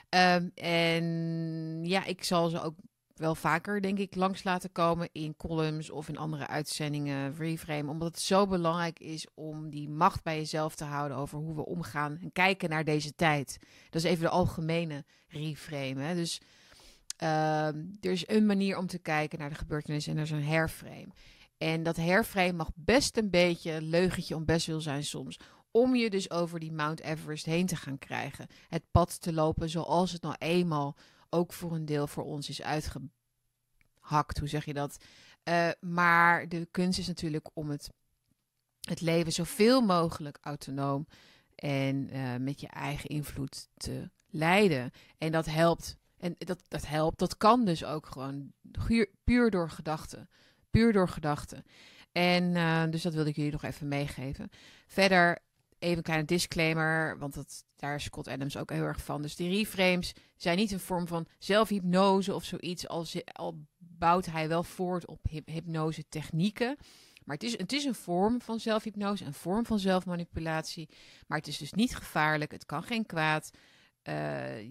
Um, 0.09 0.51
en 0.55 1.05
ja, 1.85 2.05
ik 2.05 2.23
zal 2.23 2.49
ze 2.49 2.61
ook 2.61 2.75
wel 3.15 3.35
vaker, 3.35 3.81
denk 3.81 3.99
ik, 3.99 4.15
langs 4.15 4.43
laten 4.43 4.71
komen 4.71 5.09
in 5.11 5.35
columns 5.35 5.89
of 5.89 6.07
in 6.07 6.17
andere 6.17 6.47
uitzendingen, 6.47 7.35
reframe. 7.35 7.89
Omdat 7.89 8.07
het 8.07 8.19
zo 8.19 8.47
belangrijk 8.47 8.99
is 8.99 9.27
om 9.33 9.69
die 9.69 9.89
macht 9.89 10.23
bij 10.23 10.37
jezelf 10.37 10.75
te 10.75 10.83
houden 10.83 11.17
over 11.17 11.37
hoe 11.37 11.55
we 11.55 11.65
omgaan 11.65 12.17
en 12.21 12.31
kijken 12.31 12.69
naar 12.69 12.83
deze 12.83 13.15
tijd. 13.15 13.57
Dat 13.89 14.03
is 14.03 14.09
even 14.09 14.23
de 14.23 14.29
algemene 14.29 15.05
reframe. 15.27 16.01
Hè? 16.01 16.15
Dus 16.15 16.41
uh, 17.23 17.67
er 17.67 18.11
is 18.11 18.27
een 18.27 18.45
manier 18.45 18.77
om 18.77 18.87
te 18.87 18.99
kijken 18.99 19.39
naar 19.39 19.49
de 19.49 19.55
gebeurtenissen 19.55 20.11
en 20.11 20.17
er 20.17 20.23
is 20.23 20.31
een 20.31 20.43
herframe. 20.43 21.07
En 21.57 21.83
dat 21.83 21.95
herframe 21.95 22.53
mag 22.53 22.69
best 22.75 23.17
een 23.17 23.29
beetje 23.29 23.71
een 23.71 23.89
leugentje 23.89 24.35
om 24.35 24.45
best 24.45 24.67
wil 24.67 24.81
zijn 24.81 25.03
soms. 25.03 25.39
Om 25.71 25.95
je 25.95 26.09
dus 26.09 26.31
over 26.31 26.59
die 26.59 26.71
Mount 26.71 26.99
Everest 26.99 27.45
heen 27.45 27.65
te 27.65 27.75
gaan 27.75 27.97
krijgen. 27.97 28.47
Het 28.67 28.83
pad 28.91 29.21
te 29.21 29.33
lopen 29.33 29.69
zoals 29.69 30.11
het 30.11 30.21
nou 30.21 30.35
eenmaal 30.37 30.95
ook 31.29 31.53
voor 31.53 31.71
een 31.71 31.85
deel 31.85 32.07
voor 32.07 32.23
ons 32.23 32.49
is 32.49 32.61
uitgehakt. 32.61 34.39
Hoe 34.39 34.47
zeg 34.47 34.65
je 34.65 34.73
dat? 34.73 34.97
Uh, 35.43 35.69
maar 35.79 36.47
de 36.47 36.67
kunst 36.71 36.99
is 36.99 37.07
natuurlijk 37.07 37.49
om 37.53 37.69
het, 37.69 37.89
het 38.81 39.01
leven 39.01 39.31
zoveel 39.31 39.81
mogelijk 39.81 40.37
autonoom 40.41 41.07
en 41.55 42.15
uh, 42.15 42.35
met 42.35 42.61
je 42.61 42.67
eigen 42.67 43.09
invloed 43.09 43.67
te 43.77 44.09
leiden. 44.29 44.91
En 45.17 45.31
dat 45.31 45.45
helpt 45.45 45.97
en 46.21 46.35
dat, 46.37 46.63
dat 46.67 46.87
helpt. 46.87 47.19
Dat 47.19 47.37
kan 47.37 47.65
dus 47.65 47.85
ook 47.85 48.05
gewoon 48.05 48.51
puur 49.23 49.49
door 49.49 49.69
gedachten. 49.69 50.29
Puur 50.69 50.93
door 50.93 51.09
gedachten. 51.09 51.63
En 52.11 52.43
uh, 52.55 52.83
dus 52.89 53.01
dat 53.01 53.13
wilde 53.13 53.29
ik 53.29 53.35
jullie 53.35 53.51
nog 53.51 53.63
even 53.63 53.87
meegeven. 53.87 54.49
Verder 54.87 55.39
even 55.79 55.97
een 55.97 56.03
kleine 56.03 56.25
disclaimer, 56.25 57.17
want 57.19 57.33
dat, 57.33 57.65
daar 57.75 57.95
is 57.95 58.03
Scott 58.03 58.27
Adams 58.27 58.57
ook 58.57 58.69
heel 58.69 58.83
erg 58.83 59.03
van. 59.03 59.21
Dus 59.21 59.35
die 59.35 59.49
reframes 59.49 60.13
zijn 60.35 60.57
niet 60.57 60.71
een 60.71 60.79
vorm 60.79 61.07
van 61.07 61.27
zelfhypnose 61.39 62.33
of 62.35 62.43
zoiets. 62.43 62.87
Al, 62.87 63.05
al 63.31 63.65
bouwt 63.77 64.25
hij 64.25 64.47
wel 64.47 64.63
voort 64.63 65.07
op 65.07 65.19
hypnose 65.45 66.03
technieken. 66.09 66.77
Maar 67.23 67.35
het 67.35 67.43
is, 67.43 67.57
het 67.57 67.71
is 67.71 67.83
een 67.83 67.95
vorm 67.95 68.41
van 68.41 68.59
zelfhypnose, 68.59 69.25
een 69.25 69.33
vorm 69.33 69.65
van 69.65 69.79
zelfmanipulatie. 69.79 70.89
Maar 71.27 71.37
het 71.37 71.47
is 71.47 71.57
dus 71.57 71.73
niet 71.73 71.95
gevaarlijk. 71.95 72.51
Het 72.51 72.65
kan 72.65 72.83
geen 72.83 73.05
kwaad. 73.05 73.51
Uh, 74.03 74.69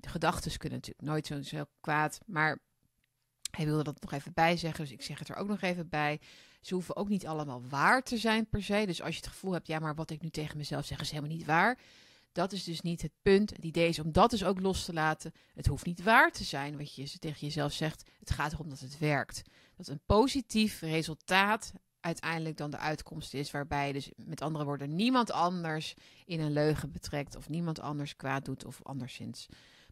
gedachten 0.00 0.58
kunnen 0.58 0.78
natuurlijk 0.78 1.08
nooit 1.08 1.26
zo, 1.26 1.42
zo 1.42 1.64
kwaad. 1.80 2.18
Maar 2.26 2.58
hij 3.50 3.64
wilde 3.64 3.82
dat 3.82 4.00
nog 4.00 4.12
even 4.12 4.32
bij 4.34 4.56
zeggen, 4.56 4.84
dus 4.84 4.92
ik 4.92 5.02
zeg 5.02 5.18
het 5.18 5.28
er 5.28 5.36
ook 5.36 5.48
nog 5.48 5.60
even 5.60 5.88
bij. 5.88 6.20
Ze 6.60 6.74
hoeven 6.74 6.96
ook 6.96 7.08
niet 7.08 7.26
allemaal 7.26 7.62
waar 7.68 8.02
te 8.02 8.16
zijn 8.16 8.48
per 8.48 8.62
se. 8.62 8.86
Dus 8.86 9.02
als 9.02 9.14
je 9.14 9.20
het 9.20 9.30
gevoel 9.30 9.52
hebt, 9.52 9.66
ja, 9.66 9.78
maar 9.78 9.94
wat 9.94 10.10
ik 10.10 10.22
nu 10.22 10.30
tegen 10.30 10.56
mezelf 10.56 10.84
zeg 10.84 11.00
is 11.00 11.10
helemaal 11.10 11.36
niet 11.36 11.44
waar. 11.44 11.78
Dat 12.32 12.52
is 12.52 12.64
dus 12.64 12.80
niet 12.80 13.02
het 13.02 13.12
punt. 13.22 13.50
Het 13.50 13.64
idee 13.64 13.88
is 13.88 13.98
om 13.98 14.12
dat 14.12 14.30
dus 14.30 14.44
ook 14.44 14.60
los 14.60 14.84
te 14.84 14.92
laten. 14.92 15.32
Het 15.54 15.66
hoeft 15.66 15.86
niet 15.86 16.02
waar 16.02 16.32
te 16.32 16.44
zijn 16.44 16.76
wat 16.76 16.94
je 16.94 17.18
tegen 17.18 17.40
jezelf 17.40 17.72
zegt. 17.72 18.10
Het 18.18 18.30
gaat 18.30 18.52
erom 18.52 18.68
dat 18.68 18.80
het 18.80 18.98
werkt. 18.98 19.42
Dat 19.76 19.88
een 19.88 20.00
positief 20.06 20.80
resultaat 20.80 21.72
uiteindelijk 22.00 22.56
dan 22.56 22.70
de 22.70 22.78
uitkomst 22.78 23.34
is. 23.34 23.50
Waarbij 23.50 23.92
dus 23.92 24.10
met 24.16 24.40
andere 24.40 24.64
woorden 24.64 24.94
niemand 24.94 25.30
anders 25.30 25.94
in 26.24 26.40
een 26.40 26.52
leugen 26.52 26.92
betrekt. 26.92 27.36
Of 27.36 27.48
niemand 27.48 27.80
anders 27.80 28.16
kwaad 28.16 28.44
doet 28.44 28.64
of 28.64 28.82
anderszins 28.82 29.46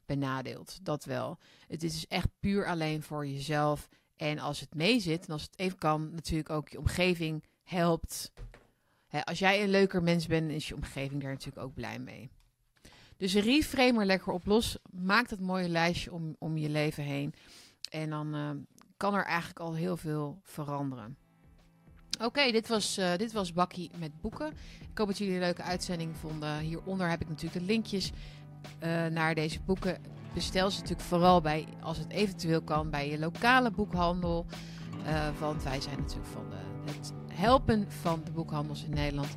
benadeeld. 0.06 0.78
Dat 0.82 1.04
wel. 1.04 1.38
Het 1.68 1.82
is 1.82 1.92
dus 1.92 2.06
echt 2.06 2.28
puur 2.40 2.66
alleen 2.66 3.02
voor 3.02 3.26
jezelf. 3.26 3.88
En 4.16 4.38
als 4.38 4.60
het 4.60 4.74
meezit 4.74 5.26
en 5.26 5.32
als 5.32 5.42
het 5.42 5.58
even 5.58 5.78
kan, 5.78 6.14
natuurlijk 6.14 6.50
ook 6.50 6.68
je 6.68 6.78
omgeving 6.78 7.44
helpt. 7.62 8.32
als 9.24 9.38
jij 9.38 9.62
een 9.62 9.70
leuker 9.70 10.02
mens 10.02 10.26
bent, 10.26 10.50
is 10.50 10.68
je 10.68 10.74
omgeving 10.74 11.22
daar 11.22 11.32
natuurlijk 11.32 11.66
ook 11.66 11.74
blij 11.74 11.98
mee. 11.98 12.30
Dus 13.16 13.34
reframe 13.34 14.00
er 14.00 14.06
lekker 14.06 14.32
op 14.32 14.46
los. 14.46 14.78
Maak 14.90 15.28
dat 15.28 15.40
mooie 15.40 15.68
lijstje 15.68 16.12
om, 16.12 16.36
om 16.38 16.56
je 16.56 16.68
leven 16.68 17.04
heen. 17.04 17.34
En 17.90 18.10
dan 18.10 18.34
uh, 18.34 18.50
kan 18.96 19.14
er 19.14 19.24
eigenlijk 19.24 19.60
al 19.60 19.74
heel 19.74 19.96
veel 19.96 20.40
veranderen. 20.42 21.16
Oké, 22.20 22.50
dit, 22.50 22.68
was, 22.68 22.98
uh, 22.98 23.16
dit 23.16 23.32
was 23.32 23.52
Bakkie 23.52 23.90
met 23.98 24.20
boeken. 24.20 24.52
Ik 24.90 24.98
hoop 24.98 25.06
dat 25.06 25.18
jullie 25.18 25.34
een 25.34 25.40
leuke 25.40 25.62
uitzending 25.62 26.16
vonden. 26.16 26.58
Hieronder 26.58 27.08
heb 27.08 27.20
ik 27.20 27.28
natuurlijk 27.28 27.60
de 27.60 27.72
linkjes 27.72 28.12
uh, 28.84 29.06
naar 29.06 29.34
deze 29.34 29.60
boeken, 29.60 29.96
bestel 30.34 30.70
ze 30.70 30.80
natuurlijk 30.80 31.08
vooral 31.08 31.40
bij, 31.40 31.66
als 31.80 31.98
het 31.98 32.10
eventueel 32.10 32.62
kan, 32.62 32.90
bij 32.90 33.10
je 33.10 33.18
lokale 33.18 33.70
boekhandel. 33.70 34.46
Uh, 35.06 35.28
want 35.40 35.62
wij 35.62 35.80
zijn 35.80 35.98
natuurlijk 35.98 36.28
van 36.32 36.44
het 36.84 37.12
helpen 37.32 37.86
van 37.88 38.20
de 38.24 38.30
boekhandels 38.30 38.84
in 38.84 38.94
Nederland. 38.94 39.34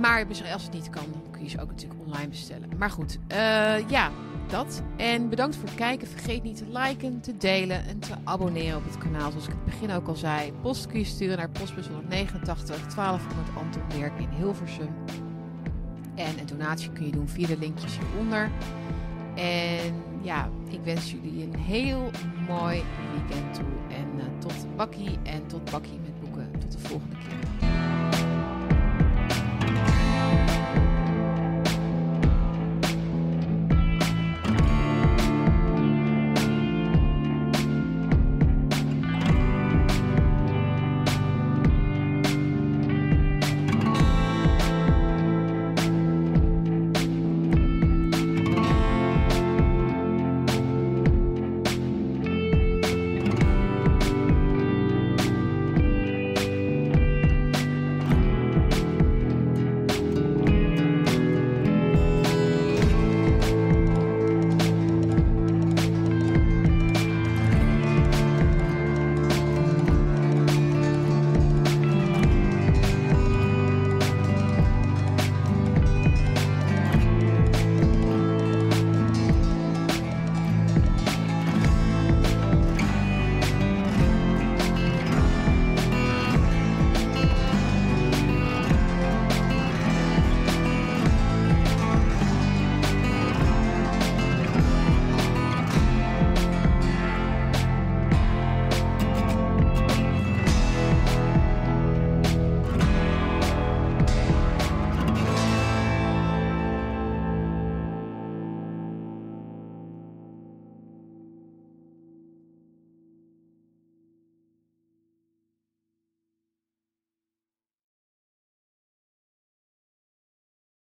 Maar 0.00 0.26
als 0.52 0.62
het 0.62 0.72
niet 0.72 0.90
kan, 0.90 1.04
kun 1.30 1.42
je 1.42 1.48
ze 1.48 1.60
ook 1.60 1.68
natuurlijk 1.68 2.00
online 2.06 2.28
bestellen. 2.28 2.68
Maar 2.78 2.90
goed, 2.90 3.18
uh, 3.32 3.88
ja, 3.88 4.10
dat. 4.46 4.82
En 4.96 5.28
bedankt 5.28 5.56
voor 5.56 5.64
het 5.64 5.74
kijken. 5.74 6.08
Vergeet 6.08 6.42
niet 6.42 6.56
te 6.56 6.66
liken, 6.68 7.20
te 7.20 7.36
delen 7.36 7.86
en 7.86 7.98
te 7.98 8.14
abonneren 8.24 8.76
op 8.76 8.84
het 8.84 8.98
kanaal. 8.98 9.30
Zoals 9.30 9.46
ik 9.46 9.52
het 9.52 9.64
begin 9.64 9.90
ook 9.90 10.08
al 10.08 10.16
zei. 10.16 10.52
Post 10.52 10.86
kun 10.86 10.98
je 10.98 11.04
sturen 11.04 11.38
naar 11.38 11.50
postbus 11.50 11.86
189 11.86 12.94
1200 12.94 13.48
Anton 13.56 13.82
in 14.18 14.28
Hilversum. 14.28 14.90
En 16.14 16.38
een 16.38 16.46
donatie 16.46 16.90
kun 16.90 17.06
je 17.06 17.12
doen 17.12 17.28
via 17.28 17.46
de 17.46 17.58
linkjes 17.58 17.98
hieronder. 17.98 18.50
En 19.34 19.94
ja, 20.22 20.50
ik 20.70 20.80
wens 20.84 21.10
jullie 21.10 21.44
een 21.44 21.56
heel 21.56 22.10
mooi 22.48 22.82
weekend 23.12 23.54
toe. 23.54 23.64
En 23.88 24.06
uh, 24.16 24.22
tot 24.38 24.76
bakkie 24.76 25.18
en 25.22 25.46
tot 25.46 25.70
bakkie 25.70 25.98
met 26.02 26.20
boeken. 26.20 26.50
Tot 26.58 26.72
de 26.72 26.78
volgende 26.78 27.16
keer. 27.16 27.41